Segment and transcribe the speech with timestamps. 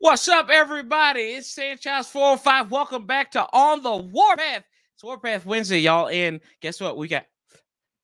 [0.00, 1.22] What's up, everybody?
[1.22, 2.70] It's Sanchez 405.
[2.70, 4.62] Welcome back to On the Warpath.
[4.94, 6.06] It's Warpath Wednesday, y'all.
[6.06, 6.96] And guess what?
[6.96, 7.26] We got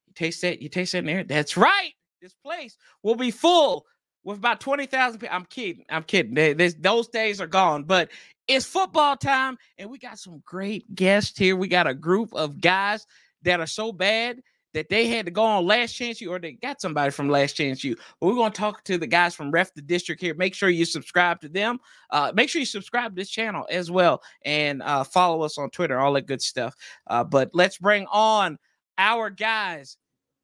[0.08, 1.22] you taste that, you taste that in there.
[1.22, 1.92] That's right.
[2.20, 3.86] This place will be full
[4.24, 5.36] with about 20,000 people.
[5.36, 5.84] I'm kidding.
[5.88, 6.34] I'm kidding.
[6.34, 8.10] They, they, those days are gone, but
[8.48, 11.54] it's football time, and we got some great guests here.
[11.54, 13.06] We got a group of guys
[13.42, 14.40] that are so bad
[14.74, 17.54] that they had to go on Last Chance U, or they got somebody from Last
[17.54, 17.96] Chance U.
[18.20, 20.34] But we're going to talk to the guys from Ref the District here.
[20.34, 21.78] Make sure you subscribe to them.
[22.10, 25.70] Uh, make sure you subscribe to this channel as well and uh, follow us on
[25.70, 26.74] Twitter, all that good stuff.
[27.06, 28.58] Uh, but let's bring on
[28.98, 29.96] our guys,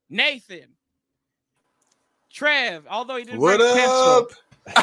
[0.09, 0.69] Nathan,
[2.33, 3.97] Trev, although he didn't what bring a pencil.
[3.97, 4.29] up?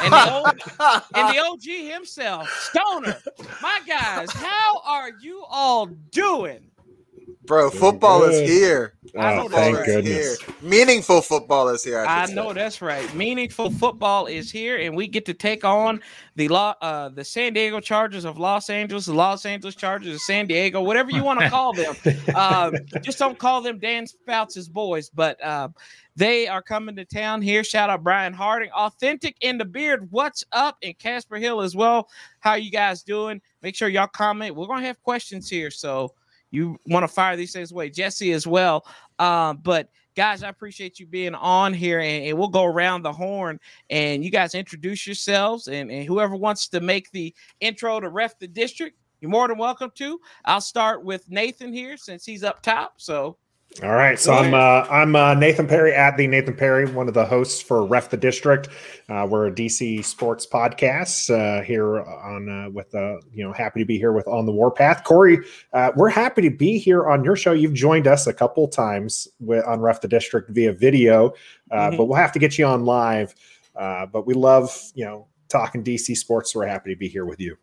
[0.03, 3.17] And the, OG, and the OG himself, Stoner.
[3.61, 6.70] My guys, how are you all doing?
[7.48, 8.43] Bro, Doing football good.
[8.43, 8.93] is here.
[9.15, 9.85] Oh, that's thank right.
[9.85, 10.41] goodness.
[10.41, 10.55] Here.
[10.62, 12.05] Meaningful football is here.
[12.05, 13.15] I should know that's right.
[13.15, 16.01] Meaningful football is here, and we get to take on
[16.35, 20.21] the law, uh, the San Diego Chargers of Los Angeles, the Los Angeles Chargers of
[20.21, 21.95] San Diego, whatever you want to call them.
[22.35, 25.70] um, just don't call them Dean Spanos' boys, but uh,
[26.17, 27.63] they are coming to town here.
[27.63, 30.11] Shout out Brian Harding, authentic in the beard.
[30.11, 30.77] What's up?
[30.84, 32.09] And Casper Hill as well.
[32.41, 33.41] How you guys doing?
[33.61, 34.54] Make sure y'all comment.
[34.54, 36.13] We're gonna have questions here, so
[36.51, 37.90] you want to fire these things away.
[37.90, 38.85] Jesse as well.
[39.20, 43.13] Um, but guys, I appreciate you being on here, and, and we'll go around the
[43.13, 48.09] horn and you guys introduce yourselves, and, and whoever wants to make the intro to
[48.09, 48.98] ref the district.
[49.21, 50.20] You're more than welcome to.
[50.45, 52.95] I'll start with Nathan here since he's up top.
[52.98, 53.37] So
[53.84, 57.13] All right, so I'm uh, I'm uh, Nathan Perry at the Nathan Perry, one of
[57.13, 58.70] the hosts for Ref the District.
[59.07, 63.79] Uh, we're a DC sports podcast uh, here on uh, with uh, you know happy
[63.79, 65.03] to be here with on the Warpath.
[65.03, 65.38] Corey,
[65.73, 67.51] uh, we're happy to be here on your show.
[67.51, 71.34] You've joined us a couple times with, on Ref the District via video,
[71.69, 71.97] uh, Mhm.
[71.97, 73.35] but we'll have to get you on live.
[73.75, 77.25] Uh, but we love you know talking DC sports, so we're happy to be here
[77.25, 77.55] with you.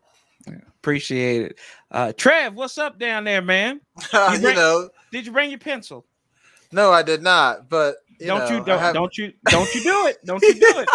[0.79, 1.59] Appreciate it.
[1.91, 3.81] Uh, Trev, what's up down there, man?
[4.13, 6.05] you bring- know, Did you bring your pencil?
[6.71, 7.69] no, I did not.
[7.69, 10.17] But you don't know, you don't have- don't you don't you do it?
[10.25, 10.89] Don't you do it?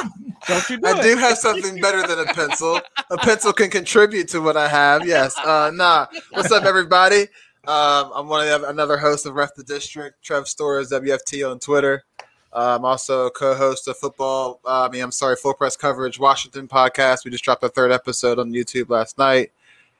[0.47, 1.03] Don't you do I it?
[1.03, 2.81] do have something better than a pencil.
[3.11, 5.07] A pencil can contribute to what I have.
[5.07, 5.37] Yes.
[5.39, 6.07] Uh, nah.
[6.33, 7.23] What's up, everybody?
[7.67, 10.23] Um, I'm one of the, another host of Ref the District.
[10.25, 12.05] Trev Stores, WFT on Twitter.
[12.53, 14.61] I'm also co-host of football.
[14.65, 17.25] Uh, I mean, I'm sorry, full press coverage Washington podcast.
[17.25, 19.53] We just dropped the third episode on YouTube last night,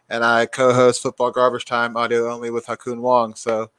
[0.09, 3.35] and I co-host Football Garbage Time audio only with Hakun Wong.
[3.35, 3.71] So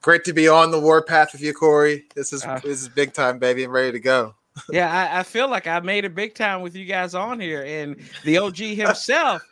[0.00, 2.04] great to be on the warpath with you, Corey.
[2.14, 3.64] This is Uh, this is big time, baby.
[3.64, 4.34] I'm ready to go.
[4.70, 7.64] yeah, I, I feel like I made it big time with you guys on here,
[7.64, 9.42] and the OG himself,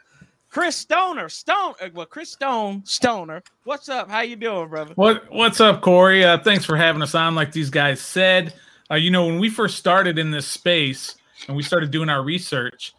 [0.50, 3.42] Chris Stoner, Stone, uh, well, Chris Stone, Stoner.
[3.64, 4.10] What's up?
[4.10, 4.92] How you doing, brother?
[4.94, 6.24] What What's up, Corey?
[6.24, 7.34] Uh, thanks for having us on.
[7.34, 8.54] Like these guys said,
[8.90, 11.16] uh, you know, when we first started in this space
[11.46, 12.94] and we started doing our research,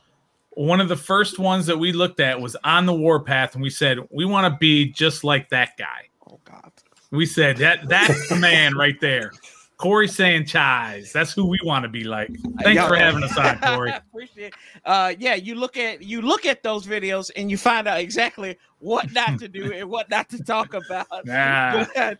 [0.52, 3.70] one of the first ones that we looked at was on the warpath, and we
[3.70, 6.10] said we want to be just like that guy.
[6.28, 6.72] Oh God.
[7.12, 9.32] We said that that's the man right there,
[9.80, 11.14] Corey Sanchez.
[11.14, 12.30] That's who we want to be like.
[12.62, 13.92] Thanks for having us on, Corey.
[14.14, 14.54] Appreciate.
[14.84, 18.58] Uh, yeah, you look at you look at those videos and you find out exactly
[18.80, 21.08] what not to do and what not to talk about.
[21.26, 21.86] Nah.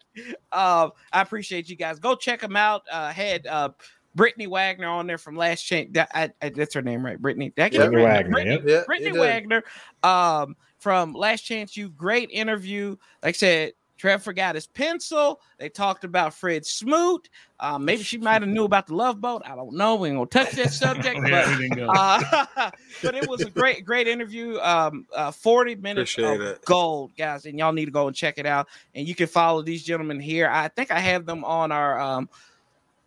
[0.52, 2.00] uh, I appreciate you guys.
[2.00, 2.84] Go check them out.
[2.90, 3.70] Uh, had uh,
[4.16, 5.90] Brittany Wagner on there from Last Chance.
[5.94, 7.22] That, I, I, that's her name, right?
[7.22, 7.52] Brittany.
[7.56, 8.14] Did I get it Brittany right?
[8.14, 8.86] Wagner, Brittany, yep.
[8.86, 9.20] Brittany you.
[9.20, 9.64] Wagner
[10.04, 11.90] um, from Last Chance U.
[11.90, 12.96] Great interview.
[13.24, 15.42] Like I said, Trev forgot his pencil.
[15.58, 17.30] They talked about Fred Smoot.
[17.60, 19.42] Um, maybe she might have knew about the Love Boat.
[19.46, 19.96] I don't know.
[19.96, 21.20] We ain't gonna touch that subject.
[21.30, 21.88] Yeah, but we didn't go.
[21.88, 22.72] uh,
[23.04, 24.58] but it was a great, great interview.
[24.60, 26.66] Um, uh, 40 minutes Appreciate of it.
[26.66, 28.70] gold, guys, and y'all need to go and check it out.
[28.96, 30.50] And you can follow these gentlemen here.
[30.50, 32.30] I think I have them on our um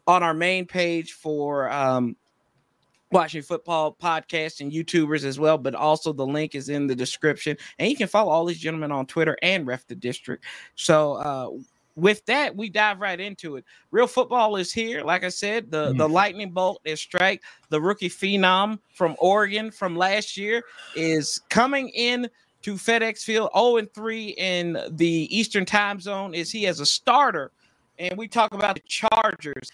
[0.07, 2.17] on our main page for um
[3.13, 7.57] watching football podcasts and YouTubers as well, but also the link is in the description.
[7.79, 10.45] And you can follow all these gentlemen on Twitter and Ref the District.
[10.75, 11.51] So uh
[11.95, 13.65] with that, we dive right into it.
[13.91, 15.03] Real football is here.
[15.03, 17.43] Like I said, the, the lightning bolt is strike.
[17.69, 20.63] The rookie phenom from Oregon from last year
[20.97, 22.31] is coming in
[22.63, 26.35] to FedEx Field 0 and 3 in the Eastern time zone.
[26.35, 27.51] Is he as a starter?
[27.99, 29.71] And we talk about the Chargers.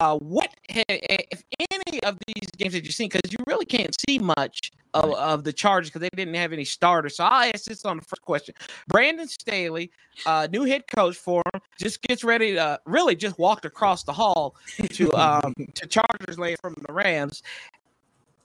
[0.00, 3.08] Uh, what ha- if any of these games that you've seen?
[3.08, 6.64] Because you really can't see much of, of the Chargers because they didn't have any
[6.64, 7.16] starters.
[7.16, 8.54] So I'll ask this on the first question.
[8.88, 9.90] Brandon Staley,
[10.24, 14.12] uh, new head coach for him, just gets ready to really just walked across the
[14.12, 14.56] hall
[14.90, 17.42] to um to Chargers land from the Rams.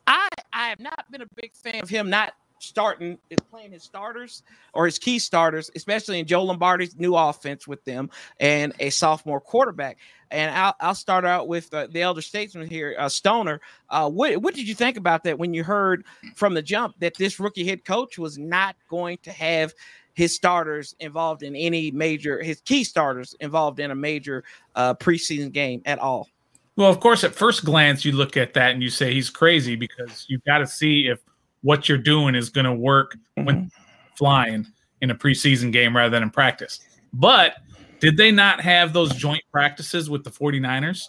[0.07, 3.83] I I have not been a big fan of him not starting is playing his
[3.83, 4.43] starters
[4.73, 8.09] or his key starters, especially in Joe Lombardi's new offense with them
[8.39, 9.97] and a sophomore quarterback.
[10.29, 13.59] And I'll, I'll start out with uh, the elder statesman here, uh, Stoner.
[13.89, 16.05] Uh, what, what did you think about that when you heard
[16.35, 19.73] from the jump that this rookie head coach was not going to have
[20.13, 24.43] his starters involved in any major, his key starters involved in a major
[24.75, 26.27] uh, preseason game at all?
[26.77, 29.75] Well, of course, at first glance, you look at that and you say he's crazy
[29.75, 31.19] because you've got to see if
[31.61, 33.45] what you're doing is going to work mm-hmm.
[33.45, 33.71] when
[34.17, 34.65] flying
[35.01, 36.79] in a preseason game rather than in practice.
[37.13, 37.55] But
[37.99, 41.03] did they not have those joint practices with the 49ers?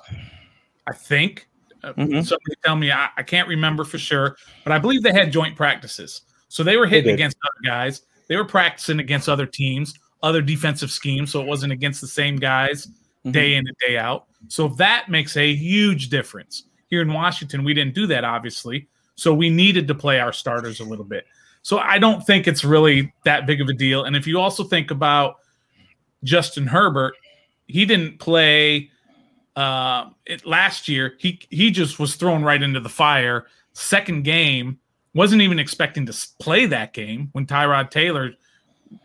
[0.86, 1.48] I think.
[1.82, 2.20] Uh, mm-hmm.
[2.20, 2.92] Somebody tell me.
[2.92, 6.22] I, I, can't remember for sure, but I believe they had joint practices.
[6.48, 8.02] So they were hitting they against other guys.
[8.28, 11.32] They were practicing against other teams, other defensive schemes.
[11.32, 13.32] So it wasn't against the same guys mm-hmm.
[13.32, 14.26] day in and day out.
[14.48, 16.64] So that makes a huge difference.
[16.88, 18.86] Here in Washington, we didn't do that, obviously.
[19.14, 21.26] So we needed to play our starters a little bit.
[21.62, 24.04] So I don't think it's really that big of a deal.
[24.04, 25.36] And if you also think about
[26.24, 27.14] Justin Herbert,
[27.66, 28.90] he didn't play
[29.54, 31.14] uh, it, last year.
[31.18, 33.46] He he just was thrown right into the fire.
[33.74, 34.78] Second game,
[35.14, 38.32] wasn't even expecting to play that game when Tyrod Taylor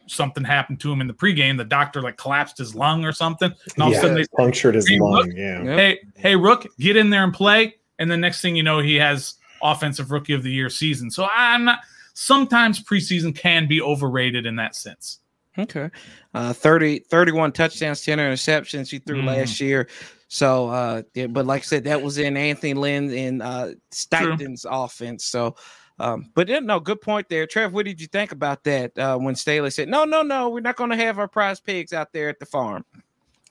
[0.07, 1.57] something happened to him in the pregame.
[1.57, 3.51] The doctor like collapsed his lung or something.
[3.73, 5.27] And all yeah, of a sudden they punctured his hey, lung.
[5.27, 5.63] Rook, yeah.
[5.63, 7.75] Hey, hey, Rook, get in there and play.
[7.99, 9.35] And the next thing you know, he has
[9.71, 11.11] offensive rookie of the year season.
[11.11, 11.79] So I'm not
[12.13, 15.19] sometimes preseason can be overrated in that sense.
[15.57, 15.89] Okay.
[16.33, 19.27] Uh 30 31 touchdowns, 10 interceptions he threw mm.
[19.27, 19.87] last year.
[20.27, 24.65] So uh yeah, but like I said, that was in Anthony Lynn and uh Steichen's
[24.69, 25.25] offense.
[25.25, 25.55] So
[25.99, 27.47] um, but yeah, no, good point there.
[27.47, 30.59] Trev, what did you think about that uh, when Staley said, no, no, no, we're
[30.59, 32.85] not going to have our prize pigs out there at the farm?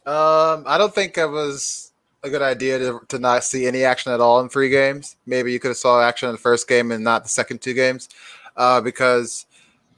[0.06, 1.92] Um, I don't think I was
[2.26, 5.16] a good idea to, to not see any action at all in three games.
[5.26, 7.74] Maybe you could have saw action in the first game and not the second two
[7.74, 8.08] games,
[8.56, 9.46] uh, because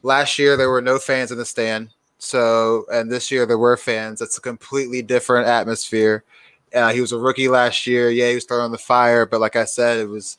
[0.02, 1.90] last year there were no fans in the stand.
[2.18, 4.20] So, and this year there were fans.
[4.20, 6.24] It's a completely different atmosphere.
[6.74, 8.10] Uh, he was a rookie last year.
[8.10, 10.36] Yeah, he was throwing the fire, but like I said, it was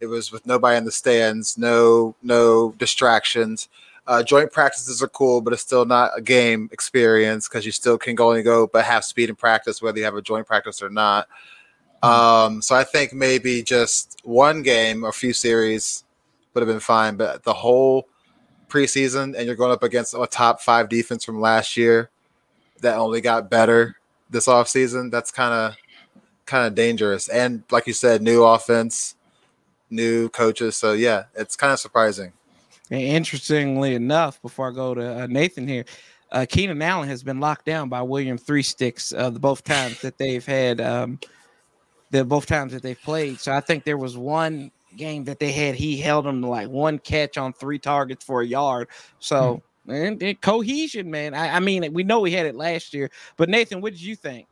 [0.00, 3.68] it was with nobody in the stands, no no distractions.
[4.06, 7.98] Uh, joint practices are cool, but it's still not a game experience because you still
[7.98, 10.80] can go only go but have speed in practice whether you have a joint practice
[10.80, 11.26] or not.
[12.02, 12.08] Hmm.
[12.08, 16.04] Um, so I think maybe just one game or a few series
[16.54, 18.08] would have been fine, but the whole
[18.68, 22.10] preseason and you're going up against a top five defense from last year
[22.80, 23.96] that only got better
[24.30, 25.76] this offseason, that's kind of
[26.46, 27.28] kind of dangerous.
[27.28, 29.16] And like you said, new offense,
[29.90, 30.76] new coaches.
[30.76, 32.32] So yeah, it's kind of surprising.
[32.90, 35.84] And interestingly enough, before I go to uh, Nathan here,
[36.32, 40.00] uh, Keenan Allen has been locked down by William Three Sticks uh, the both times
[40.00, 41.18] that they've had um,
[42.10, 43.40] the both times that they've played.
[43.40, 46.68] So I think there was one game that they had he held him to like
[46.68, 48.88] one catch on three targets for a yard.
[49.18, 49.90] So hmm.
[49.92, 51.34] and, and cohesion, man.
[51.34, 54.16] I, I mean, we know we had it last year, but Nathan, what did you
[54.16, 54.46] think?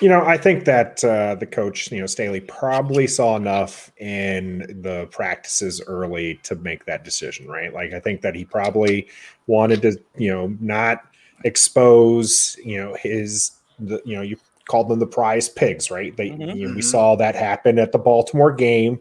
[0.00, 4.80] You know, I think that uh, the coach, you know, Staley, probably saw enough in
[4.82, 7.72] the practices early to make that decision, right?
[7.72, 9.08] Like, I think that he probably
[9.46, 11.04] wanted to, you know, not
[11.44, 16.14] expose, you know, his, the, you know, you called them the prize pigs, right?
[16.14, 16.40] They, mm-hmm.
[16.40, 16.80] you know, we mm-hmm.
[16.80, 19.00] saw that happen at the Baltimore game.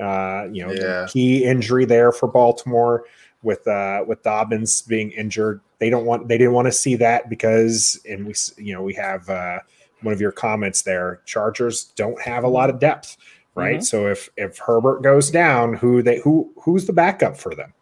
[0.00, 1.06] Uh, you know, yeah.
[1.08, 3.04] key injury there for Baltimore
[3.42, 5.60] with uh with Dobbins being injured.
[5.78, 8.92] They don't want they didn't want to see that because and we you know we
[8.94, 9.60] have uh
[10.06, 11.20] one of your comments there.
[11.26, 13.18] Chargers don't have a lot of depth,
[13.54, 13.76] right?
[13.76, 13.82] Mm-hmm.
[13.82, 17.74] So if if Herbert goes down, who they who who's the backup for them?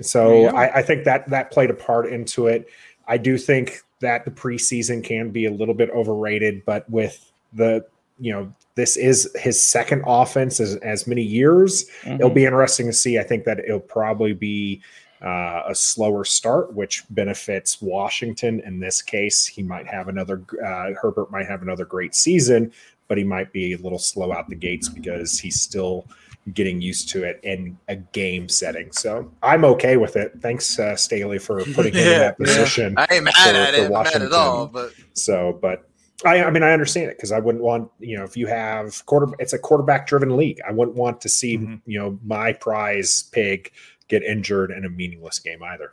[0.00, 2.68] So I, I think that that played a part into it.
[3.08, 7.84] I do think that the preseason can be a little bit overrated, but with the
[8.18, 11.88] you know this is his second offense as, as many years.
[12.02, 12.14] Mm-hmm.
[12.14, 13.18] It'll be interesting to see.
[13.18, 14.82] I think that it'll probably be
[15.24, 18.60] uh, a slower start, which benefits Washington.
[18.60, 22.70] In this case, he might have another, uh, Herbert might have another great season,
[23.08, 26.06] but he might be a little slow out the gates because he's still
[26.52, 28.92] getting used to it in a game setting.
[28.92, 30.32] So I'm okay with it.
[30.40, 32.94] Thanks, uh, Staley, for putting him in that position.
[32.98, 33.06] Yeah.
[33.08, 34.66] I ain't mad for, at it, mad at all.
[34.66, 35.88] But so, but
[36.24, 39.04] I, I mean, I understand it because I wouldn't want, you know, if you have
[39.06, 40.60] quarter, it's a quarterback driven league.
[40.66, 41.90] I wouldn't want to see, mm-hmm.
[41.90, 43.72] you know, my prize pig
[44.18, 45.92] get injured in a meaningless game either.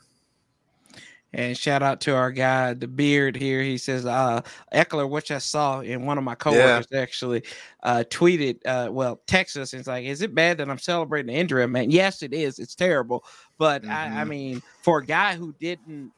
[1.34, 3.62] And shout out to our guy, the beard here.
[3.62, 4.42] He says, uh,
[4.74, 7.00] Ekeler, which I saw in one of my coworkers yeah.
[7.00, 7.44] actually
[7.84, 9.74] uh, tweeted, uh, well, Texas.
[9.74, 11.90] It's like, is it bad that I'm celebrating the injury, man?
[11.90, 12.60] Yes, it is.
[12.60, 13.24] It's terrible.
[13.58, 13.92] But mm-hmm.
[13.92, 14.30] I, I mm-hmm.
[14.30, 16.12] mean, for a guy who didn't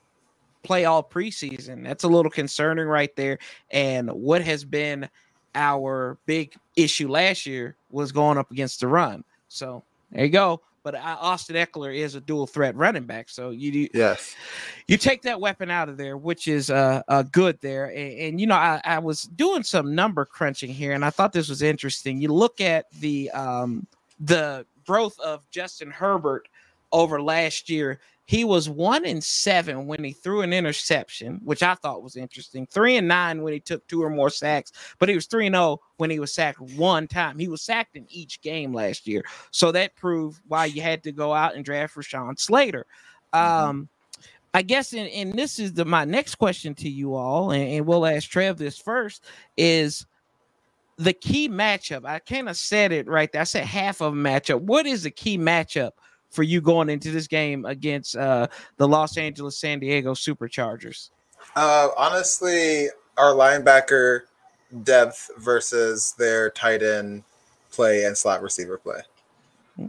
[0.63, 3.37] play all preseason, that's a little concerning right there.
[3.69, 5.07] And what has been
[5.53, 9.23] our big issue last year was going up against the run.
[9.47, 13.29] So there you go but uh, Austin Ekeler is a dual threat running back.
[13.29, 14.35] So you you, Yes.
[14.87, 17.85] you take that weapon out of there, which is uh, uh good there.
[17.85, 21.33] And, and you know, I, I was doing some number crunching here, and I thought
[21.33, 22.21] this was interesting.
[22.21, 23.87] You look at the um
[24.19, 26.47] the growth of Justin Herbert
[26.91, 27.99] over last year.
[28.25, 32.65] He was one in seven when he threw an interception, which I thought was interesting.
[32.67, 35.55] Three and nine when he took two or more sacks, but he was three and
[35.55, 37.37] zero when he was sacked one time.
[37.37, 41.11] He was sacked in each game last year, so that proved why you had to
[41.11, 42.85] go out and draft Rashawn Slater.
[43.33, 43.89] Um,
[44.53, 47.85] I guess, and, and this is the my next question to you all, and, and
[47.85, 49.25] we'll ask Trev this first:
[49.57, 50.05] is
[50.97, 52.05] the key matchup?
[52.05, 53.41] I kind of said it right there.
[53.41, 54.61] I said half of a matchup.
[54.61, 55.91] What is the key matchup
[56.33, 58.47] for you going into this game against uh,
[58.77, 61.11] the Los Angeles San Diego Superchargers?
[61.55, 62.87] Uh, honestly,
[63.17, 64.21] our linebacker
[64.83, 67.23] depth versus their tight end
[67.71, 68.99] play and slot receiver play.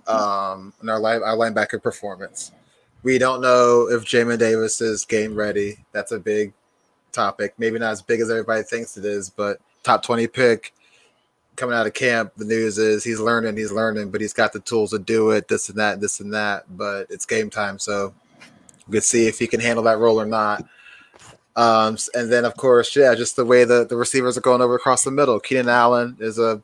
[0.07, 2.53] Um, and our line, our linebacker performance.
[3.03, 5.85] We don't know if Jamin Davis is game ready.
[5.93, 6.53] That's a big
[7.13, 7.55] topic.
[7.59, 10.75] Maybe not as big as everybody thinks it is, but top 20 pick
[11.57, 12.33] coming out of camp.
[12.37, 15.49] The news is he's learning, he's learning, but he's got the tools to do it,
[15.49, 16.65] this and that, this and that.
[16.77, 17.79] But it's game time.
[17.79, 18.15] So
[18.87, 20.65] we can see if he can handle that role or not.
[21.57, 24.75] Um, and then of course, yeah, just the way the, the receivers are going over
[24.75, 25.39] across the middle.
[25.39, 26.63] Keenan Allen is a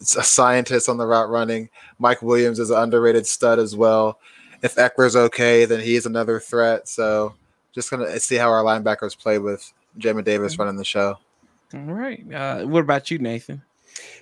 [0.00, 1.68] it's a scientist on the route running.
[1.98, 4.18] Mike Williams is an underrated stud as well.
[4.62, 6.88] If Ekeler's okay, then he's another threat.
[6.88, 7.34] So
[7.72, 11.18] just gonna see how our linebackers play with Jamin Davis running the show.
[11.74, 12.24] All right.
[12.32, 13.62] Uh, what about you, Nathan?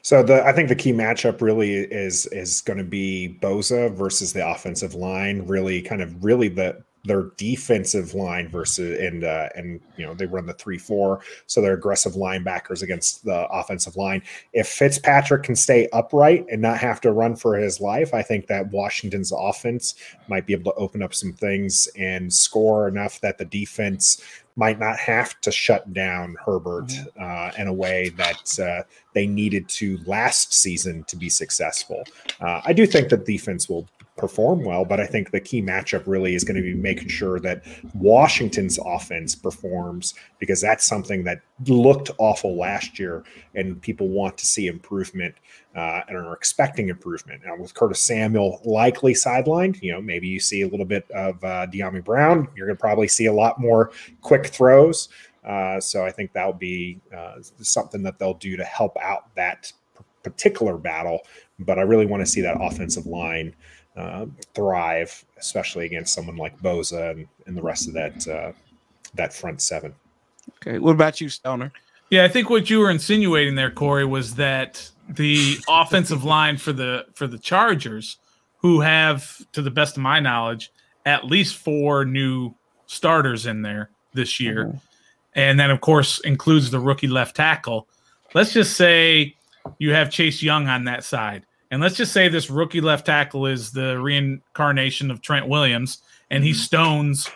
[0.03, 4.33] So the I think the key matchup really is is going to be Bosa versus
[4.33, 5.47] the offensive line.
[5.47, 10.27] Really, kind of really the their defensive line versus and uh, and you know they
[10.27, 14.23] run the three four, so they're aggressive linebackers against the offensive line.
[14.53, 18.47] If Fitzpatrick can stay upright and not have to run for his life, I think
[18.49, 19.95] that Washington's offense
[20.29, 24.23] might be able to open up some things and score enough that the defense
[24.57, 28.83] might not have to shut down Herbert uh, in a way that uh,
[29.15, 32.05] they needed to last season to be successful.
[32.41, 33.89] Uh, I do think that defense will
[34.21, 37.41] perform well, but I think the key matchup really is going to be making sure
[37.41, 43.25] that Washington's offense performs because that's something that looked awful last year,
[43.55, 45.35] and people want to see improvement
[45.75, 47.43] uh, and are expecting improvement.
[47.45, 51.43] Now, with Curtis Samuel likely sidelined, you know, maybe you see a little bit of
[51.43, 52.49] uh, Dyami Brown.
[52.55, 55.09] You're going to probably see a lot more quick throws.
[55.45, 59.73] Uh, so I think that'll be uh, something that they'll do to help out that
[60.23, 61.21] particular battle.
[61.59, 63.55] But I really want to see that offensive line
[64.01, 68.53] uh, thrive, especially against someone like Bosa and, and the rest of that uh,
[69.15, 69.95] that front seven.
[70.57, 70.79] Okay.
[70.79, 71.73] What about you, Stoner?
[72.11, 76.73] Yeah, I think what you were insinuating there, Corey, was that the offensive line for
[76.73, 78.17] the for the Chargers,
[78.59, 80.73] who have, to the best of my knowledge,
[81.07, 82.55] at least four new
[82.87, 84.75] starters in there this year,
[85.35, 87.87] and then of course includes the rookie left tackle.
[88.35, 89.37] Let's just say
[89.79, 93.47] you have Chase Young on that side, and let's just say this rookie left tackle
[93.47, 96.59] is the reincarnation of Trent Williams, and he mm-hmm.
[96.59, 97.31] stones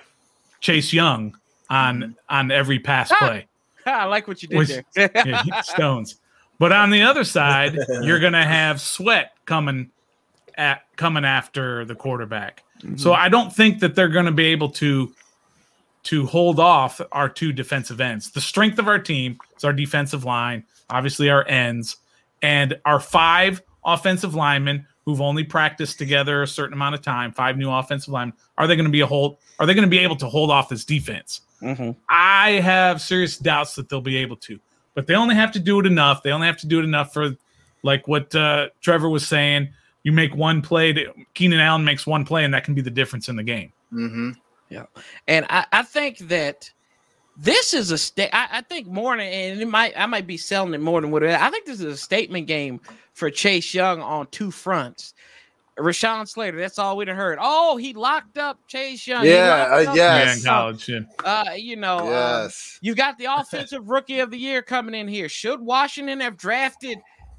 [0.61, 1.37] Chase Young
[1.71, 2.13] on mm-hmm.
[2.29, 3.17] on every pass Ah!
[3.19, 3.47] play
[3.87, 5.11] I like what you did Which- there.
[5.15, 6.17] yeah, stones.
[6.59, 9.91] But on the other side, you're gonna have sweat coming
[10.57, 12.63] at coming after the quarterback.
[12.97, 13.23] So mm-hmm.
[13.23, 15.13] I don't think that they're gonna be able to
[16.05, 18.31] to hold off our two defensive ends.
[18.31, 21.97] The strength of our team is our defensive line, obviously our ends,
[22.41, 27.57] and our five offensive linemen who've only practiced together a certain amount of time, five
[27.59, 28.37] new offensive linemen.
[28.57, 29.39] Are they going to be a hold?
[29.59, 31.43] Are they going to be able to hold off this defense?
[31.63, 31.97] Mhm.
[32.09, 34.59] I have serious doubts that they'll be able to,
[34.95, 36.23] but they only have to do it enough.
[36.23, 37.37] They only have to do it enough for,
[37.83, 39.69] like what uh, Trevor was saying.
[40.03, 42.91] You make one play, to, Keenan Allen makes one play, and that can be the
[42.91, 43.73] difference in the game.
[43.93, 44.31] Mm-hmm.
[45.29, 46.71] And I, I think that
[47.37, 48.31] this is a state.
[48.33, 51.11] I, I think more than, and it might, I might be selling it more than
[51.11, 51.37] what it is.
[51.37, 52.81] I think this is a statement game
[53.15, 55.15] for Chase Young on two fronts.
[55.79, 57.37] Rashawn Slater, that's all we'd have heard.
[57.41, 59.25] Oh, he locked up Chase Young.
[59.27, 59.97] Yeah, uh, Yes.
[59.97, 60.89] Yeah, in college.
[60.89, 61.01] Yeah.
[61.25, 62.79] Uh, you know, um, Yes.
[62.81, 65.29] you got the offensive rookie of the year coming in here.
[65.29, 66.99] Should Washington have drafted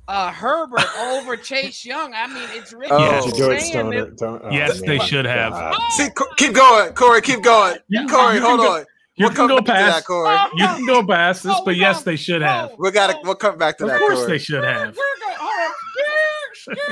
[0.09, 2.13] uh, Herbert over Chase Young?
[2.13, 3.25] I mean, it's really Oh.
[3.25, 4.09] Did do it, Stoner?
[4.11, 5.53] Don't, oh, Yes, they should have.
[5.53, 5.79] God.
[5.91, 7.21] See, co- keep going, Corey.
[7.21, 8.35] Keep going, You- Corey.
[8.35, 8.85] you Hold go- on.
[9.17, 9.95] You we'll can go back past.
[9.99, 10.35] that, Corey.
[10.37, 12.71] Oh, You can go past this, Oh, but yes, they should have.
[12.73, 13.15] Oh, We got to.
[13.15, 14.31] oh, We'll come back to Of that, Of course, Corey.
[14.31, 14.87] they should we're- have.
[14.97, 15.54] we're going- hold on.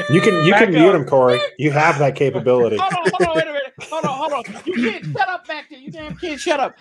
[0.10, 1.40] You can you Back can mute him, Corey.
[1.58, 2.78] You have that capability.
[2.78, 3.74] Hold on, hold on, wait a minute.
[3.82, 4.62] Hold on, hold on.
[4.66, 5.80] You can't shut up back there.
[5.80, 6.76] You damn kid, shut up.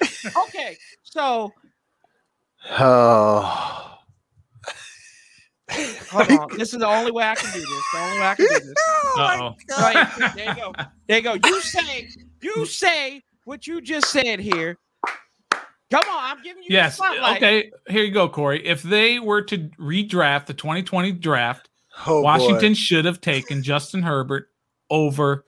[0.49, 1.53] Okay, so
[2.79, 3.99] Oh.
[6.11, 6.49] Hold on.
[6.59, 7.85] This is the only way I can do this.
[7.93, 8.75] The only way I can do this.
[9.19, 9.55] Uh-oh.
[9.81, 10.73] Right, there you go.
[11.09, 11.35] There you go.
[11.49, 12.09] You say,
[12.43, 14.79] you say what you just said here.
[15.91, 16.97] Come on, I'm giving you Yes.
[16.99, 17.33] the.
[17.37, 17.71] Okay.
[17.89, 18.67] Here you go, Corey.
[18.67, 21.69] If they were to redraft the 2020 draft,
[22.07, 22.23] Oh, boy.
[22.23, 24.49] Washington should have taken Justin Herbert
[24.91, 25.45] over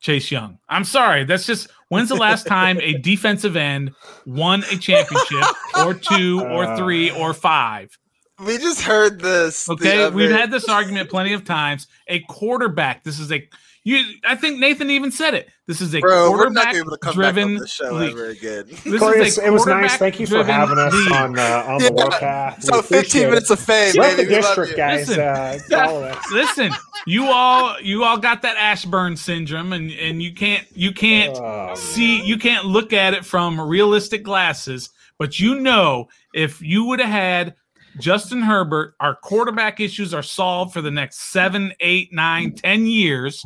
[0.00, 0.58] Chase Young.
[0.68, 1.24] I'm sorry.
[1.24, 3.92] That's just when's the last time a defensive end
[4.26, 5.44] won a championship
[5.76, 6.76] or two or Uh.
[6.76, 7.96] three or five?
[8.44, 9.68] We just heard this.
[9.68, 10.04] Okay.
[10.04, 11.86] other- We've had this argument plenty of times.
[12.06, 13.04] A quarterback.
[13.04, 13.48] This is a
[13.84, 15.48] you I think Nathan even said it.
[15.66, 17.60] This is a Bro, we're not quarterback gonna be able to come back driven on
[17.60, 18.10] the show league.
[18.12, 18.64] ever again.
[18.84, 19.96] This Corey, is it's- a it was nice.
[19.96, 21.12] Thank you for quarterback-driven having us league.
[21.12, 21.88] on uh, on Yeah.
[21.88, 22.62] the warpath.
[22.64, 25.08] So 15 minutes of fame, Left the district, guys.
[25.08, 25.20] Listen.
[25.24, 26.30] Uh, follow us.
[26.32, 26.72] Listen,
[27.06, 31.74] you all you all got that Ashburn syndrome and and you can't you can't Oh,
[31.74, 37.00] see you can't look at it from realistic glasses, but you know if you would
[37.00, 37.54] have had
[38.00, 43.44] Justin Herbert, our quarterback issues are solved for the next seven, eight, nine, ten years,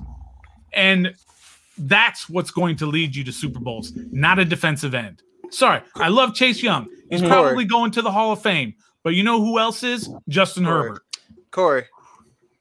[0.72, 1.14] and
[1.78, 5.22] that's what's going to lead you to Super Bowls, not a defensive end.
[5.50, 6.88] Sorry, I love Chase Young.
[7.10, 7.28] He's Mhm.
[7.28, 10.08] probably going to the Hall of Fame, but you know who else is?
[10.28, 10.88] Justin Corey.
[10.88, 11.02] Herbert.
[11.50, 11.84] Corey.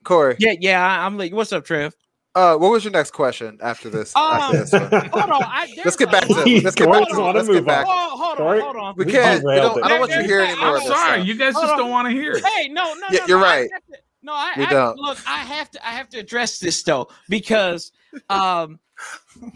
[0.03, 0.35] Corey.
[0.39, 0.85] Yeah, yeah.
[0.85, 1.93] I- I'm like, what's up, Trev?
[2.33, 4.13] Uh, what was your next question after this?
[4.15, 4.71] after Um, this?
[4.71, 4.93] Hold
[5.31, 5.43] on.
[5.43, 7.19] I, Let's get back to He- Let's get Corey back to it.
[7.19, 7.85] wanna Let's move get back.
[7.89, 8.93] Oh, hold on, hold on.
[8.97, 9.43] We We can't.
[9.43, 9.83] We don't.
[9.83, 11.27] I don't want you hearing any more I'm sorry, stuff.
[11.27, 11.79] you guys Hold just on.
[11.79, 12.45] don't want to hear it.
[12.45, 13.25] Hey, no, no, Yeah, no.
[13.27, 13.69] you're no, right.
[13.73, 14.97] have to- no, I, You I don't.
[14.97, 15.17] look.
[15.27, 15.85] I have to.
[15.87, 17.91] I have to address this though because
[18.29, 18.79] um,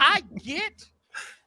[0.02, 0.84] I get,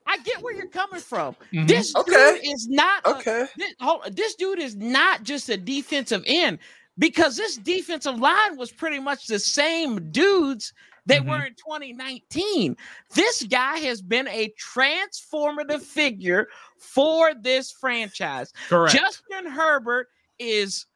[0.07, 1.37] I get where you're coming from.
[1.53, 1.69] Mhm.
[1.69, 2.39] This Okay.
[2.43, 3.05] dude is not.
[3.05, 3.47] a- Okay.
[3.59, 6.59] this, hold, this dude is not just a defensive end
[6.97, 10.73] because this defensive line was pretty much the same dudes
[11.09, 11.29] that Mhm.
[11.29, 12.77] were in 2019.
[13.15, 16.49] This guy has been a transformative figure
[16.79, 18.53] for this franchise.
[18.69, 18.95] Correct.
[18.95, 20.87] Justin Herbert is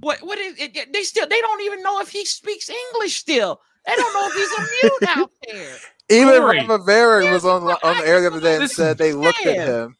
[0.00, 3.16] what what is it, it- they still they don't even know if he speaks English
[3.16, 3.60] still.
[3.86, 5.76] They don't know if he's a mute out there.
[6.10, 6.58] Even Corey.
[6.58, 9.68] Ron Rivera was on on the air the other day and said they looked at
[9.68, 9.96] him,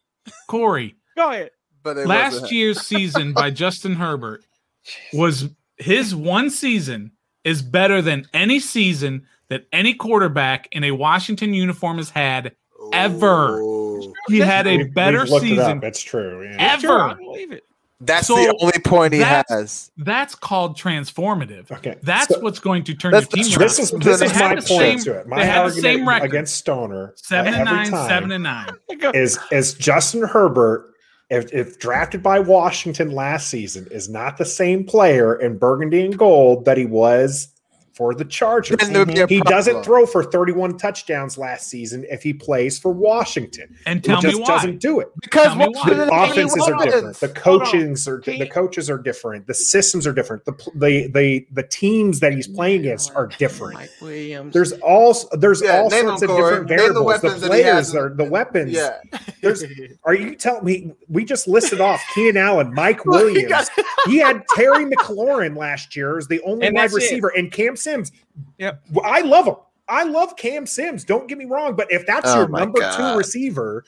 [0.48, 1.50] Corey, Go ahead.
[1.82, 4.44] but last year's season by Justin Herbert
[5.14, 7.12] was his one season
[7.44, 12.54] is better than any season that any quarterback in a Washington uniform has had.
[12.92, 13.60] ever.
[13.60, 14.12] Ooh.
[14.28, 15.78] He had a We've- better we've looked it season.
[15.78, 15.84] up.
[15.84, 16.44] It's true.
[16.44, 16.74] Yeah.
[16.74, 17.14] Ever.
[17.14, 17.64] Believe it.
[18.00, 19.90] That's So the only point he that's- has.
[19.96, 21.70] That's called transformative.
[21.72, 21.94] Okay.
[22.02, 23.68] That's so what's going to turn That's- your team around.
[23.68, 25.26] this is this is my point same- to it.
[25.26, 26.26] My they had the argument same record.
[26.26, 28.68] against Stoner seven and every nine, seven and nine.
[29.14, 30.93] is is Justin Herbert.
[31.30, 36.16] If, if drafted by Washington last season, is not the same player in burgundy and
[36.18, 37.48] gold that he was
[37.94, 38.76] for the Chargers.
[38.78, 42.76] Then there'd be a He doesn't throw for 31 touchdowns last season if he plays
[42.76, 43.72] for Washington.
[43.86, 44.46] And He tell me just why.
[44.48, 45.08] doesn't do it.
[45.22, 45.72] Because Tell me why.
[45.74, 47.16] Washington The offenses are different.
[47.20, 49.46] The Hold coachings are Can the coaches are different.
[49.46, 50.44] The systems are different.
[50.44, 53.74] The the the the teams that he's playing against are different.
[53.74, 54.52] Mike Williams.
[54.52, 56.42] There's all there's Yeah, all sorts of Corey.
[56.42, 57.20] different Name the variables.
[57.20, 58.72] The, weapons that players are the weapons.
[58.72, 58.98] Yeah.
[59.44, 59.64] There's
[60.04, 63.50] are you telling me we just listed off Keenan Allen, Mike Well, he Williams.
[63.50, 66.96] got- he had Terry McLaurin last year as the only And wide that's it.
[66.96, 68.10] receiver, and Cam Sims.
[68.58, 68.82] Yep.
[69.04, 69.56] I love him.
[69.88, 71.04] I love Cam Sims.
[71.04, 73.12] Don't get me wrong, but if that's Oh your number God.
[73.12, 73.84] two receiver,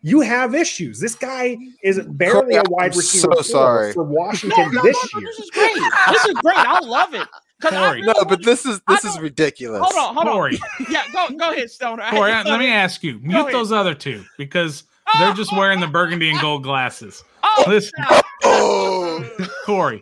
[0.00, 1.00] you have issues.
[1.00, 3.92] This guy is barely Corey, a wide I'm receiver so sorry.
[3.92, 5.28] for Washington no, no, this no, year.
[5.28, 5.74] this is great.
[6.08, 6.56] This is great.
[6.58, 7.26] I love it.
[7.62, 8.02] Corey.
[8.02, 9.80] No, but this is this is ridiculous.
[9.82, 10.86] hold on, hold Corey, on.
[10.90, 12.04] Yeah, go go ahead, Stoner.
[12.10, 13.18] Corey, let me ask you.
[13.20, 14.84] Mute those other two because
[15.18, 17.22] they're oh, just oh, wearing the burgundy and gold glasses.
[17.42, 18.20] Oh, Listen, no.
[18.46, 19.24] Oh,
[19.64, 20.00] Corey,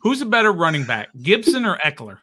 [0.00, 2.18] who's a better running back, Gibson or Ekeler?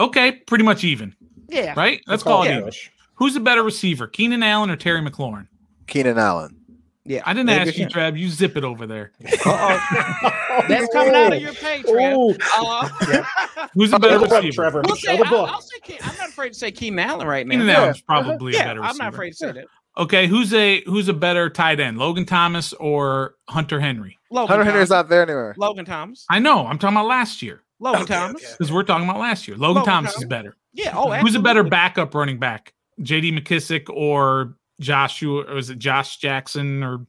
[0.00, 1.14] Okay, pretty much even,
[1.48, 1.74] yeah.
[1.76, 2.00] right?
[2.08, 2.72] Let's Call call it it even.
[3.14, 5.46] Who's a better receiver, Keenan Allen or Terry McLaurin?
[5.86, 6.59] Keenan Allen.
[7.04, 7.22] Yeah.
[7.24, 8.18] I didn't Maybe ask you, it's- Trav.
[8.18, 9.12] You zip it over there.
[9.46, 10.64] Uh-oh.
[10.68, 12.14] That's coming out of your page, Trev.
[12.16, 14.52] Oh, Uh, Who's a Show better the book, receiver?
[14.62, 14.82] Trevor.
[14.84, 15.46] we'll say, the I'll.
[15.46, 17.52] I'll say Ke- I'm not afraid to say Keenan Allen right now.
[17.52, 17.78] Keenan Yeah.
[17.80, 19.64] Allen's probably a yeah, better I'm not afraid to say that.
[19.98, 24.18] Okay, who's a who's a better tight end, Logan Thomas or Hunter Henry?
[24.30, 25.04] Logan Hunter Henry's Thomas.
[25.04, 25.54] not there anymore.
[25.58, 26.24] Logan Thomas.
[26.30, 26.66] I know.
[26.66, 28.42] I'm talking about last year Logan Okay, Thomas.
[28.42, 28.52] okay.
[28.58, 29.56] because we're talking about last year.
[29.56, 30.22] Logan, Logan Thomas Thomas.
[30.22, 30.56] is better.
[30.74, 30.92] Yeah.
[30.96, 33.32] Oh, Who's a better backup running back, J.D.
[33.32, 35.42] McKissic or Joshua?
[35.44, 37.06] Or is it Josh Jackson or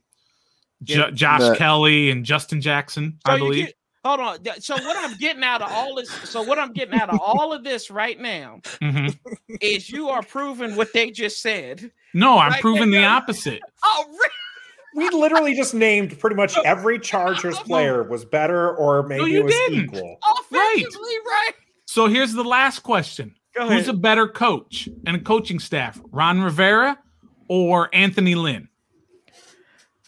[0.82, 1.10] Jo- Yeah.
[1.12, 1.54] Josh No.
[1.56, 3.18] Kelly and Justin Jackson?
[3.26, 3.66] So I believe.
[3.66, 4.38] get- hold on.
[4.60, 7.52] So what I'm getting out of all this, so what I'm getting out of all
[7.52, 9.16] of this right now Mhm.
[9.60, 11.90] is you are proving what they just said.
[12.14, 13.60] No, I'm Right proving the opposite.
[13.84, 14.28] Oh, really?
[14.94, 19.44] We literally just named pretty much every Chargers player was better or maybe you it
[19.44, 19.84] was didn't.
[19.84, 20.18] equal.
[20.38, 21.52] Offensively, right?
[21.86, 26.42] So here's the last question: Go Who's a better coach and a coaching staff, Ron
[26.42, 26.98] Rivera
[27.52, 28.68] or Anthony Lynn?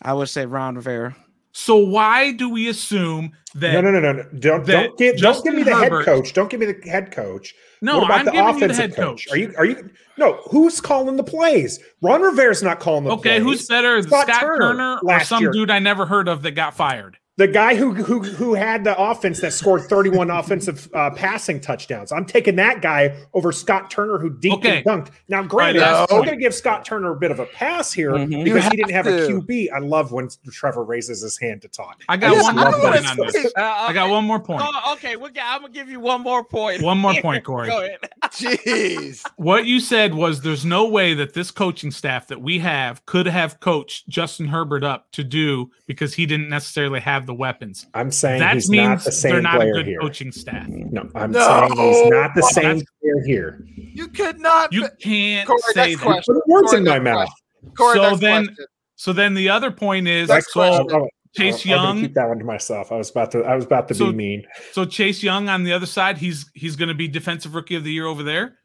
[0.00, 1.14] I would say Ron Rivera.
[1.52, 3.72] So why do we assume that?
[3.74, 4.22] No, no, no, no, no.
[4.38, 6.32] Don't don't give don't give me the Herbert- head coach.
[6.32, 7.54] Don't give me the head coach.
[7.80, 9.30] No, what about I'm the giving you the offensive head coach.
[9.30, 10.40] Are you are you no?
[10.50, 11.78] Who's calling the plays?
[12.02, 13.20] Ron Rivera's not calling the okay?
[13.22, 13.40] plays.
[13.40, 15.52] Okay, who's better, Scott Scott, Turner Turner, or some year.
[15.52, 17.18] dude I never heard of that got fired?
[17.36, 22.12] The guy who who who had the offense that scored 31 offensive uh, passing touchdowns.
[22.12, 24.76] I'm taking that guy over Scott Turner who deep Okay.
[24.78, 25.10] and dunked.
[25.28, 28.12] Now, granted, last I'm going to give Scott Turner a bit of a pass here
[28.12, 28.44] Mhm.
[28.44, 29.26] Because he didn't have have a.
[29.26, 29.68] QB.
[29.74, 32.02] I love when Trevor raises his hand to talk.
[32.08, 33.52] I got I one more point on this.
[33.56, 34.62] Uh, I got one more point.
[34.64, 36.82] Oh, okay, we got, I'm gonna give you one more point.
[36.82, 37.68] One more point, Corey.
[37.68, 37.98] Go ahead.
[38.26, 39.22] Jeez.
[39.36, 43.26] What you said was there's no way that this coaching staff that we have could
[43.26, 47.86] have coached Justin Herbert up to do because he didn't necessarily have the weapons.
[47.94, 50.00] I'm saying That he's means not the they're same not a player good here.
[50.00, 50.66] coaching staff.
[50.68, 51.40] No, I'm No.
[51.40, 53.66] saying he's not the Well, same player here.
[53.76, 54.72] You could not.
[54.72, 56.02] You can't Corey, say that.
[56.02, 56.34] question.
[56.34, 57.28] Put words Corey, in my mouth.
[57.76, 58.66] Corey, So then- question.
[58.96, 60.86] So then the other point is Next so question.
[60.92, 62.00] Oh, oh Chase oh, I'm gonna Young.
[62.02, 62.92] keep that one to myself.
[62.92, 63.42] I was about to.
[63.42, 64.42] I was about to So- be mean.
[64.72, 67.82] So Chase Young on the other side, he's he's going to be defensive rookie of
[67.84, 68.58] the year over there.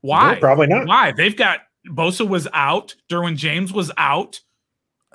[0.00, 0.34] Why?
[0.34, 0.86] No, probably not.
[0.88, 1.12] Why?
[1.12, 4.40] They've got Bosa was out, Derwin James was out,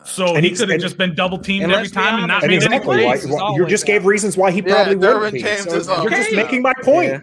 [0.03, 2.43] so And he he's- could have just been double teamed every time and not honest,
[2.43, 3.21] And made any exactly, why, plays.
[3.23, 5.41] James why- you just gave reasons why he Yeah, probably Derwin wouldn't be.
[5.81, 7.09] So you're just making my point.
[7.11, 7.19] Yeah.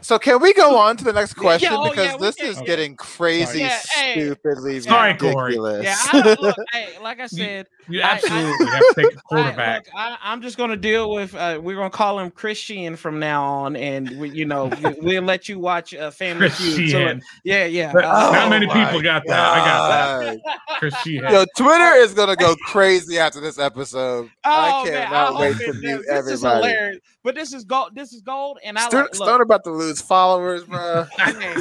[0.00, 2.46] So can we go on to the next question oh, because yeah, this can.
[2.46, 2.66] is Okay.
[2.66, 4.12] getting crazy, Yeah, hey.
[4.12, 5.44] stupidly Sorry, Corey.
[5.58, 5.84] ridiculous.
[5.84, 9.08] Yeah, I look, hey, like I said, You I- I- absolutely have to take a
[9.16, 9.86] I, quarterback.
[9.86, 11.34] look, I, I'm just gonna deal with.
[11.34, 15.22] Uh, we're gonna call him Christian from now on, and we, you know we, we'll
[15.22, 16.72] let you watch uh, Family Feud.
[16.74, 17.22] So, Christian.
[17.44, 17.92] yeah, yeah.
[17.92, 19.38] But uh, not Oh many people got that.
[19.52, 20.78] I got that.
[20.78, 21.24] Christian.
[21.24, 24.30] Yo, Twitter is gonna go crazy after this episode.
[24.44, 26.24] I Oh, man, cannot I wait hope to it mute does.
[26.26, 27.00] This is hilarious.
[27.22, 27.92] But this is gold.
[27.94, 29.18] This is gold, and I Stone, like.
[29.18, 31.06] Look, Stone about to lose followers, bro.
[31.28, 31.54] okay,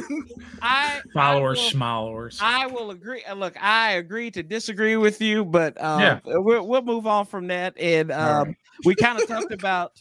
[0.62, 1.70] I Followers, I will.
[2.42, 3.24] I will agree.
[3.36, 6.20] Look, I agree to disagree with you, but um, Yeah.
[6.26, 7.78] we'll, we'll move on from that.
[7.78, 9.92] And um, we kind of talked about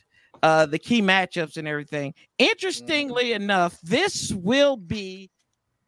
[0.43, 2.15] uh, the key matchups and everything.
[2.39, 5.31] Interestingly enough, this will be,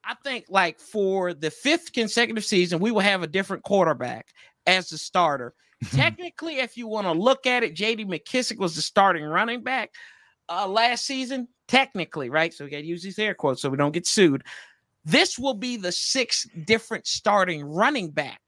[0.05, 4.29] I think, like for the fifth consecutive season, we will have a different quarterback
[4.67, 5.55] as the starter.
[5.91, 9.91] Technically, if you want to look at it, JD McKissic was the starting running back
[10.49, 11.49] uh, last season.
[11.69, 12.53] Technically, right?
[12.53, 14.45] So we got to use these air quotes so we don't get sued.
[15.05, 18.41] This will be the sixth different starting running back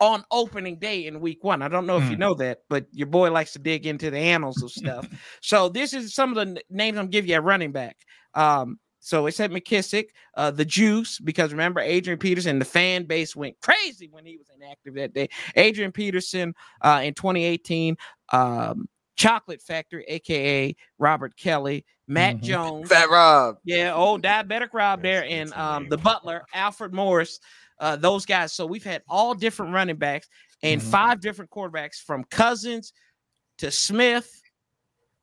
[0.00, 1.62] on opening day in week one.
[1.62, 2.20] I don't know if you Hmm.
[2.20, 5.06] know that, but your boy likes to dig into the annals of stuff.
[5.42, 7.96] so this is some of the n- names I'm giving you at running back.
[8.34, 13.34] Um, so it said McKissic, uh, the Juice, because remember Adrian Peterson, the fan base
[13.36, 15.28] went crazy when he was inactive that day.
[15.56, 17.96] Adrian Peterson uh, in 2018,
[18.32, 18.88] um,
[19.20, 22.42] Chocolate Factory, aka Robert Kelley, Matt Mhm.
[22.42, 23.56] Jones, Fat Rob.
[23.64, 27.38] yeah, old diabetic Rob there, and um, the Butler, Alfred Morris,
[27.80, 28.54] uh, those guys.
[28.54, 30.26] So we've had all different running backs
[30.62, 30.84] and Mhm.
[30.90, 32.94] five different quarterbacks from Cousins
[33.58, 34.40] to Smith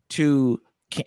[0.09, 0.61] to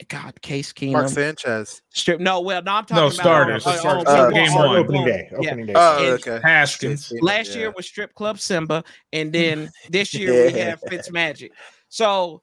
[0.09, 1.81] God Case Keenum, Mark Sanchez.
[1.91, 2.19] Strip.
[2.21, 3.67] No, well, no, I'm talking No, about starters.
[3.67, 4.05] oh, oh, starters.
[4.09, 4.77] oh, Uh, oh, game one.
[4.77, 5.31] Opening day.
[5.41, 5.55] yeah.
[5.55, 5.73] Day.
[5.77, 6.41] Oh, And okay.
[6.43, 7.13] Haskins.
[7.23, 11.51] Last year was Strip Club Simba, and then this year we have have Fitzmagic.
[11.89, 12.43] So,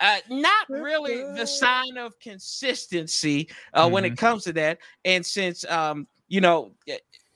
[0.00, 4.78] uh, not really the sign of consistency uh, when it comes to that.
[5.04, 6.72] And since um, you know,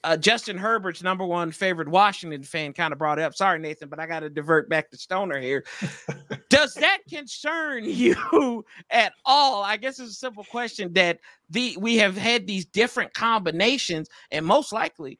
[0.04, 3.34] uh, Justin Herbert's number one favorite Washington fan kind of brought it up.
[3.34, 5.64] Sorry, Nathan, but I got to divert back to Stoner here.
[6.50, 9.62] Does that concern you at all?
[9.62, 11.20] I guess it's a simple question that
[11.50, 15.18] the we have had these different combinations, and most likely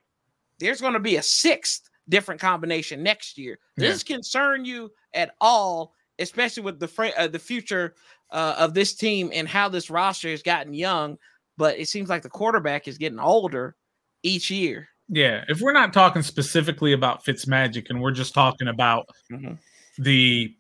[0.59, 3.59] there's going to be a sixth different combination next year.
[3.79, 3.93] Does Yeah.
[3.93, 7.95] this concern you at all, especially with the fra- uh, the future
[8.31, 11.17] uh, of this team and how this roster has gotten young?
[11.57, 13.77] But it seems like the quarterback is getting older
[14.23, 14.89] each year.
[15.09, 19.59] Yeah, if we're not talking specifically about Fitzmagic and we're just talking about Mhm.
[19.99, 20.55] the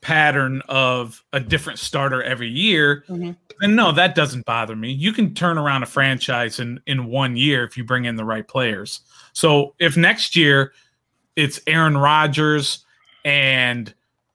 [0.00, 3.36] pattern of a different starter every year, Mhm.
[3.60, 4.90] then no, that doesn't bother me.
[4.92, 8.24] You can turn around a franchise in in one year if you bring in the
[8.24, 9.00] right players.
[9.32, 10.72] So if next year
[11.36, 12.84] it's Aaron Rodgers
[13.24, 13.94] and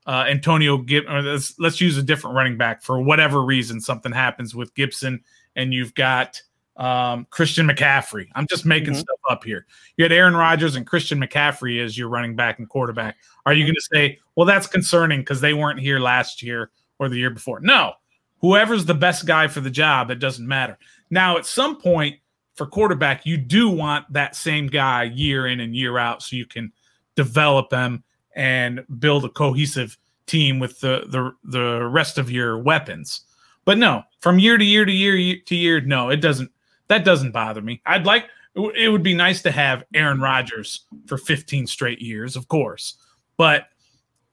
[0.10, 4.12] uh, Antonio Gib, or let's, let's use a different running back for whatever reason something
[4.12, 5.22] happens with Gibson,
[5.56, 6.42] and you've got
[6.78, 8.28] um, Christian McCaffrey.
[8.34, 9.02] I'm just making Mhm.
[9.02, 9.68] stuff up here.
[9.98, 13.18] You had Aaron Rodgers and Christian McCaffrey as your running back and quarterback.
[13.46, 17.08] Are you going to say, well, that's concerning because they weren't here last year or
[17.08, 17.60] the year before?
[17.60, 17.94] No.
[18.40, 20.80] Whoever's the best guy for the job, it doesn't matter.
[21.12, 22.16] Now, at some point
[22.56, 26.46] for quarterback, you do want that same guy year in and year out so you
[26.48, 26.72] can
[27.16, 28.04] develop them
[28.36, 33.22] and build a cohesive team with the the, the rest of your weapons.
[33.66, 36.52] But no, from year to year to year year to year, no, it doesn't.
[36.88, 37.82] That doesn't bother me.
[37.86, 42.36] I'd like it it would be nice to have Aaron Rodgers for 15 straight years,
[42.36, 42.96] of course.
[43.38, 43.68] But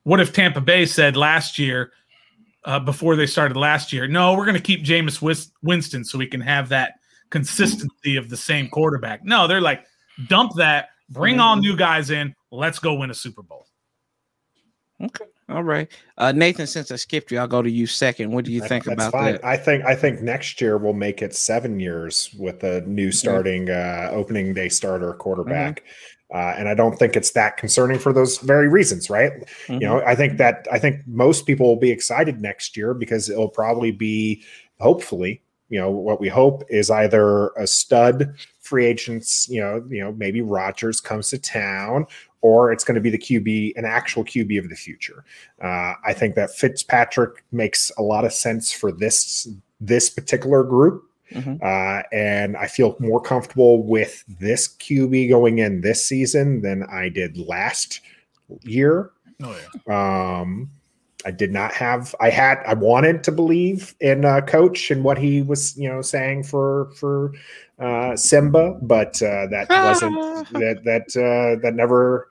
[0.05, 1.93] what if Tampa Bay said last year,
[2.65, 6.27] uh, before they started last year, no, we're going to keep Jameis Winston so we
[6.27, 6.95] can have that
[7.31, 9.25] consistency of the same quarterback.
[9.25, 9.85] No, they're like,
[10.29, 13.67] dump that, bring all new guys in, let's go win a Super Bowl.
[15.03, 15.27] Okay.
[15.49, 15.89] All right.
[16.19, 18.33] Uh, Nathan, since I skipped you, I'll go to you second.
[18.33, 19.33] What do you think about fine.
[19.33, 19.45] that?
[19.45, 23.71] I think I think next year we'll make it seven years with a new starting
[23.71, 25.81] uh, opening day starter quarterback.
[25.81, 26.37] Mm-hmm.
[26.37, 29.33] Uh, and I don't think it's that concerning for those very reasons, right?
[29.33, 29.75] Mm-hmm.
[29.75, 33.31] You know, I think that I think most people will be excited next year because
[33.31, 34.43] it'll probably be,
[34.81, 40.01] hopefully, you know, what we hope is either a stud free agents, you know, you
[40.01, 42.07] know, maybe Rodgers comes to town,
[42.41, 45.25] or it's going to be the QB, an actual QB of the future.
[45.63, 49.49] Uh, I think that Fitzpatrick makes a lot of sense for this
[49.81, 51.05] this particular group.
[51.33, 51.57] Mm-hmm.
[51.61, 57.09] Uh, and I feel more comfortable with this QB going in this season than I
[57.09, 58.01] did last
[58.63, 59.11] year.
[59.43, 59.57] Oh
[59.89, 60.41] yeah.
[60.41, 60.71] Um,
[61.27, 62.15] I did not have.
[62.21, 62.59] I had.
[62.67, 66.93] I wanted to believe in uh, coach and what he was, you know, saying for
[66.95, 67.33] for
[67.81, 70.15] uh, Simba, but uh, that wasn't
[70.53, 72.31] that that uh, that never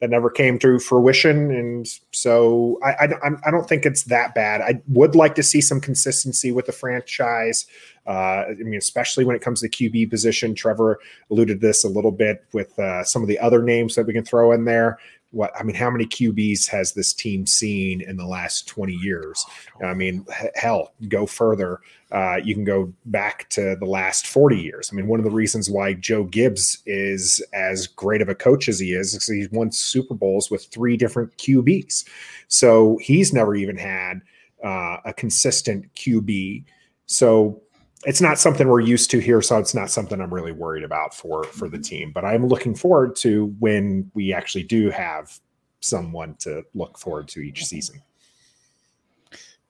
[0.00, 1.50] that never came to fruition.
[1.50, 4.62] And so I, I, I, don't think it's that bad.
[4.62, 7.66] I would like to see some consistency with the franchise.
[8.06, 10.54] Uh, I mean, especially when it comes to the QB position.
[10.54, 10.98] Trevor
[11.30, 14.14] alluded to this a little bit with uh, some of the other names that we
[14.14, 14.98] can throw in there
[15.32, 19.44] what I mean, how many QBs has this team seen in the last 20 years?
[19.84, 21.80] I mean, hell, go further.
[22.10, 24.90] Uh, you can go back to the last 40 years.
[24.92, 28.68] I mean, one of the reasons why Joe Gibbs is as great of a coach
[28.68, 32.04] as he is is he's won Super Bowls with three different QBs.
[32.48, 34.22] So he's never even had
[34.64, 36.64] uh, a consistent QB.
[37.06, 37.62] So
[38.04, 41.14] it's not something we're used to here, so it's not something I'm really worried about
[41.14, 42.12] for for the team.
[42.12, 45.38] But I'm looking forward to when we actually do have
[45.80, 48.02] someone to look forward to each season.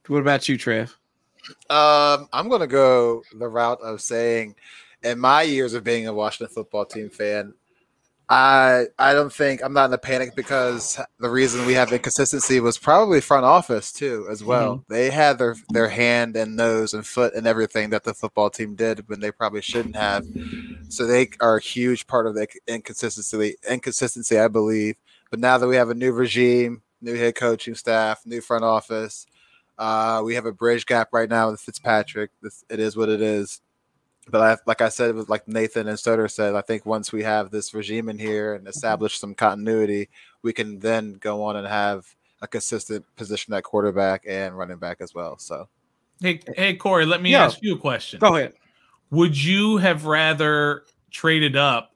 [0.06, 0.96] What about you, Trev?
[1.68, 4.56] Um, I'm going to go the route of saying,
[5.02, 7.54] in my years of being a Washington football team fan,
[8.32, 12.60] I I don't think I'm not in a panic because the reason we have inconsistency
[12.60, 14.76] was probably front office too as well.
[14.76, 14.92] Mm-hmm.
[14.92, 18.76] They had their their hand and nose and foot and everything that the football team
[18.76, 20.24] did when they probably shouldn't have.
[20.88, 24.94] So they are a huge part of the inconsistency inconsistency I believe.
[25.30, 29.26] But now that we have a new regime, new head coaching staff, new front office,
[29.76, 32.30] uh, we have a bridge gap right now with Fitzpatrick.
[32.42, 33.60] This, it is what it is
[34.28, 37.22] but I, like I said, was like Nathan and Soder said, I think once we
[37.22, 38.70] have this regime in here and mm-hmm.
[38.70, 40.08] establish some continuity,
[40.42, 44.98] we can then go on and have a consistent position at quarterback and running back
[45.00, 45.38] as well.
[45.38, 45.68] So,
[46.20, 47.44] hey, hey, Corey, let me yeah.
[47.44, 48.20] ask you a question.
[48.20, 48.54] Go ahead.
[49.10, 51.94] Would you have rather traded up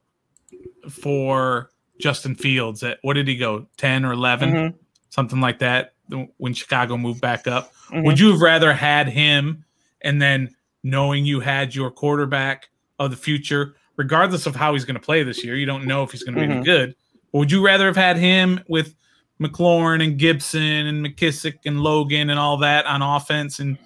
[0.89, 4.77] for Justin Fields at what did he go, ten or 11 mm-hmm.
[5.09, 5.93] something like that,
[6.37, 7.73] when Chicago moved back up?
[7.89, 8.03] Mm-hmm.
[8.03, 9.63] Would you have rather had him
[10.01, 12.69] and then knowing you had your quarterback
[12.99, 15.55] of the future, regardless of how he's going to play this year.
[15.55, 16.57] You don't know if he's going to be mm-hmm.
[16.57, 16.95] any good.
[17.33, 18.95] Would you rather have had him with
[19.41, 23.79] McLaurin and Gibson and McKissic and Logan and all that on offense and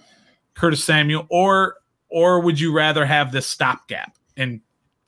[0.55, 1.77] Curtis Samuel, or
[2.09, 4.59] or would you rather have this stopgap and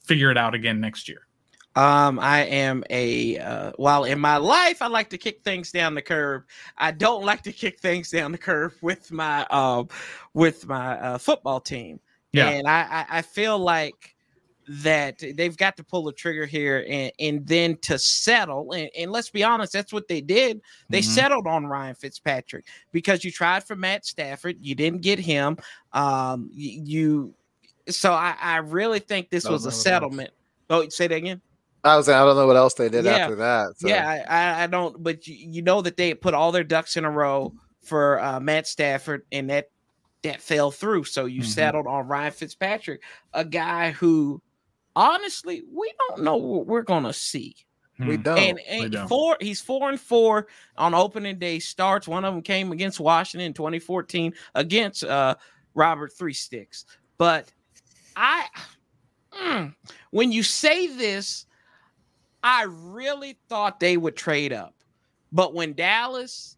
[0.06, 1.28] figure it out again next year?
[1.76, 5.96] Um, I am a uh, while in my life I like to kick things down
[5.96, 6.44] the curb.
[6.78, 9.88] I don't like to kick things down the curb with my um
[10.34, 12.00] with my uh, football team.
[12.34, 14.16] Yeah, and I, I I feel like
[14.68, 19.12] that they've got to pull the trigger here and, and then to settle and, and
[19.12, 21.10] let's be honest that's what they did they mm-hmm.
[21.10, 25.58] settled on ryan fitzpatrick because you tried for matt stafford you didn't get him
[25.94, 27.34] um you
[27.90, 30.30] so i i really think this was a settlement
[30.70, 31.42] oh say that again
[31.84, 33.18] I was I don't know what else they did yeah.
[33.18, 33.80] after that.
[33.80, 33.88] So.
[33.88, 35.02] Yeah, I, I don't.
[35.02, 38.40] But you, you, know that they put all their ducks in a row for uh,
[38.40, 39.70] Matt Stafford, and that
[40.24, 41.06] that fell through.
[41.06, 41.50] So you mm-hmm.
[41.50, 43.02] settled on Ryan Fitzpatrick,
[43.34, 44.42] a guy who,
[44.96, 47.56] honestly, we don't know what we're gonna see.
[48.00, 48.38] We don't.
[48.38, 49.08] And, and we don't.
[49.08, 52.08] four, he's four and four on opening day starts.
[52.08, 55.36] One of them came against Washington in 2014 against uh,
[55.74, 56.86] Robert Three Sticks.
[57.18, 57.52] But
[58.16, 58.48] I,
[59.34, 59.76] mm,
[60.12, 61.46] when you say this
[62.44, 64.76] I really thought they would trade up.
[65.32, 66.58] But when Dallas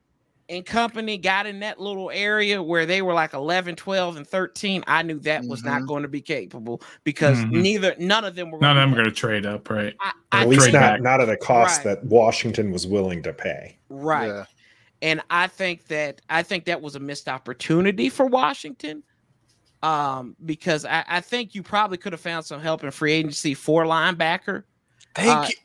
[0.50, 4.84] and company got in that little area where they were like 11, 12, and 13,
[4.88, 5.70] I knew that was mm-hmm.
[5.70, 7.62] not going to be capable because mm-hmm.
[7.62, 8.60] neither, none of them were.
[8.60, 9.96] None of them going to trade up, right?
[10.00, 11.96] I, I at least not, not at a cost right.
[11.96, 13.78] that Washington was willing to pay.
[13.90, 14.28] Right.
[14.28, 14.46] Yeah.
[15.02, 19.04] And I think that I think that was a missed opportunity for Washington.
[19.84, 23.54] Um, because I, I think you probably could have found some help in free agency
[23.54, 24.64] for linebacker.
[25.14, 25.56] Thank uh, you.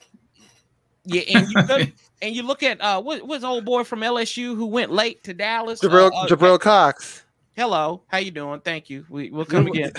[1.08, 1.92] Yeah, and you could
[2.22, 5.34] and you look at uh, what was old boy from LSU who went late to
[5.34, 5.80] Dallas?
[5.80, 7.24] Jabril, uh, uh, Jabril Cox.
[7.56, 8.60] hello, how you doing?
[8.60, 9.04] Thank you.
[9.08, 9.92] We will come again.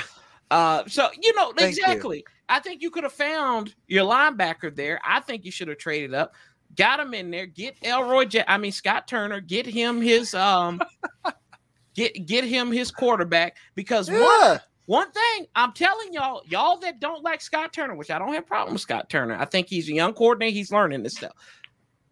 [0.52, 1.84] Uh, so you know Thank you.
[1.84, 2.26] exactly.
[2.48, 5.00] I think you could have found your linebacker there.
[5.06, 6.34] I think you should have traded up,
[6.76, 8.26] got him in there, get Elroy.
[8.48, 10.82] I mean Scott Turner, get him his um,
[11.96, 14.20] get get him his quarterback because Yeah.
[14.50, 14.60] one
[14.98, 18.48] thing I'm telling y'all, y'all that don't like Scott Turner, which I don't have a
[18.48, 19.36] problem with Scott Turner.
[19.40, 20.54] I think he's a young coordinator.
[20.54, 21.34] He's learning this stuff.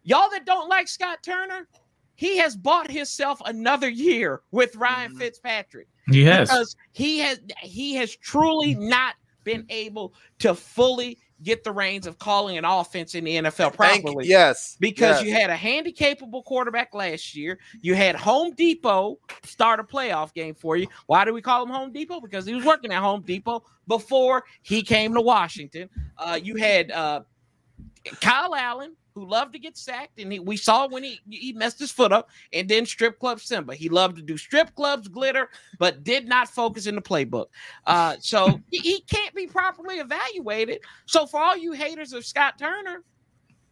[0.04, 1.68] Y'all that don't like Scott Turner,
[2.14, 5.18] he has bought himself another year with Ryan Mhm.
[5.18, 6.48] Fitzpatrick Yes.
[6.48, 9.14] because he has he has truly not
[9.44, 14.26] been able to fully get the reins of calling an offense in the NFL properly
[14.26, 14.76] yes.
[14.80, 15.24] because yes.
[15.24, 17.58] you had a handy capable quarterback last year.
[17.80, 20.88] You had Home Depot start a playoff game for you.
[21.06, 22.20] Why do we call him Home Depot?
[22.20, 25.88] Because he was working at Home Depot before he came to Washington.
[26.16, 27.20] Uh, you had uh,
[28.20, 31.78] Kyle Allen, who loved to get sacked, and he, we saw when he he messed
[31.78, 33.74] his foot up, and then strip club Simba.
[33.74, 37.46] He loved to do strip clubs, glitter, but did not focus in the playbook.
[37.86, 40.80] Uh, so he, he can't be properly evaluated.
[41.06, 43.02] So for all you haters of Scott Turner,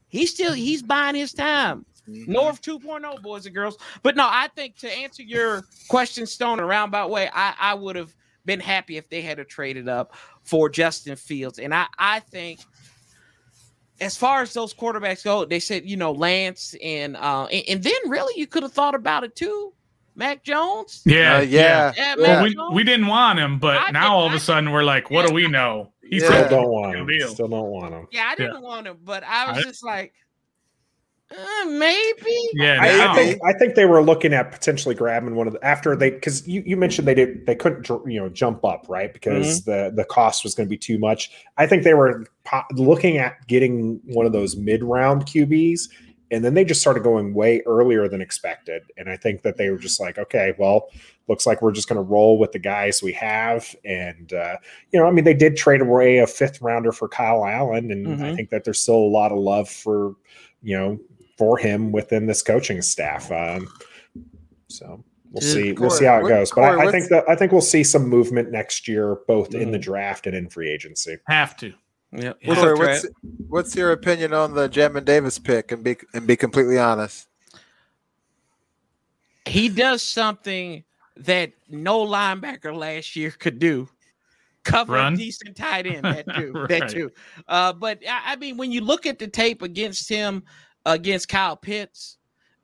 [0.09, 1.87] he's still he's buying his time.
[2.09, 2.29] Mhm.
[2.29, 3.79] Norv 2.0, boys and girls.
[4.03, 7.97] But no, I think to answer your question, Stone, a roundabout way, I, I would
[7.97, 11.59] have been happy if they had traded up for Justin Fields.
[11.59, 12.61] And I, I think
[14.01, 17.83] as far as those quarterbacks go, they said, you know, Lance and uh and, and
[17.83, 19.73] then really you could have thought about it too.
[20.19, 21.03] Mac Jones.
[21.05, 21.37] yeah.
[21.37, 21.93] Uh, yeah.
[21.95, 22.15] Yeah, yeah.
[22.17, 24.83] Well, we, we didn't want him, but I now did- all of a sudden we're
[24.85, 25.93] like, what do we know?
[26.09, 26.27] He Yeah.
[26.29, 27.07] Still don't want him.
[27.07, 27.29] deal.
[27.29, 28.07] Still don't want him.
[28.13, 30.15] Yeah, I didn't want him, but I was I- just like,
[31.31, 32.51] uh, maybe.
[32.55, 32.79] Yeah.
[32.81, 35.97] I, I think I think they were looking at potentially grabbing one of the after
[35.97, 39.65] they because you, you mentioned they did they couldn't you know jump up right because
[39.65, 41.31] the the cost was going to be too much.
[41.57, 45.89] I think they were po- looking at getting one of those mid round QBs,
[46.31, 48.83] and then they just started going way earlier than expected.
[48.97, 50.89] And I think that they were just like, okay, well,
[51.29, 53.75] looks like we're just going to roll with the guys we have.
[53.85, 54.59] And uh,
[54.93, 58.07] you know, I mean, they did trade away a fifth rounder for Kyle Allen, and
[58.23, 58.37] I Mhm.
[58.37, 60.15] think that there's still a lot of love for
[60.63, 60.99] you know
[61.37, 63.31] for him within this coaching staff.
[63.31, 63.69] Um,
[64.69, 65.73] so we'll Dude, see.
[65.73, 66.51] we'll see how it what- goes.
[66.51, 69.55] But Corey, I, I think that I think we'll see some movement next year, both
[69.55, 69.83] in the Mhm.
[69.83, 71.17] draft and in free agency.
[71.29, 71.73] have to.
[72.13, 72.33] Yeah.
[72.45, 73.07] What's Corey, what's,
[73.49, 75.73] what's your opinion on the Jamin Davis pick?
[75.73, 77.29] And be and be completely honest.
[79.45, 80.83] he does something
[81.19, 83.89] that no linebacker last year could do.
[84.65, 85.15] Cover Run?
[85.15, 86.53] a decent tight end, that too.
[86.53, 86.69] Right.
[86.69, 87.13] That too.
[87.47, 90.43] Uh, but I, I mean, when you look at the tape against him
[90.87, 92.17] against Kyle Pitts,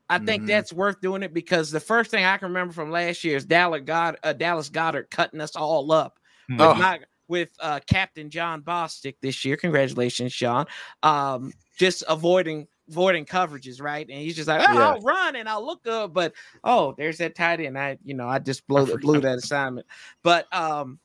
[0.09, 0.47] I think Mhm.
[0.47, 3.45] that's worth doing it because the first thing I can remember from last year is
[3.45, 6.73] Dallas God, uh, Dallas Goedert cutting us all up with, Oh.
[6.73, 9.55] my, with uh, Captain Jon Bostic this year.
[9.57, 10.65] Congratulations, Sean.
[11.03, 14.05] Um, just avoiding avoiding coverages, right?
[14.09, 14.89] And he's just like, oh, Yeah.
[14.89, 16.33] I'll run and I'll look good, but
[16.65, 17.77] oh, there's that tight end.
[17.79, 19.87] I, you know, I just blew, I blew that assignment.
[20.21, 20.99] But um,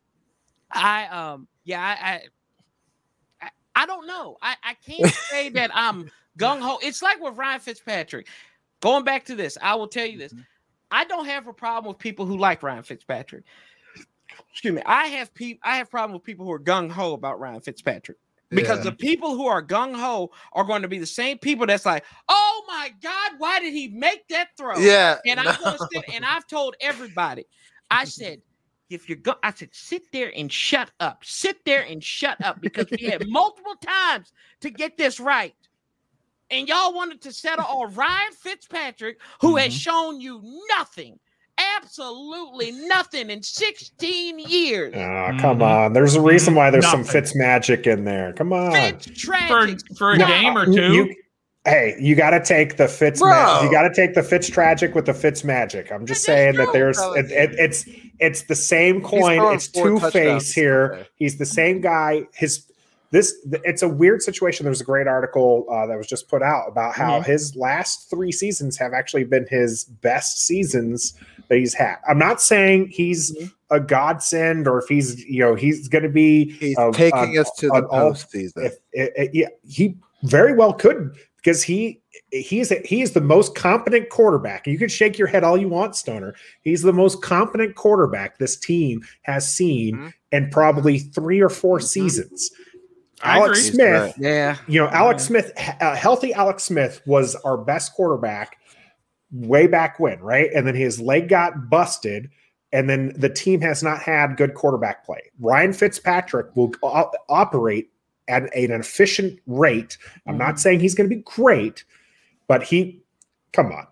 [0.73, 4.37] I um, yeah, I, I, I, I don't know.
[4.43, 6.79] I, I can't say that I'm gung ho.
[6.83, 8.29] It's like with Ryan Fitzpatrick.
[8.81, 10.33] Going back to this, I will tell you this.
[10.33, 10.43] Mm-hmm.
[10.91, 13.45] I don't have a problem with people who like Ryan Fitzpatrick.
[14.53, 14.83] Excuse me.
[14.87, 15.61] I have people.
[15.65, 18.17] I have problem with people who are gung ho about Ryan Fitzpatrick
[18.51, 18.91] because Yeah.
[18.91, 22.05] the people who are gung ho are going to be the same people that's like,
[22.29, 24.79] oh my god, why did he make that throw?
[24.79, 25.17] Yeah.
[25.27, 25.51] And no.
[25.51, 27.47] I'm going to sit and I've told everybody,
[27.91, 28.41] I said,
[28.91, 31.25] if you're going, I said, sit there and shut up.
[31.25, 35.55] Sit there and shut up because we had multiple times to get this right.
[36.51, 40.41] And y'all wanted to settle on Ryan Fitzpatrick, who has shown you
[40.77, 41.19] nothing,
[41.77, 44.95] absolutely nothing in 16 years.
[44.97, 45.63] Ah, come Mhm.
[45.87, 45.93] on.
[45.93, 48.33] There's a reason why there's some Fitz magic in there.
[48.33, 48.73] Come on.
[48.73, 49.81] Fitz For, tragic.
[49.97, 50.93] for a No, game or two.
[50.95, 51.15] you-
[51.67, 53.21] hey, you got to take the Fitz.
[53.21, 55.93] Ma- you got to take the Fitz tragic with the Fitz magic.
[55.93, 57.85] I'm just That's saying that there's it, it, it's
[58.21, 59.55] it's the same coin.
[59.55, 60.91] It's two face here.
[60.93, 61.09] Sunday.
[61.17, 62.23] He's the same guy.
[62.35, 62.65] His
[63.11, 64.65] this it's a weird situation.
[64.65, 68.33] There's a great article uh, that was just put out about how his last three
[68.33, 71.15] seasons have actually been his best seasons
[71.49, 71.97] that he's had.
[72.07, 73.53] I'm not saying he's Mhm.
[73.71, 77.41] a godsend or if he's you know he's going to be He's uh, taking uh,
[77.43, 78.71] us to uh, the postseason.
[78.93, 82.01] if yeah, he very well could because he
[82.33, 84.67] he's a, he is the most competent quarterback.
[84.67, 86.35] You can shake your head all you want, Stoner.
[86.63, 90.13] He's the most competent quarterback this team has seen Mhm.
[90.33, 91.83] in probably three or 4 Mhm.
[91.85, 92.51] seasons.
[93.23, 93.71] I Alex agree.
[93.71, 94.15] Smith.
[94.19, 94.57] Yeah.
[94.67, 98.59] you know, Alex Smith, uh, healthy Alex Smith was our best quarterback
[99.33, 100.51] way back when, right?
[100.55, 102.31] And then his leg got busted,
[102.73, 105.21] and then the team has not had good quarterback play.
[105.41, 107.91] Ryan Fitzpatrick will o- operate
[108.29, 109.97] at an efficient rate.
[110.27, 111.85] I'm not saying he's going to be great,
[112.47, 113.03] but he,
[113.53, 113.87] come on,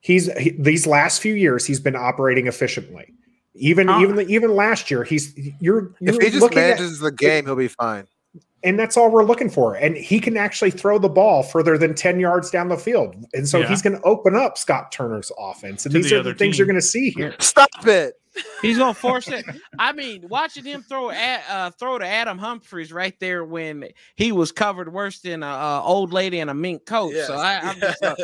[0.00, 3.12] he's he, these last few years he's been operating efficiently.
[3.54, 7.00] Even Uh, even even last year, he's you're, you're If he just looking at- manages
[7.00, 8.06] the game, he'll be fine.
[8.62, 9.74] And that's all we're looking for.
[9.74, 13.14] And he can actually throw the ball further than 10 yards down the field.
[13.32, 13.68] And so Yeah.
[13.68, 15.86] he's going to open up Scott Turner's offense.
[15.86, 16.60] And To these the are the things team.
[16.60, 17.34] you're going to see here.
[17.40, 18.19] Stop it.
[18.62, 19.44] He's gonna force it.
[19.78, 24.32] I mean, watching him throw at uh, throw to Adam Humphries right there when he
[24.32, 27.14] was covered worse than a, a old lady in a mink coat.
[27.26, 28.14] So I, I'm just, uh,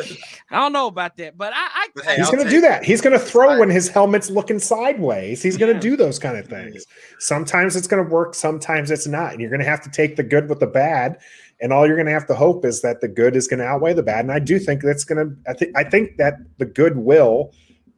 [0.50, 2.84] I don't know about that, but I, I hey, He's I'll going to do that.
[2.84, 3.58] He's going to throw fine.
[3.60, 5.42] when his helmet's looking sideways.
[5.42, 5.90] He's going to Yeah.
[5.92, 6.84] do those kind of things.
[7.18, 9.32] Sometimes it's going to work, sometimes it's not.
[9.32, 11.18] And you're going to have to take the good with the bad.
[11.60, 13.66] And all you're going to have to hope is that the good is going to
[13.66, 14.20] outweigh the bad.
[14.26, 17.52] And I do think that's going to, I think, I think that the good will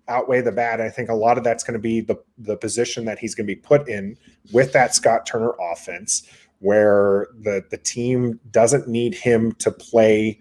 [0.08, 0.80] outweigh the bad.
[0.80, 3.46] I think a lot of that's going to be the the position that he's going
[3.46, 4.16] to be put in
[4.52, 6.22] with that Scott Turner offense,
[6.60, 10.40] where the the team doesn't need him to play,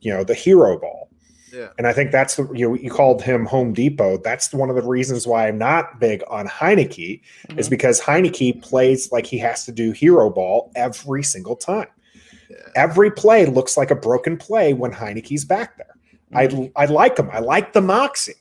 [0.00, 1.08] you know, the hero ball.
[1.52, 1.68] Yeah.
[1.76, 4.16] And I think that's the you know, you called him Home Depot.
[4.16, 7.20] That's one of the reasons why I'm not big on Heinicke
[7.58, 7.70] is Mhm.
[7.70, 11.88] because Heinicke plays like he has to do hero ball every single time.
[12.48, 12.56] Yeah.
[12.74, 15.86] Every play looks like a broken play when Heinicke's back there.
[16.34, 17.28] I I like him.
[17.30, 18.32] I like the moxie.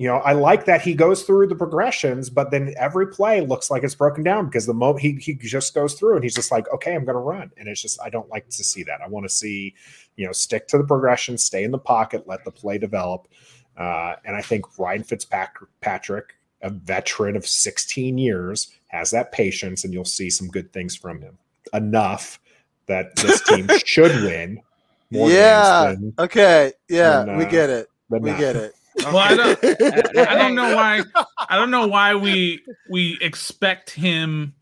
[0.00, 3.70] You know, I like that he goes through the progressions, but then every play looks
[3.70, 6.50] like it's broken down because the moment he he just goes through and he's just
[6.50, 9.02] like, okay, I'm going to run, and it's just I don't like to see that.
[9.02, 9.74] I want to see,
[10.16, 13.28] you know, stick to the progression, stay in the pocket, let the play develop,
[13.76, 19.92] uh, and I think Ryan Fitzpatrick, a veteran of 16 years, has that patience, and
[19.92, 21.36] you'll see some good things from him.
[21.74, 22.40] Enough
[22.86, 24.62] that this team should win.
[25.10, 25.88] More Yeah.
[25.90, 26.72] than, Okay.
[26.88, 27.88] Yeah, we uh, get it.
[28.08, 28.38] than We not.
[28.38, 28.74] get it.
[28.98, 29.64] Well, I don't,
[30.28, 31.02] I don't know why.
[31.48, 32.60] I don't know why we
[32.90, 34.54] we expect him.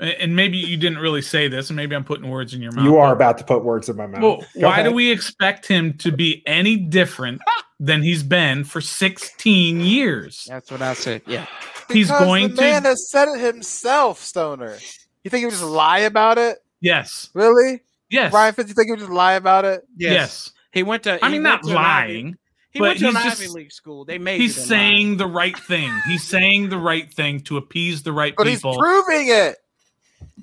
[0.00, 2.84] And maybe you didn't really say this, and maybe I'm putting words in your mouth.
[2.84, 4.20] You are but- about to put words in my mouth.
[4.22, 7.40] Well, Go why do we expect him to be any different
[7.78, 10.46] than he's been for 16 years?
[10.48, 11.22] That's what I said.
[11.28, 11.46] Yeah.
[11.92, 14.76] He's Because going the to- man has said it himself, Stoner.
[15.22, 16.58] You think he would just lie about it?
[16.80, 17.30] Yes.
[17.32, 17.80] Really?
[18.10, 18.32] Yes.
[18.32, 19.82] Ryan Fitz, you think he would just lie about it?
[19.96, 20.50] Yes.
[20.72, 21.24] He went to.
[21.24, 22.36] I mean, went not to Ivy- lying.
[22.74, 24.04] He but went to an he's Ivy just- League school.
[24.04, 24.40] They made.
[24.40, 25.90] He's saying the right thing.
[26.06, 28.72] He's saying the right thing to appease the right But people.
[28.72, 29.56] he's proving it.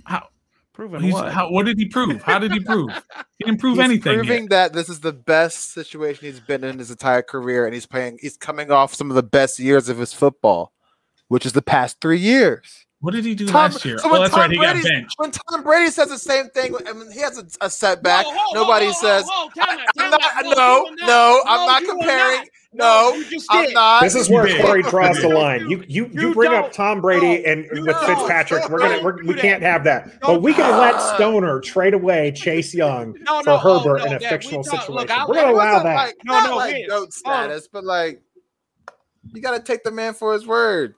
[0.06, 0.28] how,
[0.74, 1.32] proving he's, what?
[1.32, 2.22] how, what did he prove?
[2.24, 2.90] How did he prove?
[3.38, 4.14] He didn't prove he's anything.
[4.14, 4.18] yet.
[4.26, 7.86] proving that this is the best situation he's been in his entire career, and he's
[7.86, 8.18] playing.
[8.22, 10.72] He's coming off some of the best years of his football,
[11.28, 12.86] which is the past three years.
[13.02, 13.98] What did he do Tom- last year?
[13.98, 14.52] so oh, when that's Tom right.
[14.52, 15.16] He got benched.
[15.18, 18.26] When Tom Brady says the same thing, I mean, he has a, a setback.
[18.26, 19.26] Whoa, whoa, whoa, Nobody whoa, says.
[19.28, 20.22] whoa, whoa, time I- out, I'm not.
[20.24, 20.44] out.
[20.56, 22.48] No, you no, I'm not comparing.
[22.74, 24.02] No, you I'm not.
[24.02, 24.46] This is where.
[24.62, 25.70] Corey draws the line.
[25.70, 28.06] You you you, you bring up Tom Brady no, and with don't.
[28.06, 28.70] Fitzpatrick.
[28.70, 30.22] We're gonna we're, we can't have that.
[30.22, 31.02] But Don't we can do let.
[31.02, 34.60] Stoner trade away Chase Young No, for no, oh, Herbert no, in a that- fictional
[34.60, 34.94] we situation.
[34.96, 35.96] look, We're gonna allow that.
[35.96, 38.22] Like, No, no, like goat status, but like
[39.34, 40.96] you got to take the man for his word.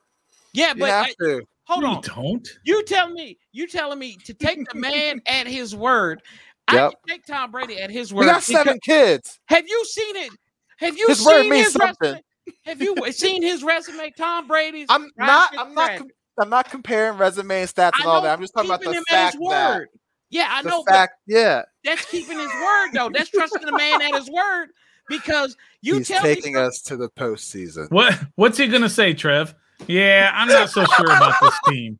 [0.52, 1.42] Yeah, You but have I- to.
[1.64, 1.96] Hold No, on.
[1.96, 2.48] you don't.
[2.64, 3.38] You tell me.
[3.52, 6.22] You telling me to take the man at his word.
[6.68, 6.90] I Yep.
[6.90, 8.26] can take Tom Brady at his We word.
[8.26, 9.38] got seven kids.
[9.46, 10.32] Have you seen it?
[10.78, 11.96] Have you His word seen means his something.
[12.00, 12.22] resume?
[12.64, 14.10] Have you seen his resume?
[14.16, 14.86] Tom Brady's.
[14.88, 15.50] I'm not.
[15.58, 15.96] I'm not.
[15.98, 16.08] Com-
[16.38, 18.32] I'm not comparing resume and stats and all that.
[18.34, 19.86] I'm just talking about the him fact his that.
[20.30, 21.14] Yeah, I the know, fact.
[21.26, 23.08] Yeah, that's keeping his word though.
[23.12, 24.68] That's trusting the man at his word
[25.08, 26.60] because you he's tell taking me.
[26.60, 27.88] us to the postseason.
[27.90, 29.54] What What's he gonna say, Trev?
[29.86, 31.98] Yeah, I'm not so sure about this team.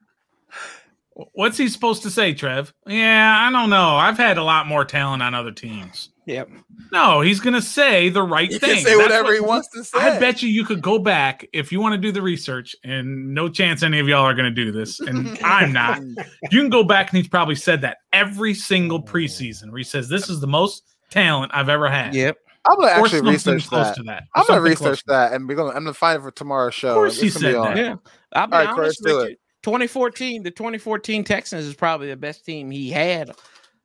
[1.32, 2.74] What's he supposed to say, Trev?
[2.88, 3.94] Yeah, I don't know.
[3.96, 6.10] I've had a lot more talent on other teams.
[6.26, 6.48] Yep.
[6.90, 8.82] No, he's gonna say the right He thing.
[8.82, 9.98] say That's whatever what- he wants to say.
[9.98, 13.32] I bet you you could go back if you want to do the research, and
[13.34, 16.00] no chance any of y'all are going to do this, and I'm not.
[16.50, 20.08] You can go back and he's probably said that every single preseason where he says
[20.08, 22.14] this is the most talent I've ever had.
[22.14, 22.38] Yep.
[22.66, 23.96] I'm gonna actually research close that.
[23.96, 24.24] to that.
[24.34, 25.30] I'm gonna something close research to that.
[25.30, 25.70] that, and we're gonna.
[25.70, 26.90] I'm gonna find it for tomorrow's show.
[26.90, 27.76] Of course he It's gonna said that.
[27.76, 27.94] Yeah.
[28.32, 29.30] I'll be All right, Chris, honest do with it.
[29.30, 29.36] you.
[29.62, 33.30] 2014, the 2014 Texans is probably the best team he had.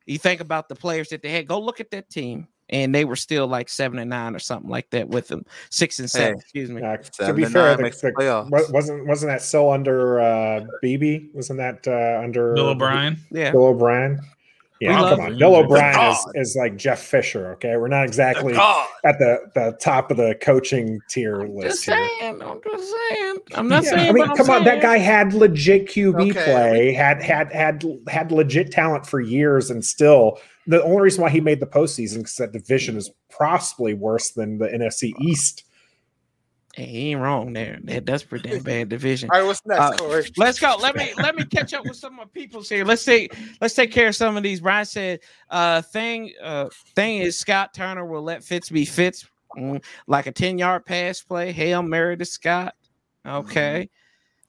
[0.06, 1.46] You think about the players that they had.
[1.46, 4.68] Go look at that team, and they were still like seven and nine or something
[4.70, 5.44] like that with them.
[5.70, 6.34] Six and seven.
[6.34, 6.40] Hey.
[6.40, 6.82] Excuse me.
[6.82, 11.32] Uh, to be fair, the, the the- wasn't wasn't that still under uh, BB?
[11.34, 13.18] Wasn't that uh, under Bill O'Brien.
[13.30, 13.52] Yeah.
[13.52, 14.20] Bill O'Brien.
[14.80, 15.32] Yeah, We oh, love come on.
[15.32, 15.38] him.
[15.38, 17.52] Bill O'Brien is, is like Jeff Fisher.
[17.52, 18.88] Okay, we're not exactly God.
[19.04, 22.08] at the, the top of the coaching tier Just list here.
[22.20, 22.42] saying.
[22.42, 23.36] I'm just saying.
[23.56, 24.08] I'm not Yeah, saying.
[24.08, 26.44] I mean, but I'm come on, that guy had legit QB Okay.
[26.44, 31.30] play, had had had had legit talent for years, and still the only reason why
[31.30, 35.64] he made the postseason because that division is possibly worse than the NFC East.
[36.74, 37.78] Hey, he ain't wrong there.
[37.84, 39.28] That, that's pretty damn bad division.
[39.32, 40.30] All right, what's next, Uh, Corey?
[40.36, 40.76] Let's go.
[40.80, 42.84] Let me let me catch up with some of my peoples here.
[42.84, 44.60] Let's take let's take care of some of these.
[44.60, 49.26] Brian said, uh, thing uh thing is Scott Turner will let Fitz be Fitz.
[49.58, 51.50] Mm, like a 10 yard pass play.
[51.50, 52.74] Hail Mary to Scott.
[53.26, 53.90] Okay.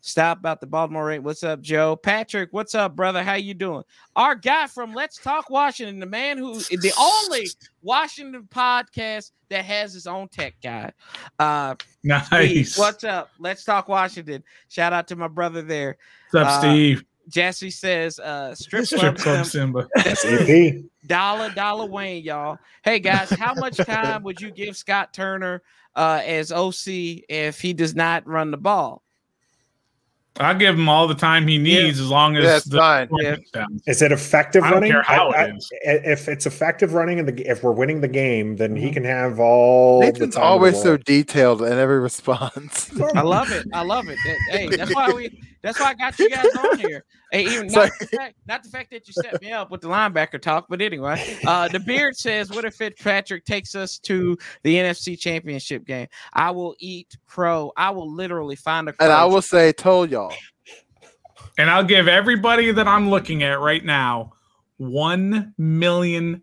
[0.03, 1.19] Stop about the Baltimore rate.
[1.19, 1.95] What's up, Joe?
[1.95, 3.23] Patrick, what's up, brother?
[3.23, 3.83] How you doing?
[4.15, 7.47] Our guy from Let's Talk Washington, the man who the only
[7.83, 10.91] Washington podcast that has his own tech guy.
[11.37, 12.77] Uh Steve, Nice.
[12.79, 13.29] what's up?
[13.37, 14.43] Let's talk Washington.
[14.69, 15.97] Shout out to my brother there.
[16.31, 17.03] What's up, uh, Steve?
[17.29, 19.87] Jesse says uh strip, Strip club Club Sim- Simba.
[19.97, 20.83] CP.
[21.05, 22.57] dollar dollar Wayne, y'all.
[22.83, 25.61] Hey guys, how much time would you give Scott Turner
[25.95, 26.87] uh as OC
[27.29, 29.03] if he does not run the ball?
[30.39, 33.09] I'll give him all the time he needs as long as Yeah, it's the fine.
[33.11, 33.65] Yeah.
[33.85, 34.91] Is it effective I don't running?
[34.91, 35.69] care how I- it I- is.
[35.83, 38.93] If it's effective running and the if we're winning the game, then he mm-hmm.
[38.93, 39.99] can have all.
[39.99, 42.89] the Nathan's time in the always so detailed in every response.
[43.13, 43.67] I love it.
[43.73, 44.17] I love it.
[44.25, 47.03] That- hey, that's why we that's why I got you guys on here.
[47.31, 49.87] Hey, even not, the fact, not the fact that you set me up with the
[49.87, 54.75] linebacker talk, but anyway, uh, the beard says, "What if Fitzpatrick takes us to the
[54.75, 56.07] NFC Championship game?
[56.33, 57.71] I will eat crow.
[57.77, 59.05] I will literally find a crow.
[59.05, 60.33] and I will say, told y'all.
[61.57, 64.33] And I'll give everybody that I'm looking at right now
[64.77, 66.41] one million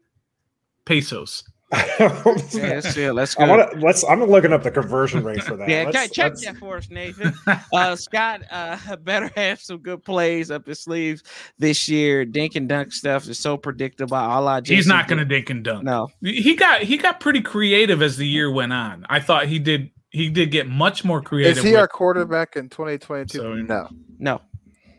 [0.84, 1.44] pesos.
[1.70, 3.10] Yeah, let's see.
[3.10, 3.44] Let's go.
[3.44, 4.02] I want to let's.
[4.04, 5.68] I'm looking up the conversion rate for that.
[5.68, 7.34] Yeah, Let's- check, check let's- that for us, Nathan.
[7.72, 11.22] Uh, Scott uh, better have some good plays up his sleeves
[11.58, 12.24] this year.
[12.24, 14.16] Dink and dunk stuff is so predictable.
[14.16, 15.84] A la He's not going to dink and dunk.
[15.84, 19.04] No, He got he got pretty creative as the year went on.
[19.10, 21.58] I thought he did he did get much more creative.
[21.58, 23.38] Is he with- our quarterback in 2022?
[23.38, 23.88] So- no.
[24.18, 24.40] no.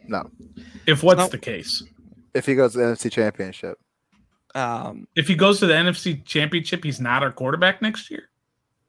[0.08, 0.30] No.
[0.86, 1.32] if what's Nope.
[1.32, 1.84] the case?
[2.36, 3.78] If he goes to the NFC Championship.
[4.56, 8.30] Um, If he goes to the NFC Championship, he's not our quarterback next year.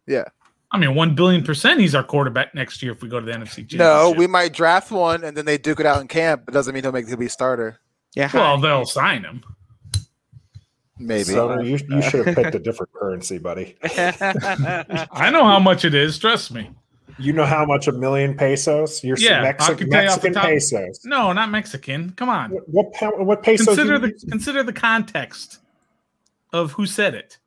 [0.06, 0.24] Yeah.
[0.72, 3.32] I mean, one billion percent, he's our quarterback next year if we go to the
[3.32, 3.78] NFC Championship.
[3.80, 6.44] No, we might draft one and then they duke it out in camp.
[6.48, 7.80] It doesn't mean he'll make he'll be starter.
[8.14, 8.30] yeah.
[8.32, 9.42] well, they'll sign him.
[10.98, 11.24] Maybe.
[11.24, 13.76] Stoner, you, you should have picked a different currency, buddy.
[13.82, 16.18] I know how much it is.
[16.18, 16.70] Trust me.
[17.18, 19.02] You know how much a million pesos?
[19.04, 21.00] You're Yeah, I Mexi- can tell off the Mexican top- pesos.
[21.04, 22.10] No, not Mexican.
[22.12, 22.50] Come on.
[22.50, 23.66] What what, what pesos?
[23.66, 25.58] Consider the you- consider the context
[26.52, 27.38] of who said it.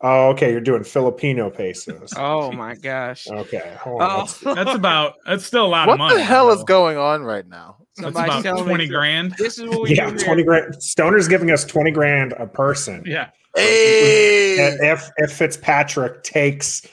[0.00, 0.50] oh, okay.
[0.50, 2.12] You're doing Filipino pesos.
[2.16, 3.26] oh my gosh.
[3.28, 3.74] Okay.
[3.80, 5.14] hold Oh, let's- That's about.
[5.26, 6.14] That's still a lot what of money.
[6.14, 7.76] What the hell is going on right now?
[7.96, 9.34] That's Somebody about me twenty grand.
[9.38, 10.24] This is what we yeah, do here.
[10.24, 10.82] twenty grand.
[10.82, 13.02] Stoner's giving us twenty grand a person.
[13.06, 13.28] Yeah.
[13.54, 16.86] Hey, if if Fitzpatrick takes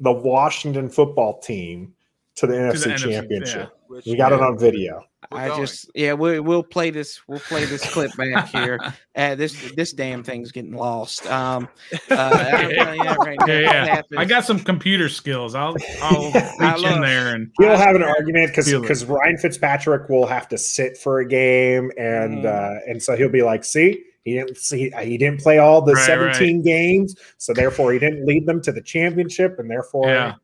[0.00, 1.94] the Washington football team
[2.36, 5.02] to the To NFC the NFC, Championship, Which we got it on video.
[5.32, 5.60] We're I going.
[5.62, 8.78] just yeah, we we'll play this we'll play this clip back here.
[9.16, 11.26] Uh, this this damn thing's getting lost.
[11.26, 11.68] Um,
[12.08, 13.38] uh, I'm telling you that right.
[13.48, 14.02] Yeah, yeah.
[14.16, 15.56] I got some computer skills.
[15.56, 16.30] I'll I'll
[16.60, 20.26] I reach love- in there and He'll have an argument because because Ryan Fitzpatrick will
[20.26, 22.46] have to sit for a game, and Mm.
[22.46, 25.94] uh, and so he'll be like, "See, he didn't see he didn't play all the
[25.94, 30.34] Right, seventeen games, so therefore he didn't lead them to the championship, and therefore yeah.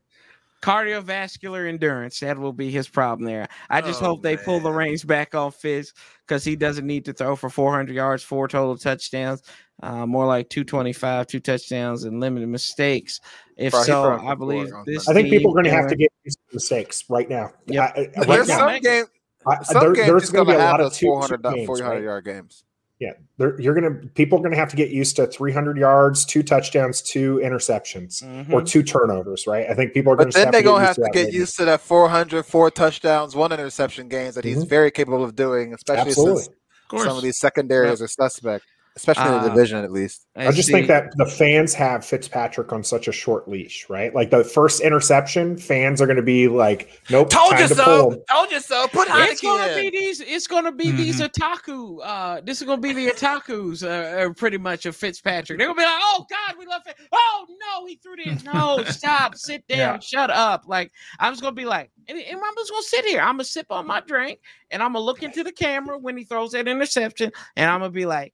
[0.62, 2.20] cardiovascular endurance.
[2.20, 3.48] That will be his problem there.
[3.68, 5.92] I just Oh, hope they pull the reins back on Fitz
[6.26, 9.42] because he doesn't need to throw for 400 yards, four total touchdowns,
[9.82, 13.20] uh, more like 225, two touchdowns, and limited mistakes.
[13.58, 15.06] If Bro, so, I believe this.
[15.08, 17.50] I think people are going to have to get used to mistakes right now.
[17.66, 17.82] Yep.
[17.96, 18.58] I- I- right There's now.
[18.70, 19.04] some game,
[19.46, 21.66] I- some there- games there's going to be a lot of those two 400, games,
[21.66, 22.02] 400 right?
[22.02, 22.64] yard games.
[23.00, 26.44] Yeah, they're, you're gonna people are gonna have to get used to 300 yards, two
[26.44, 28.22] touchdowns, two interceptions,
[28.52, 28.66] or Mhm.
[28.68, 29.46] two turnovers.
[29.48, 29.66] Right?
[29.68, 31.36] I think people are going But then they're to gonna have to get maybe.
[31.36, 34.68] used to that 400, four touchdowns, one interception games that he's Mhm.
[34.68, 36.42] very capable of doing, especially Absolutely.
[36.44, 36.54] since
[36.92, 38.64] Of some of these secondaries are suspect,
[38.96, 40.26] especially in the Uh, division at least.
[40.36, 44.14] I just see- think that the fans have Fitzpatrick on such a short leash, right?
[44.14, 47.84] Like the first interception, fans are going to be like, "Nope, Told you to so.
[47.84, 48.24] pull.
[48.30, 48.86] Told you so.
[48.88, 50.20] Put It's gonna be these.
[50.20, 51.28] It's gonna be these Mhm.
[51.30, 51.98] otaku.
[52.04, 53.82] Uh, this is gonna be the otakus.
[53.82, 55.58] Uh, pretty much of Fitzpatrick.
[55.58, 56.94] They're gonna be like, "Oh God, we love it.
[57.12, 58.44] Oh no, he threw this.
[58.44, 59.34] No, stop.
[59.36, 59.78] Sit down.
[59.78, 59.98] Yeah.
[59.98, 63.20] Shut up." Like I'm just gonna be like, and, and I'm just gonna sit here.
[63.20, 64.38] I'm gonna sip on my drink,
[64.70, 67.90] and I'm gonna look into the camera when he throws that interception, and I'm gonna
[67.90, 68.32] be like,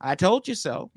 [0.00, 0.90] "I told you so."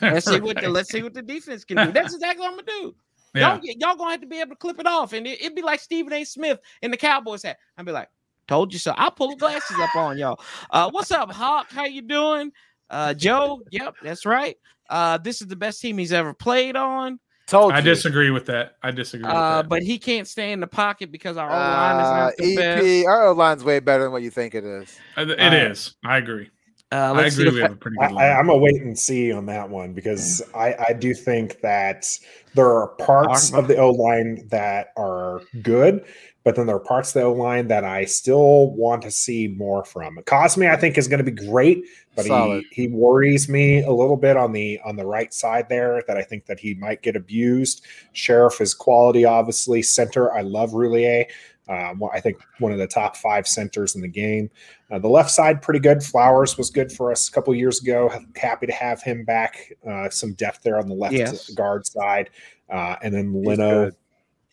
[0.00, 1.92] Let's see what the let's see what the defense can do.
[1.92, 2.94] That's exactly what I'm gonna do.
[3.34, 3.54] Yeah.
[3.54, 5.62] Y'all, y'all gonna have to be able to clip it off, and it, it'd be
[5.62, 6.24] like Stephen A.
[6.24, 7.58] Smith in the Cowboys hat.
[7.78, 8.08] I'd be like,
[8.48, 10.40] "Told you so." I'll pull the glasses up on y'all.
[10.70, 11.70] Uh, what's up, Hawk?
[11.70, 12.50] How you doing?
[12.90, 13.62] Uh, Joe?
[13.70, 14.56] Yep, that's right.
[14.88, 17.20] Uh, this is the best team he's ever played on.
[17.46, 17.84] Told I you.
[17.84, 18.76] disagree with that.
[18.82, 19.68] I disagree with Uh, that.
[19.68, 22.56] but he can't stay in the pocket because our O line is Uh, not the
[22.56, 22.84] best.
[22.84, 24.98] EP, our O line's way better than what you think it is.
[25.16, 25.94] Uh, It uh, is.
[26.04, 26.50] I agree.
[26.92, 27.50] Uh, I let's agree.
[27.50, 27.54] see.
[27.54, 28.36] We If, have a pretty I, good I, line.
[28.38, 32.06] I'm a wait and see on that one because I, I do think that
[32.54, 36.04] there are parts of the O line that are good,
[36.42, 39.46] but then there are parts of the O line that I still want to see
[39.46, 40.16] more from.
[40.26, 41.84] Cosmi, I think, is going to be great,
[42.16, 42.64] but Solid.
[42.72, 46.02] he he worries me a little bit on the on the right side there.
[46.08, 47.84] That I think that he might get abused.
[48.14, 49.80] Scherff is quality, obviously.
[49.82, 51.26] Center, I love Roullier.
[51.70, 54.50] Um, well, I think one of the top five centers in the game.
[54.90, 56.02] Uh, the left side, pretty good.
[56.02, 58.10] Flowers was good for us a couple years ago.
[58.34, 59.72] Happy to have him back.
[59.88, 61.48] Uh, some depth there on the left Yes.
[61.50, 62.30] guard side.
[62.68, 63.94] Uh, and then He's Leno, good.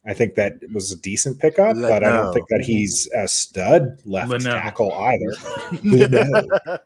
[0.05, 3.99] I think that was a decent pickup, but I don't think that he's a stud
[4.05, 4.51] left Leno.
[4.51, 5.34] tackle either.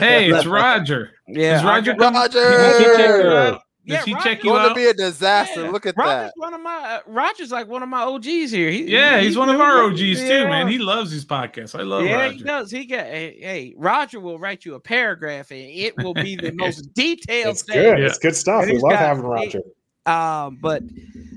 [0.00, 1.10] Hey, it's Roger.
[1.28, 3.92] Yeah, Is Roger I- coming?
[3.92, 3.92] Roger!
[3.92, 5.62] Yeah, Does he Roger- check you Going to be a disaster.
[5.64, 5.70] Yeah.
[5.70, 6.32] Look at Roger's that.
[6.36, 8.70] one of my uh, Roger's like one of my OGs here.
[8.70, 10.28] He, Yeah, he- he's one of our OGs yeah.
[10.28, 10.68] too, man.
[10.68, 11.78] He loves these podcasts.
[11.78, 12.44] I love yeah, he Roger.
[12.44, 12.70] does.
[12.70, 16.52] He got hey, hey, Roger will write you a paragraph and it will be the
[16.54, 17.74] most detailed It's thing.
[17.76, 17.98] good.
[17.98, 18.06] Yeah.
[18.06, 18.62] It's good stuff.
[18.64, 19.60] And We love got- having he- Roger.
[20.06, 20.82] Um, but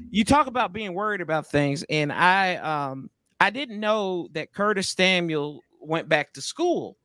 [0.09, 4.89] you talk about being worried about things, and I um I didn't know that Curtis
[4.89, 6.97] Samuel went back to school.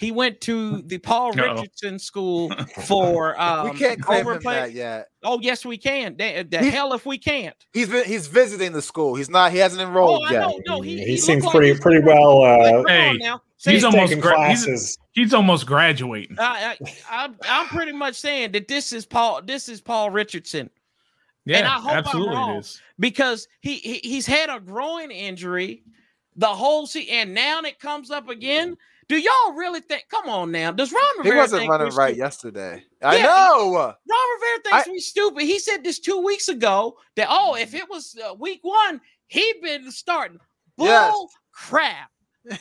[0.00, 1.52] He went to the Paul Uh-oh.
[1.56, 2.50] Richardson School
[2.86, 5.08] for um we can't claim him overplay- that yet.
[5.22, 6.16] Oh yes, we can.
[6.16, 7.54] The, the hell if we can't.
[7.74, 9.14] He's been, he's visiting the school.
[9.14, 9.52] He's not.
[9.52, 10.40] He hasn't enrolled Oh, I yet.
[10.40, 10.58] know.
[10.66, 12.42] No, he, he, he seems pretty he's- pretty well.
[12.42, 13.42] Uh, Hey, on now.
[13.62, 14.98] he's almost gra- he's- classes.
[15.12, 16.36] He's almost graduating.
[16.38, 19.42] I, I, I'm, I'm pretty much saying that this is Paul.
[19.44, 20.70] This is Paul Richardson
[21.44, 22.56] Yeah, I hope I'm wrong.
[22.56, 22.80] it is.
[22.98, 25.82] because he, he he's had a groin injury
[26.36, 28.76] the whole season, and now it comes up again.
[29.10, 30.04] Do y'all really think?
[30.08, 30.70] Come on now.
[30.70, 31.34] Does Ron Rivera?
[31.34, 32.16] He wasn't think running right stupid?
[32.18, 32.84] yesterday.
[33.02, 33.74] I Yeah, know.
[33.74, 35.42] Ron Rivera thinks we stupid.
[35.42, 39.60] He said this two weeks ago that oh, if it was uh, week one, he'd
[39.62, 40.38] been starting.
[40.76, 41.14] Bull Yes.
[41.52, 42.10] crap.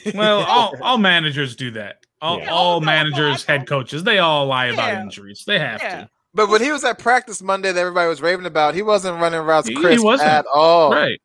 [0.15, 2.05] Well, all, all managers do that.
[2.21, 2.49] All, Yeah.
[2.51, 3.53] all Oh, no, no, managers, know.
[3.57, 5.43] head coaches, they all lie about injuries.
[5.45, 6.01] They have Yeah.
[6.01, 6.09] to.
[6.33, 9.39] But when he was at practice Monday, that everybody was raving about, he wasn't running
[9.41, 10.29] routes He- he wasn't.
[10.29, 10.91] at all.
[10.91, 11.21] Right.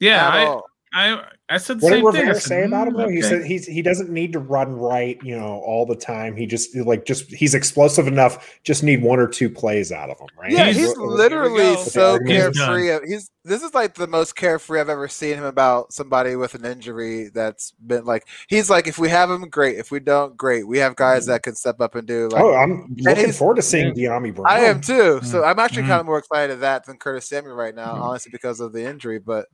[0.00, 0.64] Yeah, At I, all.
[0.92, 2.20] I I said the What did same thing.
[2.20, 2.94] I Rivera said, say about him?
[2.94, 5.94] "Mm, Though he said he's he doesn't need to run right, you know, all the
[5.94, 6.36] time.
[6.36, 8.58] He just like just he's explosive enough.
[8.64, 10.50] Just need one or two plays out of him, right?
[10.50, 12.88] Yeah, He's- he's, literally so carefree.
[12.90, 16.54] Of, he's this is like the most carefree I've ever seen him about somebody with
[16.54, 19.76] an injury that's been like he's like if we have him, great.
[19.76, 20.66] If we don't, great.
[20.66, 23.62] We have guys that can step up and do like oh, I'm looking forward to
[23.62, 24.46] seeing Dyami Brown.
[24.48, 25.20] I am too.
[25.22, 25.88] So I'm actually Mhm.
[25.88, 28.00] kind of more excited at that than Curtis Samuel right now, Mhm.
[28.00, 29.18] honestly, because of the injury.
[29.18, 29.44] But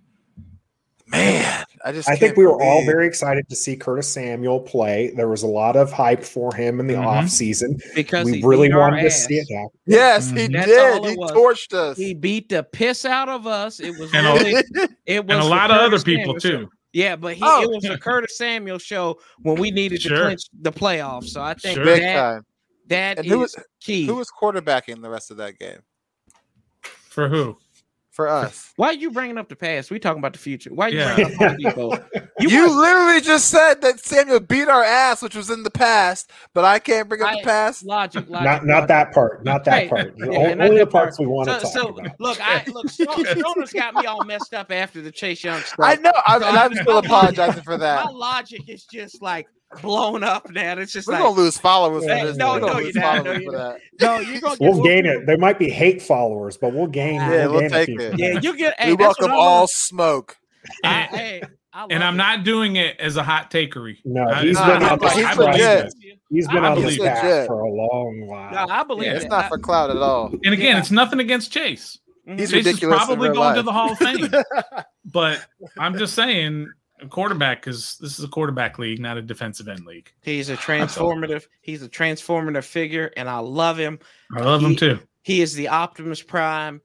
[1.11, 5.11] man, I just I think we were all very excited to see Curtis Samuel play.
[5.17, 7.07] There was a lot of hype for him in the Mhm.
[7.07, 7.79] off season.
[7.95, 9.71] Because We really beat our wanted to see it happen.
[9.87, 10.53] Yes, he Mhm.
[10.53, 11.05] That's did.
[11.11, 11.31] He was.
[11.33, 11.97] torched us.
[11.97, 13.81] He beat the piss out of us.
[13.81, 14.31] It was And a-
[15.07, 16.67] it was and a the lot of other people Samuel show.
[16.67, 16.71] too.
[16.93, 17.63] Yeah, but he Oh.
[17.63, 21.29] it was a Curtis Samuel show when we needed to clinch the playoffs.
[21.29, 21.85] So I think Sure.
[21.85, 22.47] Big that time.
[22.89, 24.07] that And is who was- key.
[24.07, 25.79] Who was quarterbacking the rest of that game
[26.83, 27.57] For who?
[28.11, 28.73] For us?
[28.77, 29.91] Why are you bringing up the past?
[29.91, 30.71] We talking about the future.
[30.75, 31.15] Why are you Yeah.
[31.15, 31.99] bringing up other people?
[32.41, 35.71] You, You, was- literally just said that Samuel beat our ass, which was in the
[35.71, 37.85] past, but I can't bring up I- the past.
[37.85, 38.89] logic, logic, not logic.
[38.89, 39.45] that part.
[39.45, 40.15] Not that Hey, part.
[40.19, 41.05] yeah, O- Only the that part.
[41.05, 42.21] parts we want So, to talk so about.
[42.21, 42.89] look, I look.
[42.89, 45.77] Stone- Stoner's got me all messed up after the Chase Young stuff.
[45.81, 48.05] I know, I'm, and I'm So- still apologizing for that.
[48.07, 49.47] My logic is just like
[49.83, 50.79] blown up man.
[50.79, 52.37] It's just We're like gonna lose followers Hey, for this.
[52.37, 53.17] no, We're gonna no, lose you're not.
[53.17, 53.81] followers No, for you're that.
[54.01, 55.27] no, you're gonna get We'll gain it.
[55.27, 57.15] There might be hate followers, but we'll gain.
[57.17, 58.01] Yeah, we'll, we'll gain take few.
[58.01, 58.19] it.
[58.19, 58.81] Yeah, you get.
[58.81, 59.71] Hey, we welcome I all love.
[59.71, 60.37] smoke.
[60.85, 61.43] I, And, hey,
[61.73, 62.19] I and I'm it.
[62.19, 63.99] not doing it as a hot takery.
[64.05, 65.95] No, I- he's Nah, been nah, on this he's legit.
[66.31, 68.53] He's been I on this believe path for a long while.
[68.53, 70.27] No, I believe Yeah, It's not for cloud at all.
[70.45, 70.79] And again, Yeah.
[70.79, 71.99] it's nothing against Chase.
[72.27, 74.29] He's Chase is ridiculous in probably real going to the Hall of Fame.
[75.07, 75.45] but
[75.79, 76.71] I'm just saying,
[77.03, 80.11] a quarterback because this is a quarterback league, not a defensive end league.
[80.23, 81.47] He's a transformative.
[81.63, 83.99] He's a transformative figure, and I love him.
[84.37, 84.99] I love him too.
[85.23, 86.81] He is the Optimus Prime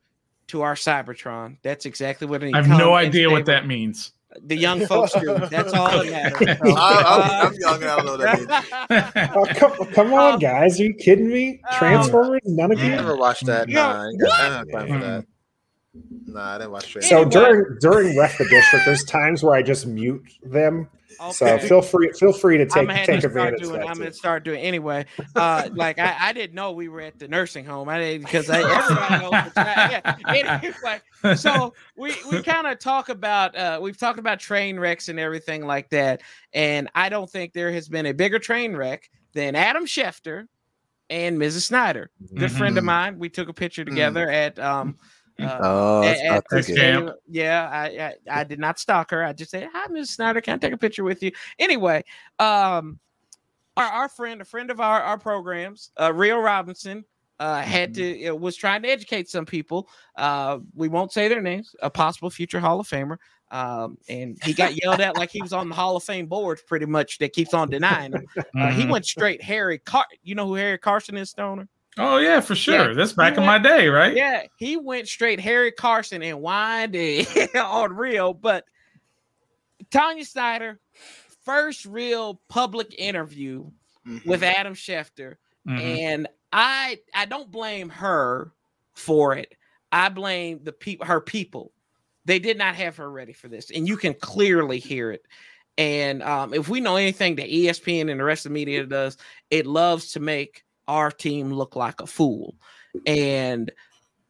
[0.48, 1.58] to our Cybertron.
[1.64, 4.12] That's exactly what it I have no idea what that means.
[4.44, 5.38] The young folks do.
[5.50, 6.58] That's all that matters.
[6.76, 9.32] I, I'm, I'm young and I don't know what that means.
[9.36, 10.78] Oh, come, come on, Um, guys!
[10.80, 11.62] Are you kidding me?
[11.72, 12.42] um, Transformers?
[12.44, 12.90] None of I you.
[12.92, 13.70] never watched that.
[13.70, 14.20] Yeah, Nah, I ain't
[14.72, 15.24] got- I
[15.96, 16.34] don't have time for that.
[16.34, 17.30] Nah, I didn't watch So Anyway.
[17.32, 20.88] during during ref the district, there's times where I just mute them.
[21.32, 23.80] So feel free feel free to take take to start advantage of doing.
[23.80, 23.88] that.
[23.88, 24.02] I'm too.
[24.02, 25.06] gonna start doing anyway.
[25.34, 27.88] Uh, like I, I didn't know we were at the nursing home.
[27.88, 29.32] I didn't because I, everybody knows.
[29.32, 30.16] What's yeah.
[30.28, 35.18] Anyway, so we we kind of talk about uh, we've talked about train wrecks and
[35.18, 36.22] everything like that.
[36.54, 40.48] And I don't think there has been a bigger train wreck than Adam Schefter
[41.10, 41.62] and Mrs.
[41.62, 42.12] Snyder.
[42.36, 42.88] Good friend of Mhm.
[42.88, 43.20] mine.
[43.20, 44.98] We took a picture together at um.
[45.40, 47.86] Uh, Oh, at- at that Yeah, I,
[48.30, 49.24] I I did not stalk her.
[49.24, 50.12] I just said, "Hi, Ms.
[50.12, 50.40] Snyder.
[50.42, 52.04] Can I take a picture with you?" Anyway,
[52.40, 53.00] um,
[53.78, 57.04] our, our friend, a friend of our our programs, uh, Rio Robinson,
[57.40, 58.22] uh, had Mm-hmm.
[58.24, 59.90] to uh, was trying to educate some people.
[60.16, 61.76] Uh, we won't say their names.
[61.82, 63.18] A possible future Hall of Famer.
[63.52, 66.60] Um, and he got yelled at like he was on the Hall of Fame board,
[66.68, 67.20] pretty much.
[67.20, 68.26] That keeps on denying him.
[68.58, 68.90] Uh, he Mhm.
[68.90, 69.78] went straight Harry.
[69.80, 71.68] Car- you know who Harry Carson is, Stoner?
[71.98, 72.90] Oh yeah, for sure.
[72.90, 74.16] Yeah, That's he back in went- my day, right?
[74.16, 76.96] Yeah, he went straight Harry Carson and whined
[77.56, 78.34] on real.
[78.34, 78.66] But
[79.92, 80.80] Tanya Snyder,
[81.44, 83.70] first real public interview
[84.06, 84.26] Mhm.
[84.26, 85.36] with Adam Schefter,
[85.68, 85.80] Mhm.
[85.80, 88.52] and I I don't blame her
[88.94, 89.56] for it.
[89.92, 91.72] I blame the people, her people.
[92.26, 95.26] They did not have her ready for this, and you can clearly hear it.
[95.78, 99.18] And um, if we know anything that ESPN and the rest of the media does,
[99.50, 102.56] it loves to make our team look like a fool.
[103.06, 103.72] And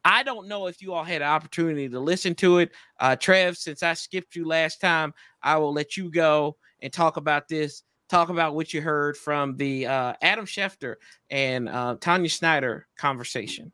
[0.04, 2.70] I don't know if you all had an opportunity to listen to it.
[3.00, 7.16] Uh, Trev, since I skipped you last time, I will let you go and talk
[7.16, 7.82] about this.
[8.08, 10.94] Talk about what you heard from the uh, Adam Schefter
[11.28, 13.72] and uh, Tanya Snyder conversation.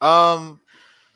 [0.00, 0.60] Um,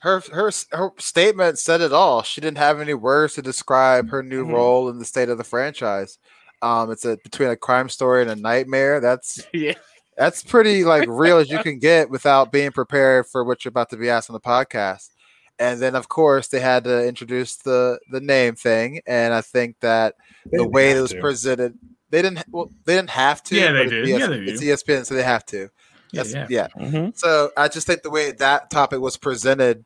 [0.00, 2.22] her her her statement said it all.
[2.22, 4.52] She didn't have any words to describe her new Mhm.
[4.52, 6.18] role in the state of the franchise.
[6.60, 9.00] Um, it's a between a crime story and a nightmare.
[9.00, 9.74] That's Yeah.
[10.16, 13.90] That's pretty like real as you can get without being prepared for what you're about
[13.90, 15.10] to be asked on the podcast.
[15.58, 19.76] And then of course they had to introduce the the name thing, and I think
[19.80, 20.14] that
[20.50, 21.20] They the way it was to.
[21.20, 21.78] presented,
[22.10, 23.56] they didn't well they didn't have to.
[23.56, 24.02] Yeah, they but do.
[24.02, 24.38] it's Yeah, ES they
[24.70, 24.82] It's.
[24.82, 25.68] ESPN, so they have to.
[26.10, 26.46] Yeah, That's, yeah.
[26.50, 26.68] yeah.
[26.78, 27.10] Mm-hmm.
[27.14, 29.84] So I just think the way that topic was presented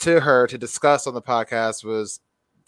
[0.00, 2.20] to her to discuss on the podcast was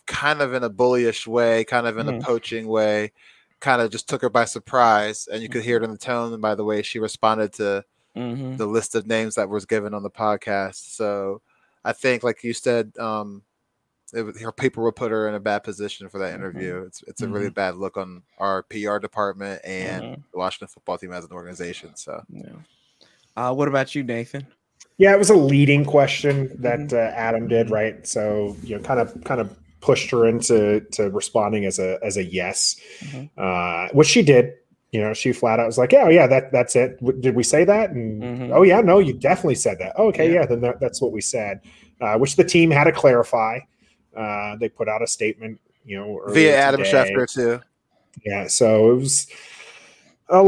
[0.06, 2.18] kind of in a bullyish way, kind of in Mhm.
[2.20, 3.12] a poaching way,
[3.62, 5.26] kind of just took her by surprise.
[5.32, 7.84] And you could hear it in the tone and by the way she responded to
[8.14, 8.56] Mm-hmm.
[8.58, 10.94] the list of names that was given on the podcast.
[10.96, 11.40] So
[11.82, 13.40] I think, like you said, um,
[14.12, 16.34] it, her people will put her in a bad position for that Mhm.
[16.34, 16.82] interview.
[16.86, 21.10] It's it's a really bad look on our PR department and the Washington football team
[21.14, 21.96] as an organization.
[21.96, 22.50] So Yeah.
[23.34, 24.46] Uh, what about you, Nathan?
[24.98, 26.94] Yeah, it was a leading question that Mm-hmm.
[26.94, 28.06] uh, Adam did, right?
[28.06, 32.16] So you know, kind of kind of pushed her into to responding as a as
[32.16, 33.28] a yes, Mhm.
[33.36, 34.54] uh, which she did.
[34.92, 37.34] You know, she flat out was like, "Yeah, oh, yeah, that that's it." W- Did
[37.34, 37.90] we say that?
[37.90, 38.50] And Mhm.
[38.54, 39.92] oh yeah, no, you definitely said that.
[39.96, 40.40] Oh, okay, Yeah.
[40.40, 41.60] yeah, then that, that's what we said.
[42.00, 43.58] Uh, which the team had to clarify.
[44.16, 46.92] Uh, they put out a statement, you know, via Adam today.
[47.14, 47.60] Schefter too.
[48.26, 49.26] Yeah, so it was
[50.28, 50.38] a,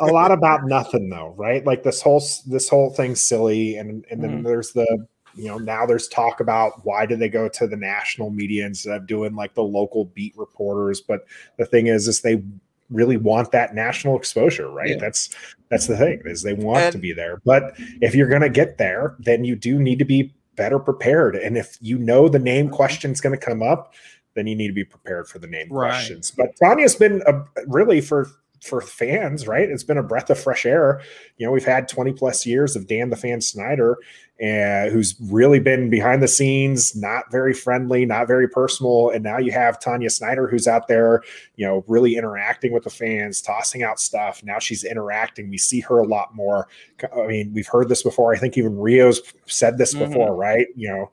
[0.00, 1.64] a lot about nothing though, right?
[1.64, 4.44] Like this whole this whole thing's silly, and and then Mhm.
[4.44, 5.06] there's the
[5.36, 8.96] you know now there's talk about why did they go to the national media instead
[8.96, 11.00] of doing like the local beat reporters?
[11.00, 11.26] But
[11.58, 12.42] the thing is, is they
[12.90, 14.90] really want that national exposure, right?
[14.90, 14.98] Yeah.
[15.00, 15.30] That's
[15.70, 17.40] that's the thing is they want to be there.
[17.44, 21.36] But if you're gonna get there, then you do need to be better prepared.
[21.36, 22.74] And if you know the name mm-hmm.
[22.74, 23.94] question's going to come up,
[24.34, 25.90] then you need to be prepared for the name Right.
[25.90, 26.30] questions.
[26.30, 28.28] But Tanya's been a, really for
[28.62, 29.68] for fans, right?
[29.68, 31.00] It's been a breath of fresh air.
[31.36, 33.98] You know, we've had 20 plus years of Dan the Fan Snyder,
[34.42, 39.10] uh, who's really been behind the scenes, not very friendly, not very personal.
[39.10, 41.22] And now you have Tanya Snyder, who's out there,
[41.56, 44.42] you know, really interacting with the fans, tossing out stuff.
[44.44, 45.48] Now she's interacting.
[45.50, 46.68] We see her a lot more.
[47.14, 48.34] I mean, we've heard this before.
[48.34, 50.08] I think even Rio's said this Mhm.
[50.08, 50.66] before, right?
[50.74, 51.10] You know,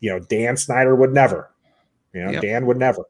[0.00, 1.50] you know, Dan Snyder would never.
[2.12, 2.42] You know, Yep.
[2.42, 3.04] Dan would never.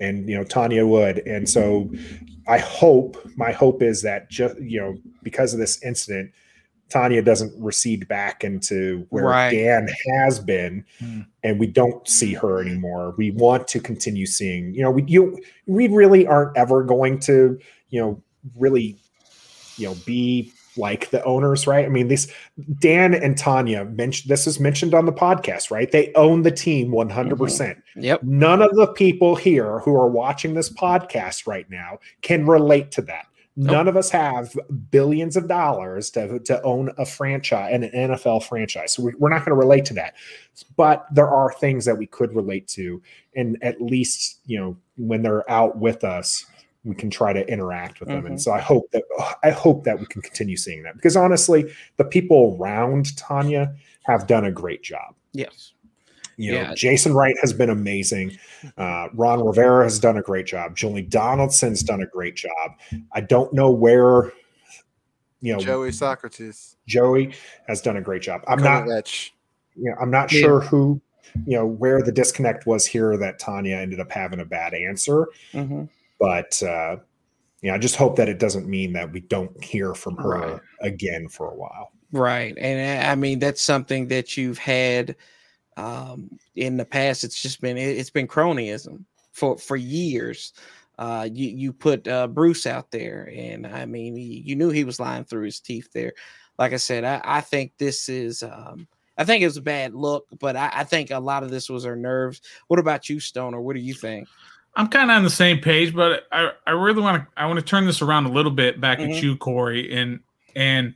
[0.00, 1.18] And you know, Tanya would.
[1.26, 1.90] And so
[2.48, 6.32] I hope, my hope is that just you know, because of this incident,
[6.90, 9.50] Tanya doesn't recede back into where Right.
[9.50, 11.20] Dan has been, Hmm.
[11.42, 13.14] and we don't see her anymore.
[13.16, 17.58] We want to continue seeing, you know, we you we really aren't ever going to,
[17.90, 18.22] you know,
[18.58, 18.96] really,
[19.76, 21.84] you know, be like the owners, right?
[21.84, 22.32] I mean, these
[22.78, 25.90] Dan and Tanya mentioned this is mentioned on the podcast, right?
[25.90, 27.08] They own the team 100%.
[27.08, 27.36] Mm-hmm.
[27.36, 28.22] percent Yep.
[28.22, 33.02] None of the people here who are watching this podcast right now can relate to
[33.02, 33.26] that.
[33.56, 34.52] None of us have
[34.90, 38.94] billions of dollars to, to own a franchise, and an NFL franchise.
[38.94, 40.14] So we, we're not going to relate to that.
[40.76, 43.00] But there are things that we could relate to.
[43.36, 46.44] And at least, you know, when they're out with us,
[46.84, 48.26] we can try to interact with them.
[48.26, 49.02] And so I hope that
[49.42, 53.74] I hope that we can continue seeing that because honestly, the people around Tanya
[54.04, 55.14] have done a great job.
[55.32, 55.72] Yes.
[56.36, 56.74] You know, Yeah.
[56.74, 58.36] Jason Wright has been amazing.
[58.76, 60.76] Uh, Ron Rivera has done a great job.
[60.76, 62.72] Julie Donaldson's done a great job.
[63.12, 64.32] I don't know where,
[65.40, 66.76] you know, Joey Socrates.
[66.86, 67.34] Joey
[67.68, 68.42] has done a great job.
[68.48, 69.30] I'm not, Kovac.
[69.76, 70.40] you know, I'm not Yeah.
[70.40, 71.00] sure who,
[71.46, 75.28] you know, where the disconnect was here that Tanya ended up having a bad answer.
[75.52, 75.88] Mhm.
[76.24, 76.96] But, uh,
[77.60, 80.28] you know, I just hope that it doesn't mean that we don't hear from her
[80.28, 80.60] Right.
[80.80, 81.92] again for a while.
[82.12, 82.54] Right.
[82.58, 85.16] And I mean, that's something that you've had
[85.76, 87.24] um, in the past.
[87.24, 90.52] It's just been, it- it's been cronyism for, for years.
[90.98, 94.84] Uh, you, you put uh, Bruce out there, and I mean, you, you knew he
[94.84, 96.12] was lying through his teeth there.
[96.58, 98.86] like I said, I, I think this is um,
[99.18, 101.68] I think it was a bad look, but I, I think a lot of this
[101.68, 102.40] was her nerves.
[102.68, 103.60] What about you, Stoner?
[103.60, 104.28] What do you think?
[104.76, 107.58] I'm kind of on the same page, but I, I really want to I want
[107.58, 109.16] to turn this around a little bit back Mhm.
[109.16, 110.20] at you, Corey, and
[110.56, 110.94] and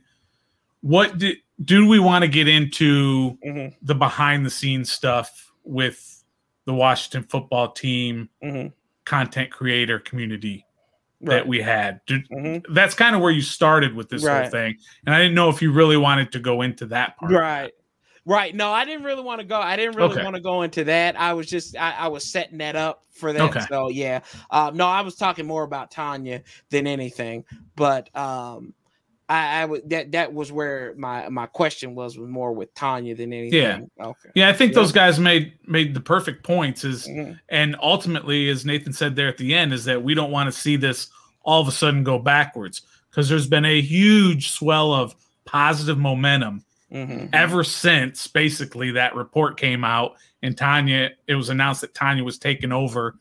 [0.81, 3.75] what do do we want to get into Mhm.
[3.81, 6.23] the behind the scenes stuff with
[6.65, 8.73] the Washington football team Mhm.
[9.05, 10.65] content creator community
[11.21, 11.35] Right.
[11.35, 11.99] that we had?
[12.05, 12.63] Do, Mhm.
[12.73, 15.61] That's kind of where you started with this whole thing, and I didn't know if
[15.61, 17.31] you really wanted to go into that part.
[17.31, 17.71] Right.
[18.25, 18.53] Right.
[18.55, 19.59] No, I didn't really want to go.
[19.59, 20.23] I didn't really Okay.
[20.23, 21.19] want to go into that.
[21.19, 23.41] I was just I, I was setting that up for that.
[23.41, 23.65] Okay.
[23.69, 24.21] So yeah.
[24.51, 27.45] Um, no, I was talking more about Tanya than anything.
[27.75, 28.73] But um
[29.29, 33.15] I, I would that that was where my my question was was more with Tanya
[33.15, 33.89] than anything.
[34.01, 34.29] Okay.
[34.35, 34.79] Yeah, I think Yeah.
[34.81, 36.83] those guys made made the perfect points.
[36.83, 37.39] Is Mhm.
[37.49, 40.59] and ultimately, as Nathan said there at the end, is that we don't want to
[40.59, 41.09] see this
[41.43, 45.15] all of a sudden go backwards because there's been a huge swell of
[45.45, 47.29] positive momentum Mhm.
[47.33, 52.37] ever since basically that report came out and Tanya, it was announced that Tanya was
[52.37, 53.17] taken over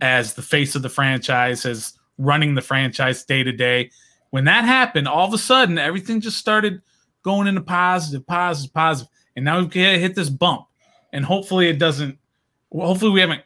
[0.00, 3.90] as the face of the franchise, as running the franchise day to day.
[4.30, 6.80] When that happened, all of a sudden everything just started
[7.22, 9.10] going into positive, positive, positive.
[9.36, 10.66] And now we've hit this bump.
[11.12, 12.18] And hopefully it doesn't,
[12.70, 13.42] well, hopefully we haven't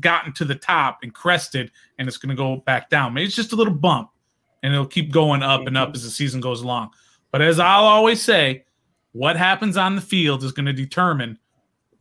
[0.00, 3.12] gotten to the top and crested and it's going to go back down.
[3.12, 4.10] Maybe it's just a little bump
[4.62, 6.90] and it'll keep going up and up as the season goes along.
[7.30, 8.64] But as I'll always say,
[9.12, 11.38] what happens on the field is going to determine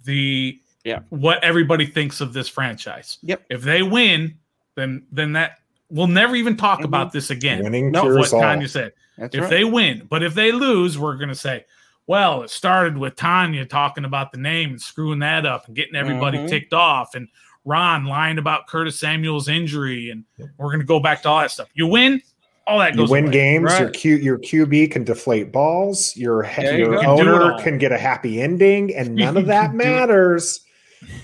[0.06, 1.00] the Yeah.
[1.10, 3.20] what everybody thinks of this franchise.
[3.24, 3.44] Yep.
[3.50, 4.38] If they win,
[4.76, 5.58] then then that
[5.90, 6.86] we'll never even talk Mhm.
[6.86, 7.64] about this again.
[7.64, 8.42] Winning No, Of what all.
[8.42, 8.94] Tanya said.
[9.18, 9.50] That's if right.
[9.50, 11.66] they win, but if they lose, we're going to say,
[12.08, 15.96] well, it started with Tanya talking about the name and screwing that up and getting
[15.96, 16.48] everybody Mhm.
[16.50, 17.28] ticked off, and
[17.66, 20.24] Ron lying about Curtis Samuel's injury, and
[20.58, 21.68] we're going to go back to all that stuff.
[21.76, 22.22] You win,
[22.68, 23.34] all that You win away.
[23.34, 23.80] games.
[23.80, 26.16] Your Q, your QB can deflate balls.
[26.16, 26.94] Your he- There your.
[26.94, 29.78] You can do it owner can get a happy ending, and none of that can
[29.78, 29.88] do it.
[29.88, 30.62] matters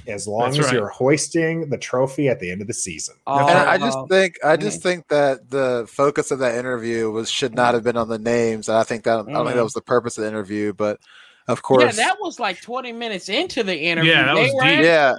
[0.08, 0.74] as long That's as right.
[0.74, 3.16] you're hoisting the trophy at the end of the season.
[3.28, 7.30] And I just uh, think I just think that the focus of that interview was
[7.30, 8.70] should not have been on the names.
[8.70, 11.00] I think that I don't think that was the purpose of the interview, but
[11.48, 14.12] of course, yeah, that was like 20 minutes into the interview.
[14.12, 14.84] Yeah, that They was were deep.
[14.84, 15.16] Yeah.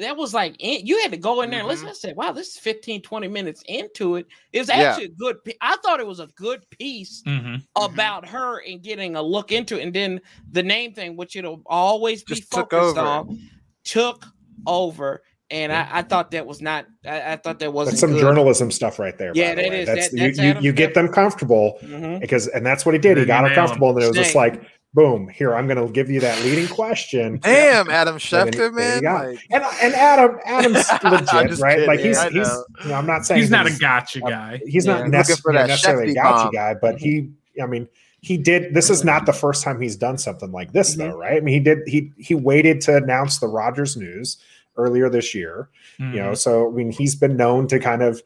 [0.00, 1.86] Actually- That was like in, you had to go in there and listen.
[1.86, 1.90] Mhm.
[1.90, 4.74] I said, "Wow, this is 15, 20 minutes into it." It was Yeah.
[4.76, 5.36] actually a good.
[5.60, 7.62] I thought it was a good piece Mhm.
[7.76, 10.20] about her and getting a look into it, and then
[10.50, 13.00] the name thing, which it'll always be Just took focused over.
[13.06, 13.38] on,
[13.84, 14.24] took
[14.66, 15.22] over.
[15.52, 16.86] And I, I thought that was not.
[17.04, 18.20] I, I thought that wasn't That's some good.
[18.20, 19.32] journalism stuff right there.
[19.34, 19.80] Yeah, by the that way.
[19.80, 19.86] is.
[19.88, 22.20] That's, That- you, that's you, Adam you get them comfortable Mhm.
[22.20, 23.18] because, and that's what he did.
[23.18, 24.62] He got you her comfortable, and it was just like,
[24.94, 27.38] boom, here I'm going to give you that leading question.
[27.42, 29.02] damn Adam And Schefter, there man.
[29.04, 31.86] Like, And and Adam Adam's legit, just right?
[31.86, 32.48] Like he's I he's.
[32.82, 34.60] You know, I'm not saying He's not a gotcha uh, guy.
[34.66, 34.94] He's Yeah.
[34.94, 36.52] not Looking necess- for you know, that necessarily a gotcha bomb.
[36.52, 37.30] guy, but he,
[37.62, 37.88] I mean,
[38.22, 38.74] he did.
[38.74, 41.36] This is not the first time he's done something like this, though, right?
[41.38, 41.78] I mean, he did.
[41.86, 44.36] He he waited to announce the Rodgers news
[44.76, 45.68] earlier this year.
[45.98, 46.14] Mhm.
[46.14, 48.22] You know, so I mean, he's been known to kind of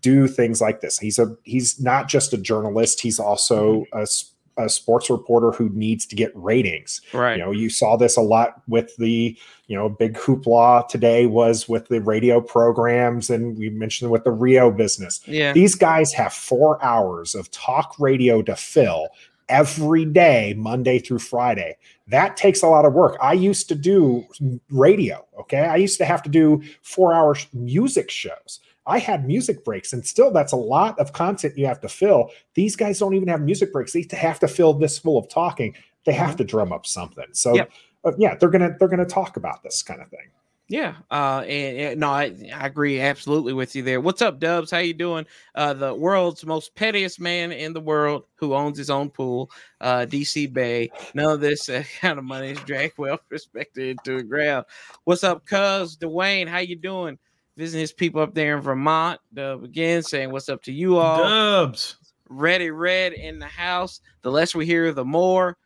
[0.00, 0.98] do things like this.
[0.98, 3.00] He's a he's not just a journalist.
[3.00, 7.00] He's also a, s- a sports reporter who needs to get ratings.
[7.12, 7.36] Right.
[7.38, 9.36] You know, you saw this a lot with the,
[9.66, 14.30] you know, big hoopla today was with the radio programs, and we mentioned with the
[14.30, 15.20] Rio business.
[15.26, 15.52] yeah.
[15.52, 19.08] These guys have four hours of talk radio to fill
[19.48, 21.76] every day, Monday through Friday.
[22.08, 23.16] That takes a lot of work.
[23.20, 24.24] I used to do
[24.70, 25.24] radio.
[25.40, 25.64] Okay.
[25.64, 28.60] I used to have to do four hour music shows.
[28.86, 32.30] I had music breaks, and still, that's a lot of content you have to fill.
[32.54, 33.92] These guys don't even have music breaks.
[33.92, 35.74] They have to fill this full of talking.
[36.04, 37.26] They have to drum up something.
[37.32, 37.70] So, Yep.
[38.04, 40.28] uh, yeah, they're gonna they're gonna talk about this kind of thing.
[40.68, 44.00] Yeah, uh, and, and no, I, I agree absolutely with you there.
[44.00, 44.72] What's up, Dubs?
[44.72, 45.24] How you doing?
[45.54, 49.48] Uh, the world's most pettiest man in the world who owns his own pool,
[49.80, 50.90] uh, DC Bay.
[51.14, 54.64] None of this uh, kind of money is dragged well respected into the ground.
[55.04, 56.48] What's up, Cuz Dwayne?
[56.48, 57.16] How you doing?
[57.56, 59.20] Visiting his people up there in Vermont.
[59.32, 61.24] Dub again saying what's up to you all.
[61.24, 61.96] Dubs.
[62.28, 64.00] Ready, red in the house.
[64.22, 65.56] The less we hear, the more.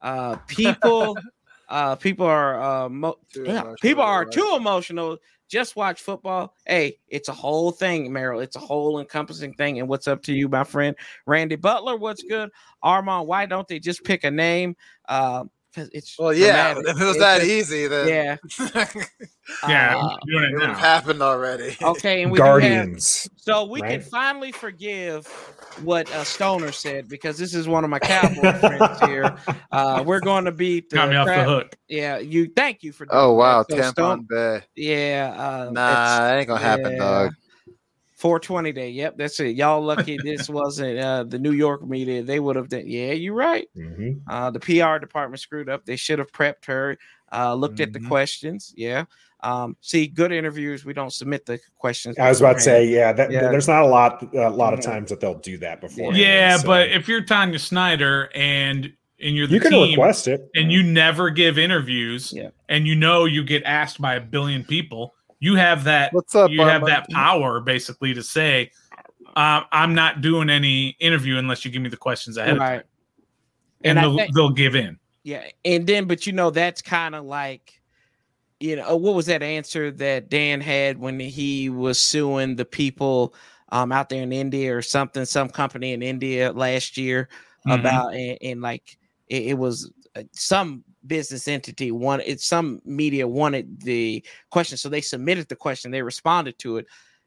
[0.00, 1.18] Uh, people,
[1.68, 4.32] uh, people are uh, mo- Too yeah, emotional, people are right.
[4.32, 5.18] too emotional.
[5.48, 6.54] Just watch football.
[6.64, 8.38] Hey, it's a whole thing, Merrill.
[8.38, 9.80] It's a whole encompassing thing.
[9.80, 10.94] And what's up to you, my friend
[11.26, 11.96] Randy Butler?
[11.96, 12.50] What's good,
[12.84, 13.26] Armand?
[13.26, 14.76] Why don't they just pick a name?
[15.08, 16.74] Uh, because it's well, yeah.
[16.74, 16.90] dramatic.
[16.96, 18.36] If it was It's that just- easy, then yeah.
[19.68, 21.76] Yeah, Uh, doing it it would have happened already.
[21.82, 23.28] okay, and we do have Guardians.
[23.36, 25.26] So we can finally forgive
[25.82, 29.36] what uh, Stoner said because this is one of my cowboy friends here.
[29.72, 31.76] Uh, we're going to beat the Got me off the hook.
[31.88, 32.50] Yeah, you.
[32.56, 33.06] Thank you for.
[33.10, 33.76] Oh wow, that.
[33.76, 34.60] So Tampon Stone- Bay.
[34.74, 35.32] yeah.
[35.36, 36.98] Uh, Nah, that ain't gonna happen, yeah.
[36.98, 37.32] dog.
[38.20, 38.90] 420 day.
[38.90, 39.56] Yep, that's it.
[39.56, 42.22] Y'all lucky this wasn't uh, the New York media.
[42.22, 42.84] They would have done.
[42.86, 43.66] Yeah, you're right.
[43.76, 44.20] Mhm.
[44.28, 45.86] Uh, the PR department screwed up.
[45.86, 46.98] They should have prepped her.
[47.32, 48.08] Uh, looked at the Mhm.
[48.08, 48.74] questions.
[48.76, 49.04] Yeah.
[49.42, 50.84] Um, see, good interviews.
[50.84, 52.18] We don't submit the questions.
[52.18, 53.48] I was about to say, yeah, that, Yeah.
[53.50, 54.84] there's not a lot, a lot of Mhm.
[54.84, 56.12] times that they'll do that before.
[56.12, 58.92] Yeah, so but if you're Tanya Snyder and
[59.22, 60.48] and you're the you can team request it.
[60.54, 62.48] and you never give interviews Yeah.
[62.70, 66.50] and you know you get asked by a billion people, you have that What's up,
[66.50, 67.06] you have Armand?
[67.08, 68.70] that power basically to say,
[69.36, 72.68] uh, I'm not doing any interview unless you give me the questions ahead of Right.
[72.76, 72.82] time.
[73.82, 74.98] And, And they'll, think- they'll give in.
[75.22, 77.80] Yeah, and then but you know that's kind of like
[78.58, 83.34] you know what was that answer that Dan had when he was suing the people
[83.70, 87.28] um out there in India or something some company in India last year
[87.66, 87.80] Mhm.
[87.80, 88.96] about and, and like
[89.28, 94.88] it, it was uh, some business entity wanted it some media wanted the question so
[94.88, 96.86] they submitted the question they responded to it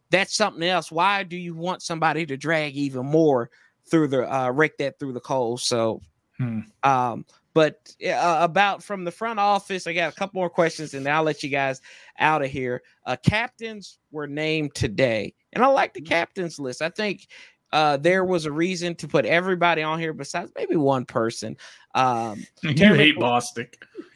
[0.09, 3.49] that's something else why do you want somebody to drag even more
[3.85, 6.01] through the uh rake that through the coals so
[6.39, 6.61] Hmm.
[6.83, 11.05] um, but uh, about from the front office, I got a couple more questions, and
[11.05, 11.81] then I'll let you guys
[12.17, 12.81] out of here.
[13.05, 16.81] Uh, captains were named today, and I like the captains list.
[16.81, 17.27] I think
[17.73, 21.57] uh, there was a reason to put everybody on here besides maybe one person.
[21.95, 23.73] Um, You Terry hate McLaurin- Bostic.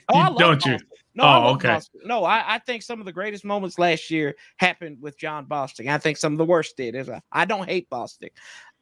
[0.10, 0.78] oh, You- don't you?
[1.16, 1.80] No, Oh, okay.
[2.06, 5.88] No, I, I think some of the greatest moments last year happened with Jon Bostic.
[5.88, 6.94] I think some of the worst did.
[6.96, 8.30] Is I- I don't hate Bostic.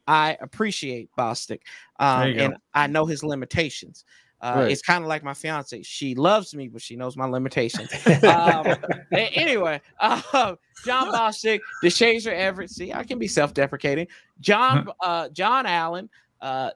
[0.06, 1.60] I appreciate Bostic,
[1.98, 2.44] um, go.
[2.44, 4.04] and I know his limitations.
[4.40, 4.70] Uh, Right.
[4.70, 5.82] It's kind of like my fiance.
[5.82, 7.90] She loves me, but she knows my limitations.
[8.06, 10.20] um, a- anyway, uh,
[10.84, 12.70] Jon Bostic, Deshazor Everett.
[12.70, 14.08] See, I can be self-deprecating.
[14.40, 16.10] John, uh, John Allen,
[16.42, 16.70] uh,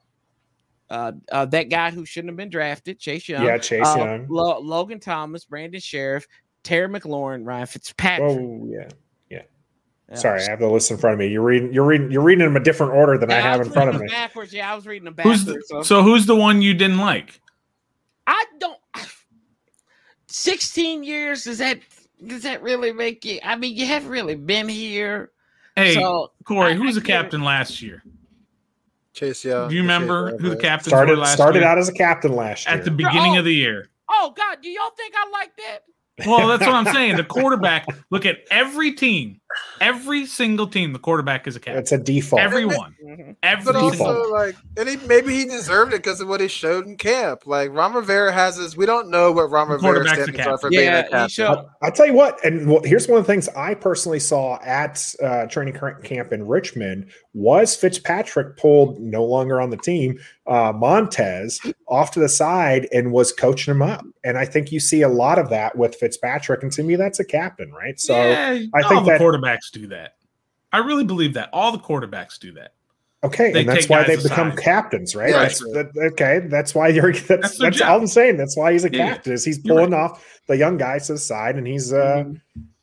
[0.89, 3.45] uh, uh, that guy who shouldn't have been drafted, Chase Young.
[3.45, 4.27] yeah, Chase uh, Young.
[4.29, 6.27] Lo- Logan Thomas, Brandon Scherff,
[6.65, 8.39] Terry McLaurin, Ryan Fitzpatrick.
[8.39, 8.89] Oh yeah.
[9.29, 10.17] Yeah.
[10.17, 11.29] Sorry, I have the list in front of me.
[11.29, 11.73] You're reading.
[11.73, 12.11] You're reading.
[12.11, 14.09] You're reading them a different order than I have was in front of me.
[14.09, 15.69] Backwards, yeah, I was reading them Who's backwards.
[15.69, 15.83] the, so.
[15.83, 17.41] so who's the one you didn't like?
[18.31, 18.78] I don't.
[20.28, 21.81] Sixteen years does that
[22.24, 23.41] does that really make you?
[23.43, 25.33] I mean, you haven't really been here.
[25.74, 27.22] Hey, so Corey, I- who was I the get it.
[27.22, 28.03] captain last year?
[29.12, 29.68] Chase Young.
[29.68, 31.68] Do you remember who the captain captains were Started last started year?
[31.68, 32.76] out as a captain last year.
[32.76, 33.39] at the beginning Oh.
[33.41, 33.89] of the oh, year.
[34.09, 36.26] oh God, do y'all think I like that?
[36.28, 37.16] Well, that's what I'm saying.
[37.16, 37.87] The quarterback.
[38.11, 39.39] Look at every team,
[39.81, 40.93] every single team.
[40.93, 41.81] The quarterback is a captain.
[41.81, 42.41] It's a default.
[42.43, 43.37] Everyone, Mhm.
[43.43, 43.91] every But.
[43.91, 44.17] Default.
[44.17, 47.47] also, like, and he, maybe he deserved it because of what he showed in camp.
[47.47, 48.77] Like Ron Rivera has his.
[48.77, 51.03] We don't know what Ron Rivera's Quarterback's the standards are for Yeah, being a he
[51.11, 51.29] captain.
[51.29, 54.21] showed- I, I tell you what, and well, here's one of the things I personally
[54.21, 60.19] saw at uh, training camp in Richmond was Fitzpatrick pulled no longer on the team,
[60.47, 64.05] uh, Montez off to the side and was coaching him up.
[64.25, 67.21] And I think you see a lot of that with Fitzpatrick, and to me, that's
[67.21, 67.99] a captain, right?
[68.01, 70.16] So yeah, I think the that- quarterbacks do that.
[70.72, 72.74] I really believe that all the quarterbacks do that.
[73.24, 74.62] okay, They and that's why they've become aside.
[74.62, 75.30] captains, right?
[75.30, 78.36] Yeah, that's, that, okay, that's why you're that's That's that's, all I'm saying.
[78.36, 79.32] That's why he's a Yeah, captain.
[79.32, 80.01] Is he's pulling right.
[80.11, 82.24] off the young guys to the side, and he's uh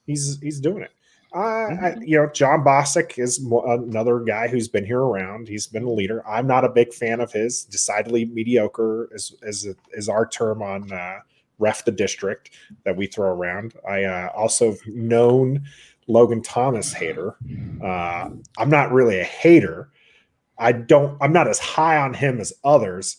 [0.05, 0.91] he's he's doing it.
[1.35, 5.47] Uh, I, you know, Jon Bostic is mo- another guy who's been here around.
[5.49, 6.25] He's been a leader.
[6.27, 7.65] I'm not a big fan of his.
[7.65, 11.19] Decidedly mediocre is is is our term on uh,
[11.59, 12.51] ref the district
[12.85, 13.73] that we throw around.
[13.87, 15.63] I uh, also have known
[16.07, 17.35] Logan Thomas hater.
[17.83, 19.89] Uh, I'm not really a hater.
[20.57, 21.17] I don't.
[21.21, 23.17] I'm not as high on him as others.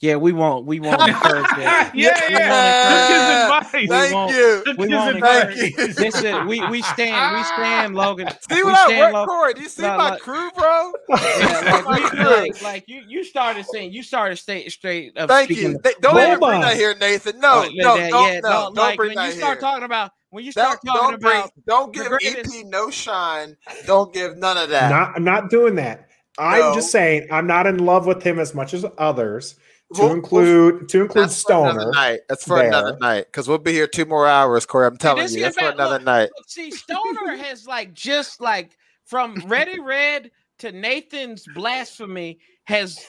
[0.00, 0.66] Yeah, we won't.
[0.66, 1.92] We won't encourage that.
[1.94, 2.88] yeah, yeah.
[2.88, 3.72] Took his advice.
[3.82, 4.62] We Thank won't- you.
[4.64, 5.60] Took we his won't advice.
[5.60, 5.86] Thank you.
[6.04, 7.36] Listen, we we stand.
[7.36, 8.28] We stand, Logan.
[8.50, 9.26] See what I work, Logan.
[9.28, 9.54] Corey?
[9.54, 10.92] Do you see No, my like- crew, bro?
[11.08, 15.50] Yeah, like, we, like, like you, you started saying you started straight straight of Thank
[15.50, 15.78] speaking you.
[15.84, 17.38] They- don't even Hold bring that here, Nathan.
[17.38, 19.84] No, Oh, no, yeah, don't, yeah, no, don't, don't like, bring when you start talking
[19.84, 23.56] about when you Don't, talking don't bring, don't give greatest- EP no shine.
[23.86, 24.90] Don't give none of that.
[24.90, 26.08] Not, I'm not doing that.
[26.38, 26.74] I'm No.
[26.74, 29.54] just saying I'm not in love with him as much as others.
[29.94, 31.92] To We'll- include to include That's for another Stoner.
[31.92, 32.20] night.
[32.30, 32.68] That's for there.
[32.68, 34.86] another night because we'll be here two more hours, Corey.
[34.86, 36.30] I'm telling you, gets that's for back- another look, night.
[36.34, 40.30] Look, See, Stoner has like just like from Ready Red
[40.60, 43.04] to Nathan's blasphemy has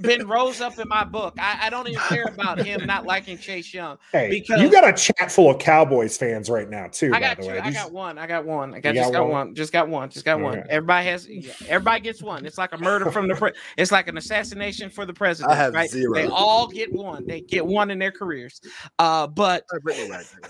[0.00, 1.34] been rose up in my book.
[1.38, 3.98] I, I don't even care about him not liking Chase Young.
[4.10, 7.08] Hey, because- you got a chat full of Cowboys fans right now too.
[7.08, 7.48] I by got the two.
[7.50, 8.18] way, I got one.
[8.18, 8.74] I got one.
[8.74, 9.32] I got just got got one?
[9.32, 9.54] one.
[9.54, 10.08] Just got one.
[10.10, 10.58] Just got one.
[10.58, 10.66] Okay.
[10.70, 11.28] Everybody has.
[11.28, 12.46] yeah, everybody gets one.
[12.46, 13.34] It's like a murder from the.
[13.34, 15.52] Pre- it's like an assassination for the president.
[15.52, 15.90] I have right?
[15.90, 16.14] zero.
[16.14, 17.26] They all get one.
[17.26, 18.60] They get one in their careers.
[18.98, 19.64] Uh, but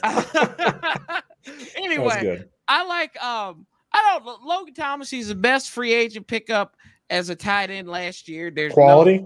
[1.76, 2.45] anyway.
[2.68, 3.22] I like.
[3.22, 4.43] Um, I don't.
[4.45, 5.11] Logan Thomas.
[5.11, 6.76] He's the best free agent pickup
[7.12, 8.50] as a tight end last year.
[8.50, 9.24] There's no Quality.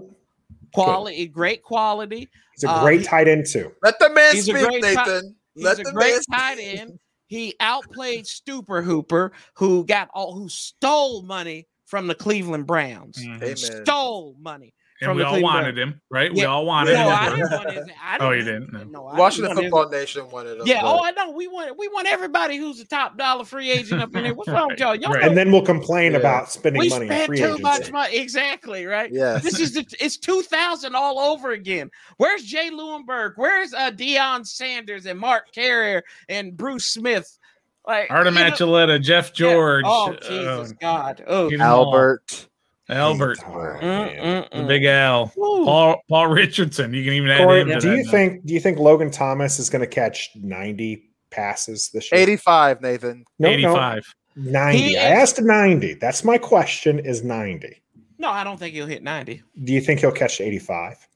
[0.73, 2.27] quality, great quality.
[2.53, 3.71] He's a uh, great he- tight end too.
[3.81, 5.35] Let the man He's a speak, great ti- Nathan.
[5.55, 6.79] He's Let a the great man tight speak.
[6.79, 6.99] end.
[7.27, 13.17] he outplayed Stuper Hooper, who got all who stole money from the Cleveland Browns.
[13.17, 13.35] Mhm.
[13.41, 13.55] Amen.
[13.57, 14.73] Stole money.
[14.99, 16.33] And we all Cleveland wanted him, right?
[16.33, 17.07] We all wanted No, him.
[17.09, 17.51] I at didn't first.
[17.65, 18.71] want his, I Oh, you didn't.
[18.71, 18.91] didn't?
[18.91, 20.67] No, I Washington didn't want his- Football Nation wanted him.
[20.67, 20.81] Yeah.
[20.81, 21.31] but- Oh, I know.
[21.31, 24.33] We want we want everybody who's a top dollar free agent up in here.
[24.33, 24.95] What's wrong with y'all?
[24.95, 25.23] Y'all Right.
[25.23, 26.17] And then we'll complain Yeah.
[26.19, 27.61] about spending we money on spent too agency.
[27.61, 28.15] much money.
[28.17, 28.85] Exactly.
[28.87, 29.11] Right.
[29.13, 29.43] Yes.
[29.43, 31.91] This is the, it's 2000 all over again.
[32.17, 33.33] Where's Jay Leeuwenburg?
[33.35, 37.37] Where's uh Deion Sanders and Mark Carrier and Bruce Smith?
[37.85, 39.91] Like Artem you know- Jeff George, Yeah.
[39.91, 41.23] Oh uh, Jesus God.
[41.27, 41.49] Oh.
[41.49, 41.85] get 'em all.
[41.85, 42.47] Albert.
[42.89, 44.63] Albert, Mm, the.
[44.65, 45.63] Big Al, Ooh.
[45.65, 46.93] Paul Paul Richardson.
[46.93, 47.67] You can even add Corey, him.
[47.69, 48.11] to do you that.
[48.11, 52.21] think do you think Logan Thomas is going to catch 90 passes this year?
[52.21, 53.25] 85, Nathan.
[53.39, 54.03] No, no, 85?
[54.37, 54.77] 90.
[54.79, 55.95] He I asked 90.
[55.95, 57.81] That's my question is 90.
[58.19, 59.43] No, I don't think he'll hit 90.
[59.63, 61.07] Do you think he'll catch 85?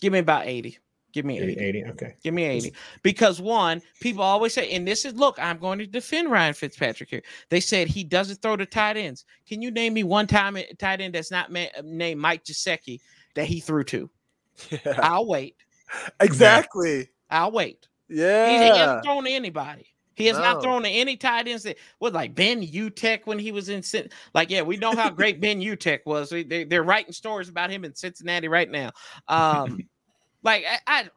[0.00, 0.78] Give me about 80.
[1.16, 1.64] Give me 80, 80.
[1.64, 1.84] 80?
[1.92, 2.14] Okay.
[2.22, 2.74] Give me 80.
[3.02, 7.08] Because one, people always say, and this is look, I'm going to defend Ryan Fitzpatrick
[7.08, 7.22] here.
[7.48, 9.24] They said he doesn't throw to tight ends.
[9.48, 13.00] Can you name me one time a tight end that's not ma- named Mike Gesicki
[13.34, 14.10] that he threw to?
[14.70, 15.00] Yeah.
[15.02, 15.56] I'll wait.
[16.20, 17.08] Exactly.
[17.30, 17.88] I'll wait.
[18.08, 19.86] He, he hasn't thrown to anybody.
[20.16, 20.42] He has No.
[20.42, 23.82] not thrown to any tight ends that was like Ben Utecht when he was in
[23.82, 26.30] Cin- like yeah we know how great Ben Utecht was.
[26.30, 28.90] They, they, they're writing stories about him in Cincinnati right now.
[29.28, 29.80] Um,
[30.46, 31.10] like I, I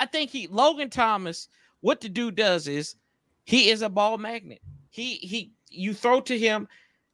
[0.00, 1.48] I think he Logan Thomas.
[1.80, 2.96] What the dude does is
[3.44, 4.60] he is a ball magnet.
[4.90, 6.66] He he you throw to him.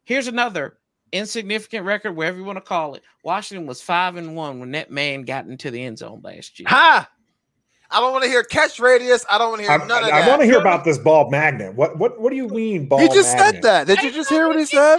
[0.05, 0.79] Here's another
[1.13, 3.03] insignificant record, whatever you want to call it.
[3.25, 6.69] Washington was five and one when that man got into the end zone last year.
[6.69, 7.09] Ha!
[7.95, 9.25] I don't want to hear catch radius.
[9.31, 10.13] I don't want to hear I, none of that.
[10.25, 11.75] I want to hear about this ball magnet.
[11.75, 13.55] What what what do you mean ball He just magnet?
[13.55, 13.87] said that.
[13.87, 14.99] Did you just hear what he nothing- said?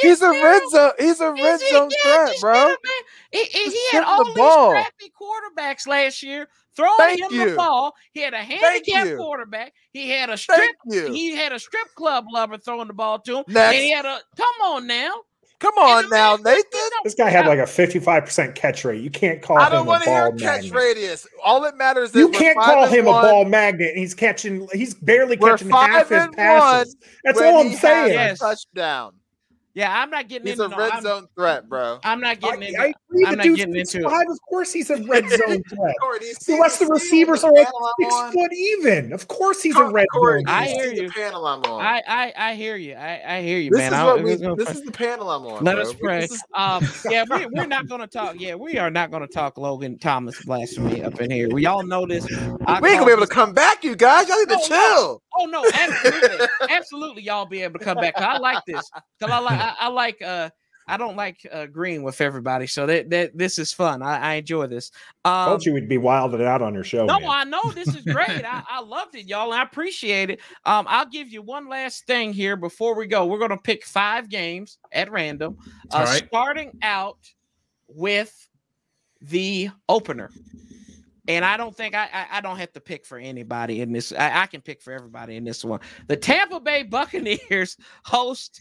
[0.00, 0.90] He's a red zone.
[0.98, 2.52] He's a red He's- zone yeah, threat, bro.
[2.54, 2.92] get him, man.
[3.32, 4.70] He, he- Just he give had all the these ball.
[4.70, 7.50] crappy quarterbacks last year throwing Thank him you.
[7.50, 7.94] the ball.
[8.12, 9.72] He had a handicap quarterback.
[9.92, 10.76] He had a strip.
[10.90, 13.44] He had a strip club lover throwing the ball to him.
[13.48, 13.74] Next.
[13.74, 15.12] And he had a come on now.
[15.58, 16.62] Come on now, Nathan.
[17.02, 19.02] This guy had like a 55% catch rate.
[19.02, 20.72] You can't call I him don't a want to hear ball catch magnet.
[20.72, 21.26] radius.
[21.42, 23.24] All that matters is You can't five call him one.
[23.24, 23.96] a ball magnet.
[23.96, 24.68] He's catching.
[24.72, 26.96] He's barely We're catching half five his and passes.
[27.24, 28.12] That's all I'm saying.
[28.12, 28.38] Yes.
[28.38, 29.14] Touchdown.
[29.76, 31.98] Yeah, I'm not getting He's into a no- red I'm, zone threat, bro.
[32.02, 33.26] I'm not I, getting into I agree.
[33.26, 34.04] I'm The not dude's getting into it.
[34.04, 34.22] 6'5".
[34.32, 35.94] Of course, he's a red zone threat.
[36.00, 37.68] Corey, The see- rest of the receivers the are like
[38.00, 38.32] six on?
[38.32, 39.12] foot even.
[39.12, 40.44] Of course, he's a red Corey, zone.
[40.46, 41.08] do I hear you.
[41.08, 41.82] The panel I'm on.
[41.84, 42.94] I, I I hear you.
[42.94, 43.92] I, I hear you, this man.
[43.92, 44.36] is I- what we.
[44.36, 45.62] we're This find- is the panel I'm on.
[45.62, 45.82] Let bro.
[45.82, 46.24] us pray.
[46.24, 48.36] Is- Um, yeah, we, we're not going to talk.
[48.40, 51.50] Yeah, we are not going to talk Logan Thomas blasphemy up in here.
[51.50, 52.26] We all know this.
[52.66, 54.26] I we ain't gonna be able to come back, you guys.
[54.26, 54.66] Y'all need to No, no.
[54.94, 55.22] chill.
[55.38, 57.22] Oh no, absolutely, absolutely.
[57.22, 58.14] Y'all be able to come back.
[58.16, 58.90] I like this.
[59.20, 59.60] Cause I like.
[59.60, 60.22] I, I like.
[60.22, 60.50] Uh,
[60.88, 62.66] I don't like uh, agreeing with everybody.
[62.66, 64.02] So that that this is fun.
[64.02, 64.92] I, I enjoy this.
[65.24, 67.04] Um, Told you we'd be wilded out on your show.
[67.06, 67.28] no, man.
[67.30, 68.44] I know this is great.
[68.44, 70.40] I, I loved it, y'all, and I appreciate it.
[70.64, 73.26] Um, I'll give you one last thing here before we go.
[73.26, 75.56] We're gonna pick five games at random,
[75.90, 76.24] uh, right.
[76.26, 77.18] starting out
[77.88, 78.48] with
[79.20, 80.30] the opener.
[81.28, 84.12] And I don't think I, I I don't have to pick for anybody in this.
[84.12, 85.80] I, I can pick for everybody in this one.
[86.08, 88.60] The Tampa Bay Buccaneers host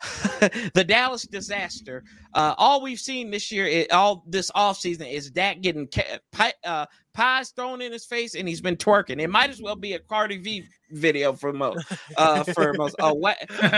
[0.74, 2.04] the Dallas disaster.
[2.34, 6.52] Uh, all we've seen this year, it, all this offseason, is Dak getting ca- pi-
[6.64, 6.84] uh,
[7.14, 9.20] pies thrown in his face, and he's been twerking.
[9.20, 11.86] It might as well be a Cardi B video for most.
[12.16, 12.94] Uh, for most.
[13.00, 13.34] Uh, wha-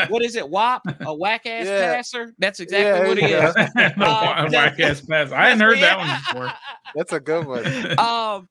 [0.09, 0.49] what is it?
[0.49, 0.83] WAP?
[1.07, 1.95] A whack ass Yeah.
[1.95, 2.35] passer?
[2.39, 3.49] That's exactly Yeah, what he yeah.
[3.51, 3.97] is.
[3.97, 5.33] no, Uh, whack ass pass.
[5.33, 6.53] I hadn't heard that one before.
[6.95, 7.99] That's a good one.
[7.99, 8.49] um,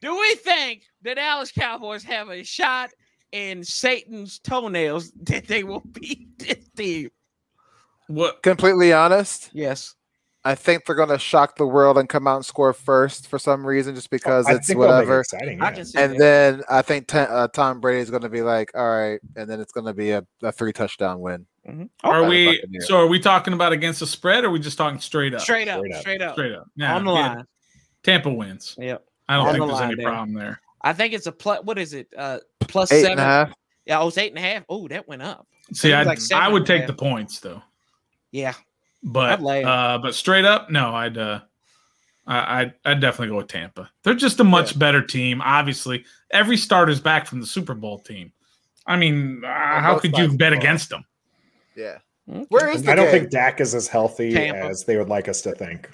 [0.00, 2.90] do we think the Dallas Cowboys have a shot
[3.32, 7.10] in Satan's toenails that they will beat this team?
[8.08, 8.42] What?
[8.42, 9.94] Completely honest, Yes.
[10.44, 13.66] I think they're gonna shock the world and come out and score first for some
[13.66, 15.18] reason, just because I it's think it whatever.
[15.18, 15.60] Exciting.
[15.60, 15.74] I yeah.
[15.74, 16.18] can see And that.
[16.20, 19.50] then I think t- uh, Tom Brady is going to be like, all right, and
[19.50, 21.46] then it's going to be a, a three touchdown win.
[21.68, 21.88] Mhm.
[22.04, 22.62] Are we?
[22.78, 25.40] So are we talking about against the spread, or are we just talking straight up?
[25.40, 26.00] Straight up, Straight up.
[26.02, 26.68] straight up, Straight up.
[26.76, 27.28] Yeah, on the yeah.
[27.34, 27.44] line.
[28.04, 28.76] Tampa wins.
[28.78, 29.04] Yep.
[29.28, 30.04] I don't On think the there's line any there.
[30.06, 30.60] problem there.
[30.86, 31.60] I think it's a plus.
[31.64, 32.08] What is it?
[32.16, 33.12] Uh, plus Eight seven.
[33.12, 33.52] and a half.
[33.86, 34.64] Yeah, oh, it's eight and a half.
[34.68, 35.46] Oh, that went up.
[35.72, 36.86] See, I like I would take half.
[36.88, 37.62] the points though,
[38.32, 38.54] Yeah,
[39.02, 39.68] but I'd lay 'em.
[39.68, 41.40] uh, but straight up, no, I'd uh,
[42.26, 43.90] I I'd, I'd definitely go with Tampa.
[44.04, 45.40] They're just a much better team.
[45.42, 48.32] Obviously, every starter's back from the Super Bowl team.
[48.86, 51.04] I mean, uh, how could you of the bet against them?
[51.76, 51.98] Yeah.
[52.30, 52.46] Okay.
[52.48, 53.20] Where is the I don't game?
[53.20, 54.66] think Dak is as healthy Tampa.
[54.68, 55.88] as they would like us to think.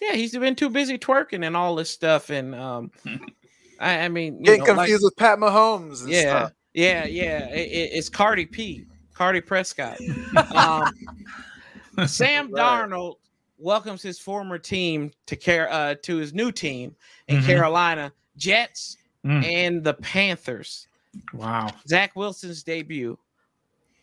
[0.00, 0.12] yeah.
[0.12, 2.90] He's been too busy twerking and all this stuff, and um,
[3.80, 6.52] I, I mean, you Getting know, like- confused with Pat Mahomes and yeah, stuff.
[6.74, 7.48] yeah, yeah.
[7.48, 8.84] It, it- it's Cardi P,
[9.14, 9.98] Cardi Prescott.
[10.54, 12.62] um, Sam Right.
[12.90, 13.16] Darnold
[13.58, 16.94] welcomes his former team to care uh, to his new team
[17.28, 17.46] in Mhm.
[17.46, 18.12] Carolina.
[18.36, 19.44] Jets Mm.
[19.44, 20.86] and the Panthers.
[21.32, 21.70] Wow.
[21.88, 23.18] Zach Wilson's debut.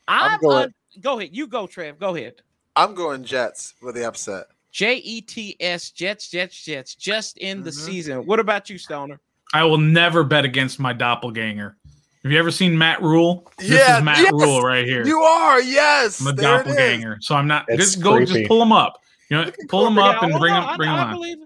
[0.08, 1.30] I'm I'm, going- un- go ahead.
[1.34, 1.98] You go, Trev.
[1.98, 2.42] Go ahead.
[2.76, 4.48] I'm going Jets with the upset.
[4.72, 7.74] J E T S Jets Jets Jets just in the Mhm.
[7.86, 8.26] season.
[8.26, 9.20] What about you, Stoner?
[9.54, 11.78] I will never bet against my doppelganger.
[12.24, 13.52] Have you ever seen Matt Rhule?
[13.58, 15.06] This Yeah, is Matt yes, Rule right here.
[15.06, 16.22] You are, yes.
[16.22, 17.18] I'm a there doppelganger.
[17.22, 18.34] So I'm not It's just go creepy.
[18.34, 19.00] just pull them up.
[19.30, 21.16] You know, pull them up and bring them no, bring I, them I on.
[21.16, 21.38] believe.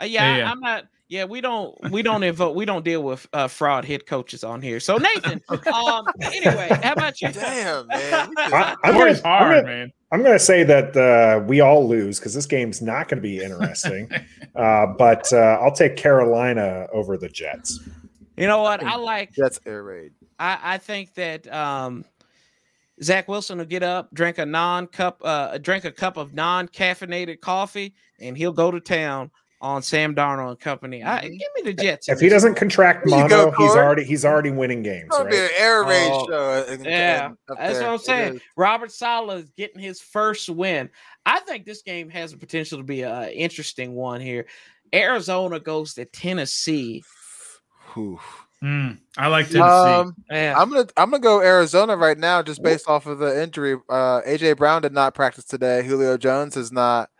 [0.00, 0.48] Uh, yeah, Yeah, yeah.
[0.48, 0.84] I, am not.
[1.08, 4.60] Yeah, we don't we don't invoke we don't deal with uh, fraud head coaches on
[4.60, 4.80] here.
[4.80, 7.30] So Nathan, um, anyway, how about you?
[7.30, 8.32] Damn, man.
[8.36, 9.92] I, I'm, gonna, Corey's I'm, hard, gonna, man.
[10.10, 13.40] I'm gonna say that uh, we all lose because this game's not going to be
[13.40, 14.10] interesting.
[14.56, 17.78] uh, but uh, I'll take Carolina over the Jets.
[18.36, 18.82] You know what?
[18.82, 19.32] I like.
[19.32, 20.12] Jets air raid.
[20.40, 22.04] I, I think that um,
[23.02, 27.94] Zach Wilson will get up, drink a non-cup, uh, drink a cup of non-caffeinated coffee,
[28.20, 29.30] and he'll go to town
[29.60, 31.02] on Sam Darnold and company.
[31.02, 31.38] I, Mhm.
[31.38, 32.08] give me the Jets.
[32.08, 35.06] If he doesn't contract There you go, mono, he's already he's already winning games.
[35.06, 36.72] It's gonna be an air raid Oh, show.
[36.72, 37.82] in- yeah, in- That's there.
[37.84, 38.40] what I'm saying.
[38.56, 40.90] Robert Saleh is getting his first win.
[41.24, 44.46] I think this game has the potential to be an interesting one here.
[44.94, 47.02] Arizona goes to Tennessee.
[48.62, 49.60] Mm, I like Tennessee.
[49.60, 50.54] Um, Yeah.
[50.56, 53.76] I'm gonna I'm gonna go Arizona right now, just based off of the injury.
[53.88, 55.82] Uh, AJ Brown did not practice today.
[55.82, 57.10] Julio Jones is not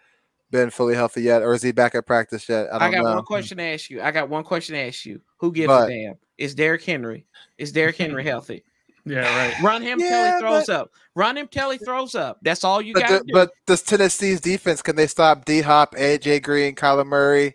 [0.50, 2.68] been fully healthy yet, or is he back at practice yet?
[2.72, 3.14] I I, don't got know.
[3.16, 4.00] one question to ask you.
[4.02, 5.20] I got one question to ask you.
[5.38, 6.14] Who gives But- a damn?
[6.38, 7.26] Is Derrick Henry?
[7.58, 8.62] Is Derrick Henry healthy?
[9.06, 9.62] yeah, right.
[9.62, 10.90] Run him till Yeah, he throws up.
[11.14, 12.38] Run him till he throws up.
[12.42, 13.32] That's all you But, got the- to do.
[13.32, 17.54] but does Tennessee's defense can they stop D Hop, AJ Green, Kyler Murray?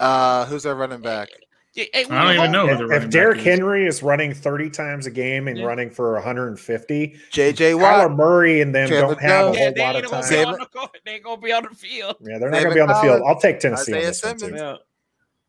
[0.00, 1.28] Uh, who's their running back?
[1.74, 3.40] Hey, hey, I don't even know who If- the if Derrick.
[3.40, 5.64] Henry is running 30 times a game and Yeah.
[5.64, 8.10] running for 150, JJ Kyler Watt.
[8.12, 9.56] Murray and them Chandler don't have Jones.
[9.56, 10.30] a Yeah, whole they lot ain't of gonna time.
[10.30, 10.98] be Same- on the court.
[11.04, 12.16] They ain't gonna be on the field.
[12.20, 13.22] Yeah, they're not gonna be on the field.
[13.26, 14.38] I'll take Tennessee Isaiah this one, too.
[14.40, 14.60] Simmons.
[14.60, 14.76] Yeah.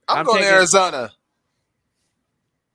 [0.07, 1.11] I'm, I'm going taking- Arizona.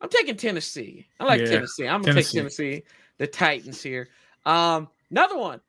[0.00, 1.06] I'm taking Tennessee.
[1.18, 1.86] I like Yeah, Tennessee.
[1.88, 2.32] I'm gonna Tennessee.
[2.32, 2.82] take Tennessee.
[3.18, 4.08] The Titans here.
[4.46, 5.60] Um, another one.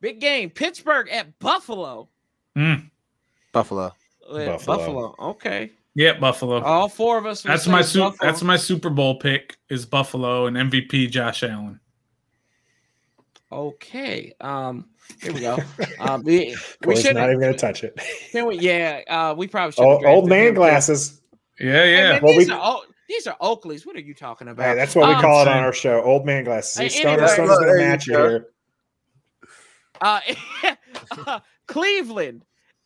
[0.00, 0.50] Big game.
[0.50, 2.08] Pittsburgh at Buffalo.
[2.56, 2.90] Mm,
[3.52, 3.94] Buffalo.
[4.20, 4.58] Buffalo.
[4.58, 5.14] Buffalo.
[5.18, 5.72] Okay.
[5.94, 6.60] Yeah, Buffalo.
[6.62, 7.42] All four of us.
[7.42, 8.18] that's my su- Buffalo.
[8.30, 11.80] that's my Super Bowl pick is Buffalo and MVP Josh Allen.
[13.52, 14.32] Okay.
[14.40, 14.88] Um,
[15.22, 15.58] here we go.
[16.00, 17.98] Um, we, we Corey's should not even going to touch it.
[18.32, 19.82] Can we, yeah, uh, we probably should.
[19.84, 21.20] Oh, old man glasses.
[21.60, 22.20] Yeah, yeah.
[22.22, 23.86] Well, these, we- are, Oak- these are Oakleys.
[23.86, 24.66] What are you talking about?
[24.66, 26.02] Hey, that's what we Um, call it on our show.
[26.02, 26.76] Old man glasses.
[26.76, 27.28] Hey, See, Stoner anyway.
[27.28, 28.28] Stoner's going There to match you go.
[28.28, 28.46] here.
[30.00, 30.20] Uh,
[31.66, 32.44] Cleveland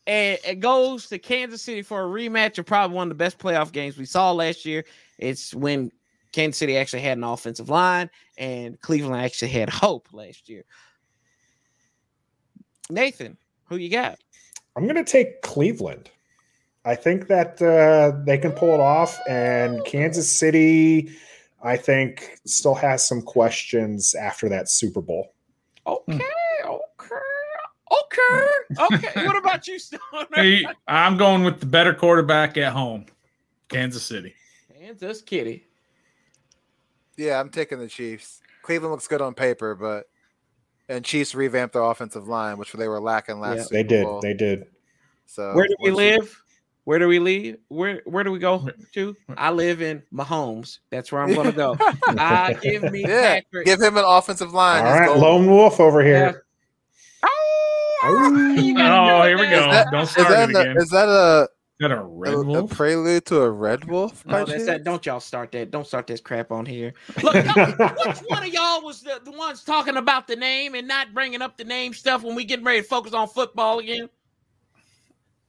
[0.09, 3.39] and it goes to Kansas City for a rematch of probably one of the best
[3.39, 4.86] playoff games we saw last year.
[5.18, 5.93] It's when
[6.32, 8.09] Kansas City actually had an offensive line
[8.39, 10.64] and Cleveland actually had hope last year.
[12.89, 13.36] Nathan,
[13.66, 14.18] who you got?
[14.76, 16.10] I'm going to take Cleveland.
[16.86, 21.10] I think that uh, they can pull it off, and Kansas City,
[21.62, 25.35] I think, still has some questions after that Super Bowl.
[25.86, 26.47] Okay, okay,
[27.90, 29.27] okay, okay.
[29.27, 30.02] what about you, Stoner?
[30.35, 33.06] Hey, I'm going with the better quarterback at home,
[33.69, 34.35] Kansas City.
[34.78, 35.65] Kansas Kitty.
[37.16, 38.40] Yeah, I'm taking the Chiefs.
[38.62, 40.06] Cleveland looks good on paper, but
[40.89, 43.56] and Chiefs revamped their offensive line, which they were lacking last.
[43.56, 43.62] Yeah.
[43.65, 44.05] Super They did.
[44.05, 44.20] Bowl.
[44.20, 44.66] They did.
[45.27, 46.43] So Where do we once you- live?
[46.85, 47.56] Where do we live?
[47.69, 49.15] Where where do we go to?
[49.36, 50.78] I live in Mahomes.
[50.90, 51.77] That's where I'm gonna go.
[52.09, 53.66] I give me Yeah, Patrick.
[53.66, 54.86] give him an offensive line.
[54.86, 56.44] All He's lone wolf over here.
[58.02, 59.70] Oh, Oh, here we go.
[59.70, 60.76] that- Don't Is start that, it a, again.
[60.78, 61.48] is that a, Is
[61.80, 62.70] that a a, red a wolf?
[62.70, 64.24] prelude to a red wolf?
[64.26, 64.66] No, that's chance?
[64.66, 64.84] that.
[64.84, 65.70] Don't y'all start that.
[65.70, 66.92] Don't start this crap on here.
[67.22, 71.12] Look, which one of y'all was the, the ones talking about the name and not
[71.14, 74.08] bringing up the name stuff when we getting ready to focus on football again?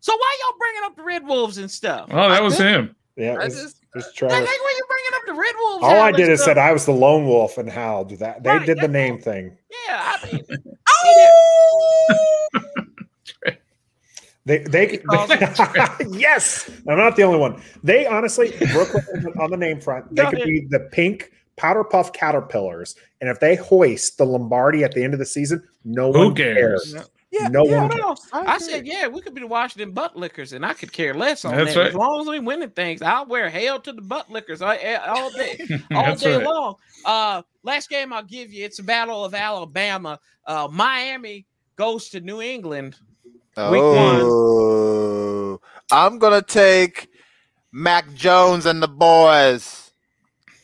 [0.01, 2.07] So why y'all bringing up the Red Wolves and stuff?
[2.11, 2.95] Oh, that was him.
[3.19, 4.45] Yeah, I it's, just- it's uh, Like, Trevor.
[4.45, 5.83] why you bringing up the Red Wolves?
[5.83, 8.11] All I did is said I was the lone wolf and howled.
[8.19, 9.21] That they Right, did the name all.
[9.21, 9.57] thing.
[9.87, 10.43] Yeah, I mean,
[10.89, 12.17] oh.
[14.45, 15.29] They they, Because
[16.17, 17.61] yes, I'm not the only one.
[17.83, 19.03] They honestly Brooklyn
[19.39, 20.15] on the name front.
[20.15, 24.93] They could be the pink powder puff caterpillars, and if they hoist the Lombardi at
[24.93, 26.93] the end of the season, no Who one cares?
[26.93, 27.09] cares.
[27.31, 28.27] Yeah, No yeah, one no, cares.
[28.33, 31.13] I I said, yeah, we could be the Washington butt lickers, and I could care
[31.13, 31.79] less on That's that.
[31.79, 31.89] right.
[31.89, 34.75] As long as we winning things, I'll wear hail to the butt lickers all,
[35.07, 35.59] all day,
[35.93, 36.45] all day right.
[36.45, 36.75] long.
[37.05, 40.19] Uh, last game I'll give you, it's a battle of Alabama.
[40.47, 41.45] Uh, Miami
[41.75, 42.95] goes to New England.
[43.57, 44.21] Week one.
[44.21, 45.59] Oh,
[45.91, 47.09] I'm gonna take
[47.71, 49.91] Mac Jones and the boys.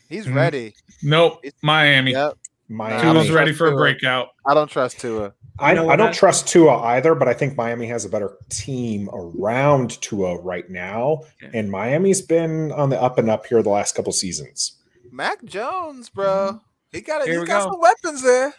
[0.09, 0.35] He's Mhm.
[0.35, 0.75] ready.
[1.03, 2.11] Nope, Miami.
[2.13, 2.37] Yep.
[2.69, 3.01] Miami.
[3.01, 3.77] Tua's ready for a Tua.
[3.79, 4.29] breakout.
[4.47, 5.33] I don't trust Tua.
[5.57, 8.31] I, know I don't I- trust Tua either, but I think Miami has a better
[8.49, 11.23] team around Tua right now.
[11.43, 11.57] Okay.
[11.57, 14.73] And Miami's been on the up and up here the last couple seasons.
[15.11, 16.25] Mac Jones, bro.
[16.49, 16.57] Mm-hmm.
[16.91, 17.71] He got Here he we got go.
[17.71, 18.53] some weapons there.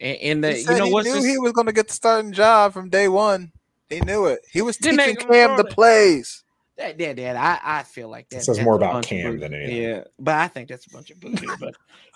[0.00, 1.24] And, and the, He you said know he what's knew this?
[1.26, 3.52] he was going to get the starting job from day one.
[3.88, 4.40] He knew it.
[4.50, 5.74] He was Didn't teaching Cam the throw it?
[5.74, 6.41] plays.
[6.78, 8.38] That, that, that, I, I feel like that.
[8.38, 9.82] It says more about Cam than anything.
[9.82, 11.46] Yeah, but I think that's a bunch of booty.
[11.60, 11.74] but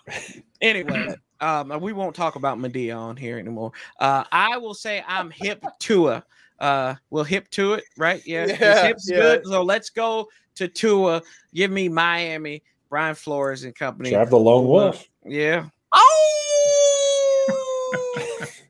[0.61, 3.73] anyway, um, we won't talk about Medea on here anymore.
[4.01, 6.25] Uh, I will say I'm hip Tua.
[6.59, 8.23] Uh, we'll hip to it, right?
[8.27, 9.17] Yeah, Yeah, hip's yeah.
[9.19, 9.47] good.
[9.47, 11.21] So let's go to Tua.
[11.55, 14.09] Give me Miami, Brian Flores and company.
[14.09, 15.07] Should I have the lone wolf?
[15.27, 15.67] Yeah.
[15.93, 16.07] Oh.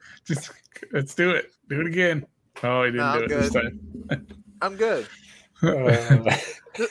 [0.24, 0.50] Just
[0.92, 1.52] let's do it.
[1.68, 2.26] Do it again.
[2.62, 4.26] Oh, he didn't No, do I'm it this time.
[4.62, 5.06] I'm good.
[5.62, 6.22] Uh,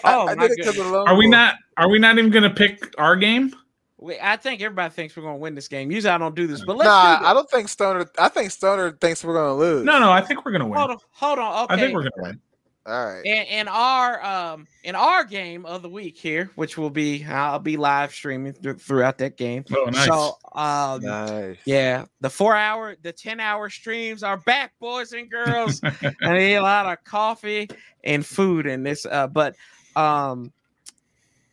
[0.04, 1.56] I, Oh, I my did it of the Are we not?
[1.78, 3.54] Are we not even going to pick our game?
[3.98, 5.92] We, I think everybody thinks we're going to win this game.
[5.92, 8.10] Usually I don't do this, but let's Nah, do I don't think Stoner.
[8.18, 9.86] I think Stoner thinks we're going to lose.
[9.86, 10.12] No, no.
[10.12, 10.78] I think we're going to win.
[10.78, 11.64] Hold on, hold on.
[11.66, 11.74] Okay.
[11.74, 12.42] I think we're going to win.
[12.88, 13.26] All right.
[13.26, 17.57] And, in our um in our game of the week here, which will be I'll
[17.57, 19.66] be live streaming th- throughout that game.
[19.76, 20.06] Oh, nice.
[20.06, 21.57] So um Nice.
[21.66, 25.82] yeah, the four hour, the ten hour streams are back, boys and girls.
[26.24, 27.70] I need a lot of coffee
[28.03, 29.06] and food in this.
[29.06, 29.56] Uh, but
[29.95, 30.53] um,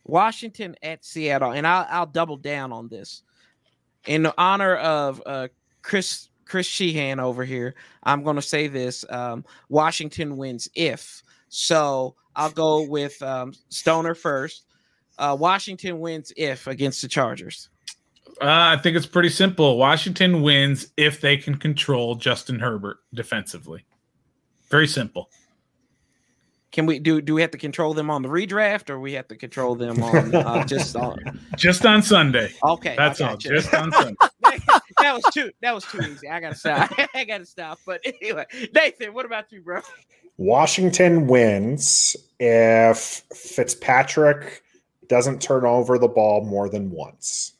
[0.05, 3.23] Washington at Seattle, and I'll I'll double down on this
[4.05, 5.47] in honor of uh
[5.81, 7.73] Chris Chris Sheehan over here.
[8.03, 11.23] I'm going to say this: um, Washington wins if.
[11.49, 14.67] So I'll go with um, Stoner first.
[15.17, 17.69] Uh, Washington wins if against the Chargers.
[18.39, 19.79] Uh, I think it's pretty simple.
[19.79, 23.83] Washington wins if they can control Justin Herbert defensively.
[24.69, 25.31] Very simple.
[26.71, 27.19] Can we do?
[27.19, 30.03] Do we have to control them on the redraft, or we have to control them
[30.03, 31.39] on uh, just on?
[31.57, 32.51] Just on Sunday.
[32.63, 33.31] Okay, That's all.
[33.31, 33.49] gotcha.
[33.49, 34.15] Just on Sunday.
[35.03, 35.51] That was too.
[35.61, 36.27] That was too easy.
[36.29, 36.91] I gotta stop.
[37.15, 37.79] I gotta stop.
[37.85, 39.81] But anyway, Nathan, what about you, bro?
[40.37, 44.63] Washington wins if Fitzpatrick
[45.07, 47.53] doesn't turn over the ball more than once.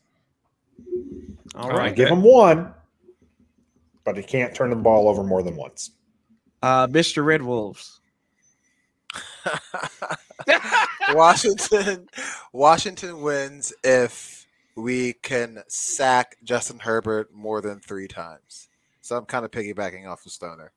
[1.54, 2.74] All right, I I give him one,
[4.04, 5.92] but he can't turn the ball over more than once.
[6.62, 7.24] uh, Mr.
[7.24, 8.00] Red Wolves.
[11.12, 12.08] Washington.
[12.52, 14.43] Washington wins if
[14.76, 18.68] we can sack Justin Herbert more than three times.
[19.00, 20.72] So I'm kind of piggybacking off of Stoner.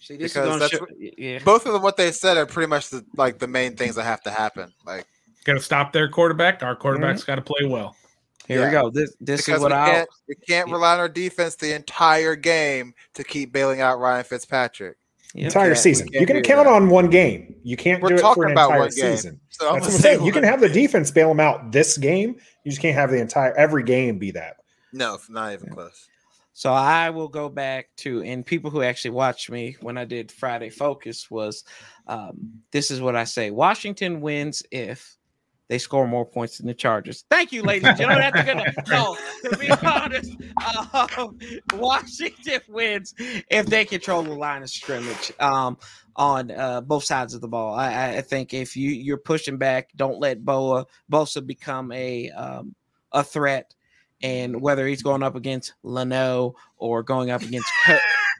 [0.00, 1.38] See, this Because is that's show, what- yeah.
[1.44, 4.04] Both of them, what they said, are pretty much the like the main things that
[4.04, 4.72] have to happen.
[4.84, 5.06] Like
[5.44, 6.62] Got to stop their quarterback.
[6.62, 7.32] Our quarterback's mm-hmm.
[7.32, 7.96] got to play well.
[8.48, 8.90] Here we go.
[8.90, 9.90] This this because is what we I.
[9.90, 10.74] can't we can't Yeah.
[10.74, 14.96] rely on our defense the entire game to keep bailing out Ryan Fitzpatrick.
[15.34, 15.46] Yep.
[15.46, 16.08] Entire season.
[16.12, 16.72] You can count that.
[16.72, 17.54] on one game.
[17.62, 19.40] You can't We're do it for an about entire one season.
[19.48, 20.24] So I'm That's what I'm saying.
[20.24, 22.36] You can have the defense bail them out this game.
[22.64, 24.56] You just can't have the entire every game be that.
[24.92, 26.08] no, not even close.
[26.54, 30.30] So I will go back to and people who actually watched me when I did
[30.30, 31.64] Friday Focus was
[32.06, 35.16] um, this is what I say: Washington wins if
[35.72, 37.24] they score more points than the Chargers.
[37.30, 38.30] Thank you, ladies and gentlemen.
[38.34, 38.90] That's good.
[38.90, 40.36] No, to be honest,
[41.18, 41.38] um,
[41.80, 45.78] Washington wins if they control the line of scrimmage um,
[46.14, 47.74] on uh, both sides of the ball.
[47.74, 52.74] I, I- think if you you're pushing back, don't let Boa Bosa become a um,
[53.12, 53.74] a threat
[54.22, 57.66] and whether he's going up against Leno or going up against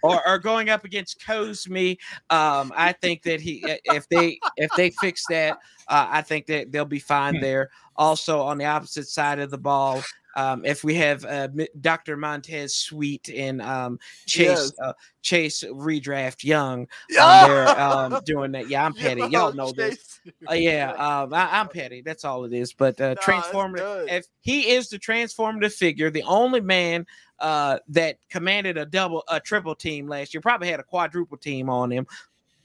[0.02, 1.98] or, or going up against Cosmi,
[2.30, 5.58] um, I think that he if they if they fix that,
[5.88, 7.40] uh, I think that they'll be fine Hmm.
[7.40, 7.70] there.
[7.96, 10.02] Also on the opposite side of the ball,
[10.36, 11.48] um, if we have uh,
[11.80, 12.16] Dr.
[12.16, 14.72] Montez Sweat and um, Chase Yes.
[14.80, 14.92] uh,
[15.22, 16.88] Chase redraft Young
[17.20, 19.22] on there um, doing that, yeah, I'm petty.
[19.30, 20.20] Y'all know this.
[20.50, 20.92] Uh, yeah,
[21.22, 22.02] um, I, I'm petty.
[22.02, 22.72] That's all it is.
[22.72, 24.10] But uh, Nah, transformative.
[24.10, 27.06] If he is the transformative figure, the only man
[27.38, 31.68] uh, that commanded a double, a triple team last year, probably had a quadruple team
[31.68, 32.06] on him.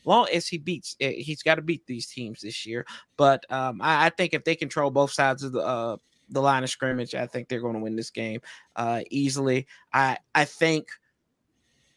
[0.05, 2.85] Long as he beats, eh, he's got to beat these teams this year.
[3.17, 5.97] But um, I, I think if they control both sides of the uh,
[6.29, 8.41] the line of scrimmage, I think they're going to win this game
[8.75, 9.67] uh, easily.
[9.93, 10.87] I I think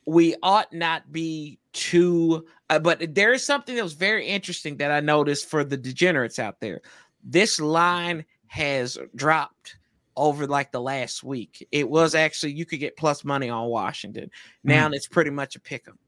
[0.06, 4.90] we ought not be too uh, but there is something that was very interesting that
[4.90, 6.80] I noticed for the degenerates out there.
[7.22, 9.76] This line has dropped
[10.16, 11.66] over like the last week.
[11.70, 14.30] It was actually you could get plus money on Washington.
[14.64, 15.98] Now it's pretty much a pick 'em.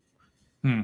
[0.62, 0.82] Hmm.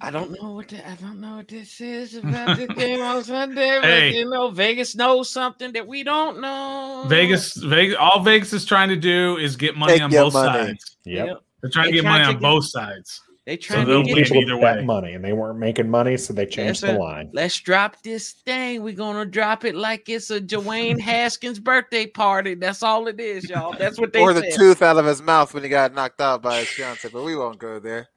[0.00, 3.24] I don't know what the, I don't know what this is about this game on
[3.24, 4.14] Sunday, but Hey.
[4.18, 7.04] you know Vegas knows something that we don't know.
[7.08, 10.66] Vegas, Vegas, all Vegas is trying to do is get money Take on both money.
[10.66, 10.96] sides.
[11.04, 11.26] Yep.
[11.28, 11.36] Yep.
[11.62, 13.20] They're trying to They're get money trying on get- both sides.
[13.46, 14.82] They So trying they'll to get People either way.
[14.84, 17.28] money, and they weren't making money, so they changed Yes, the line.
[17.34, 18.82] Let's drop this thing.
[18.82, 22.54] We're gonna drop it like it's a Dwayne Haskins birthday party.
[22.54, 23.74] That's all it is, y'all.
[23.78, 24.54] That's what they or the said.
[24.58, 27.06] tooth out of his mouth when he got knocked out by his fiance.
[27.12, 28.08] But we won't go there.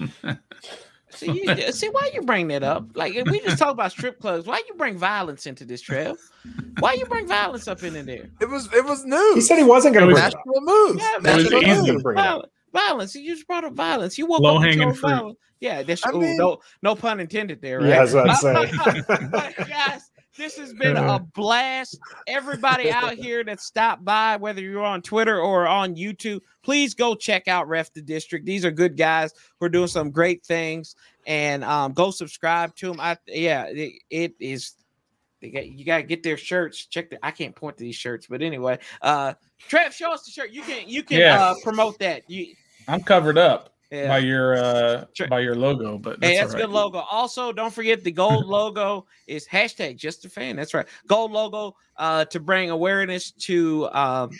[1.14, 2.86] See, you, see why you bring that up?
[2.94, 4.46] Like if we just talk about strip clubs.
[4.46, 6.16] Why you bring violence into this, Trev?
[6.80, 8.28] Why you bring violence up in there?
[8.40, 9.34] It was it was news.
[9.34, 10.40] He said he wasn't going to bring it up.
[10.46, 11.00] national moves.
[11.02, 11.92] Yeah, national it was easy.
[11.92, 12.02] moves.
[12.02, 12.16] Bring.
[12.16, 12.52] Violence.
[12.72, 13.14] Violence.
[13.14, 14.18] You just brought up violence.
[14.18, 15.10] You woke Low up and hanging fruit.
[15.10, 15.38] violence.
[15.60, 17.88] Yeah, that's I ooh, mean- no no pun intended there, right?
[17.88, 19.04] Yeah, that's what I'm saying.
[19.30, 21.98] But guys, this has been a blast.
[22.26, 27.14] Everybody out here that stopped by, whether you're on Twitter or on YouTube, please go
[27.14, 28.44] check out Ref the District.
[28.44, 30.96] These are good guys who are doing some great things,
[31.26, 33.00] and um, go subscribe to them.
[33.00, 34.72] I yeah, it, it is.
[35.40, 36.86] They got, you gotta get their shirts.
[36.86, 37.24] Check the.
[37.24, 40.52] I can't point to these shirts, but anyway, uh, Trev, show us the shirt.
[40.52, 41.42] You can you can Yeah.
[41.42, 42.22] uh, promote that.
[42.30, 42.54] You
[42.88, 44.08] I'm covered up yeah.
[44.08, 45.28] by your uh Sure.
[45.28, 46.98] by your logo, but that's Hey, that's a good logo.
[47.10, 50.56] Also, don't forget the gold logo is hashtag just a fan.
[50.56, 50.86] That's right.
[51.06, 54.30] Gold logo uh, to bring awareness to um,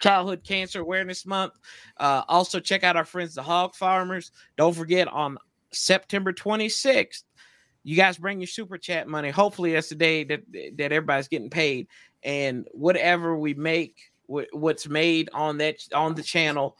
[0.00, 1.54] Childhood Cancer Awareness Month.
[1.96, 4.32] Uh, also, check out our friends, the Hog Farmers.
[4.56, 5.38] Don't forget on
[5.72, 7.24] September 26th,
[7.84, 9.30] you guys bring your super chat money.
[9.30, 10.42] Hopefully, that's the day that
[10.76, 11.86] that everybody's getting paid,
[12.22, 16.76] and whatever we make, what's made on that on the channel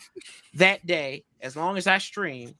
[0.55, 2.55] that day, as long as I stream,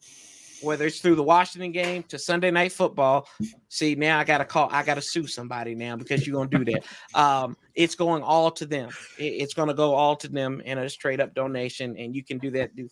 [0.63, 3.29] whether it's through the Washington game to Sunday night football.
[3.69, 6.85] See, now I gotta call, I gotta sue somebody now because you're gonna do that.
[7.19, 8.89] Um, it's going all to them.
[9.19, 12.39] It- it's gonna go all to them in a straight up donation, and you can
[12.39, 12.89] do that through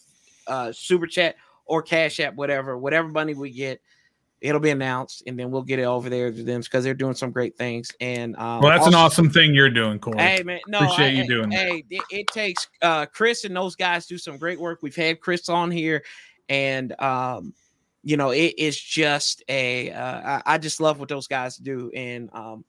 [0.46, 3.80] uh, super chat or cash app, whatever, whatever money we get.
[4.40, 7.14] It'll be announced, and then we'll get it over there to them because they're doing
[7.14, 7.90] some great things.
[8.00, 10.18] And um, Well, that's an awesome thing you're doing, Corey.
[10.20, 11.58] Hey man, no, Appreciate I- you I- doing that.
[11.58, 14.80] Hey, it, it takes uh Chris and those guys do some great work.
[14.82, 16.02] We've had Chris on here,
[16.50, 17.54] and um,
[18.02, 19.90] you know, it is just a.
[19.90, 22.66] Uh, I, I just love what those guys do, and um,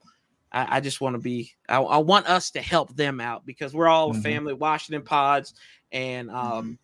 [0.53, 1.51] I, I just want to be.
[1.67, 4.19] I, I want us to help them out because we're all Mhm.
[4.19, 4.53] a family.
[4.53, 5.55] Washington Pods,
[5.91, 6.79] and um,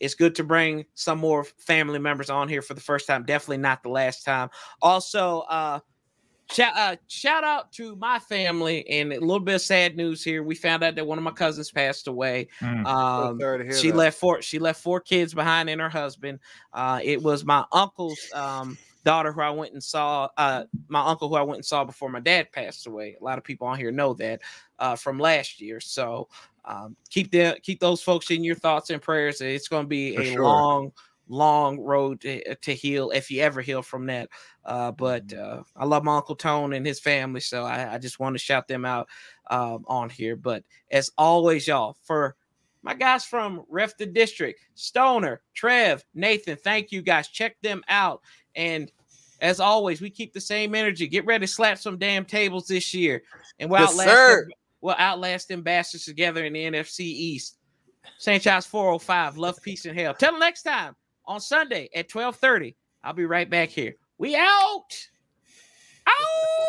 [0.00, 3.24] it's good to bring some more family members on here for the first time.
[3.24, 4.50] Definitely not the last time.
[4.80, 5.80] Also, uh,
[6.50, 10.42] shout, uh, shout out to my family and a little bit of sad news here.
[10.42, 12.48] We found out that one of my cousins passed away.
[12.60, 12.86] Mm.
[12.86, 13.96] Um, sorry to hear she that.
[13.96, 14.42] left four.
[14.42, 16.40] She left four kids behind and her husband.
[16.72, 20.28] Uh, it was my uncle's um, daughter who I went and saw.
[20.36, 23.16] Uh, my uncle who I went and saw before my dad passed away.
[23.20, 24.40] A lot of people on here know that
[24.78, 25.80] uh, from last year.
[25.80, 26.28] So
[26.64, 29.40] um, keep them keep those folks in your thoughts and prayers.
[29.40, 30.44] It's going to be For a sure.
[30.44, 30.92] long,
[31.28, 34.28] long road to, to heal if you ever heal from that.
[34.64, 38.20] Uh, but uh, I love my uncle Tone and his family, so I, I just
[38.20, 39.08] want to shout them out
[39.50, 40.36] um, on here.
[40.36, 42.36] But as always, y'all, for
[42.82, 47.28] my guys from Ref the District, Stoner, Trev, Nathan, thank you guys.
[47.28, 48.22] Check them out.
[48.54, 48.90] And
[49.40, 51.08] as always, we keep the same energy.
[51.08, 53.22] Get ready to slap some damn tables this year,
[53.58, 54.48] and we'll Yes, outlast sir.
[54.82, 57.56] We'll outlast them bastards together in the NFC East.
[58.18, 58.42] St.
[58.42, 59.38] Charles 405.
[59.38, 60.12] Love, peace, and hell.
[60.12, 60.94] Till next time
[61.24, 62.74] on Sunday at 12:30.
[63.02, 63.94] I'll be right back here.
[64.18, 65.08] We out.
[66.06, 66.66] Out.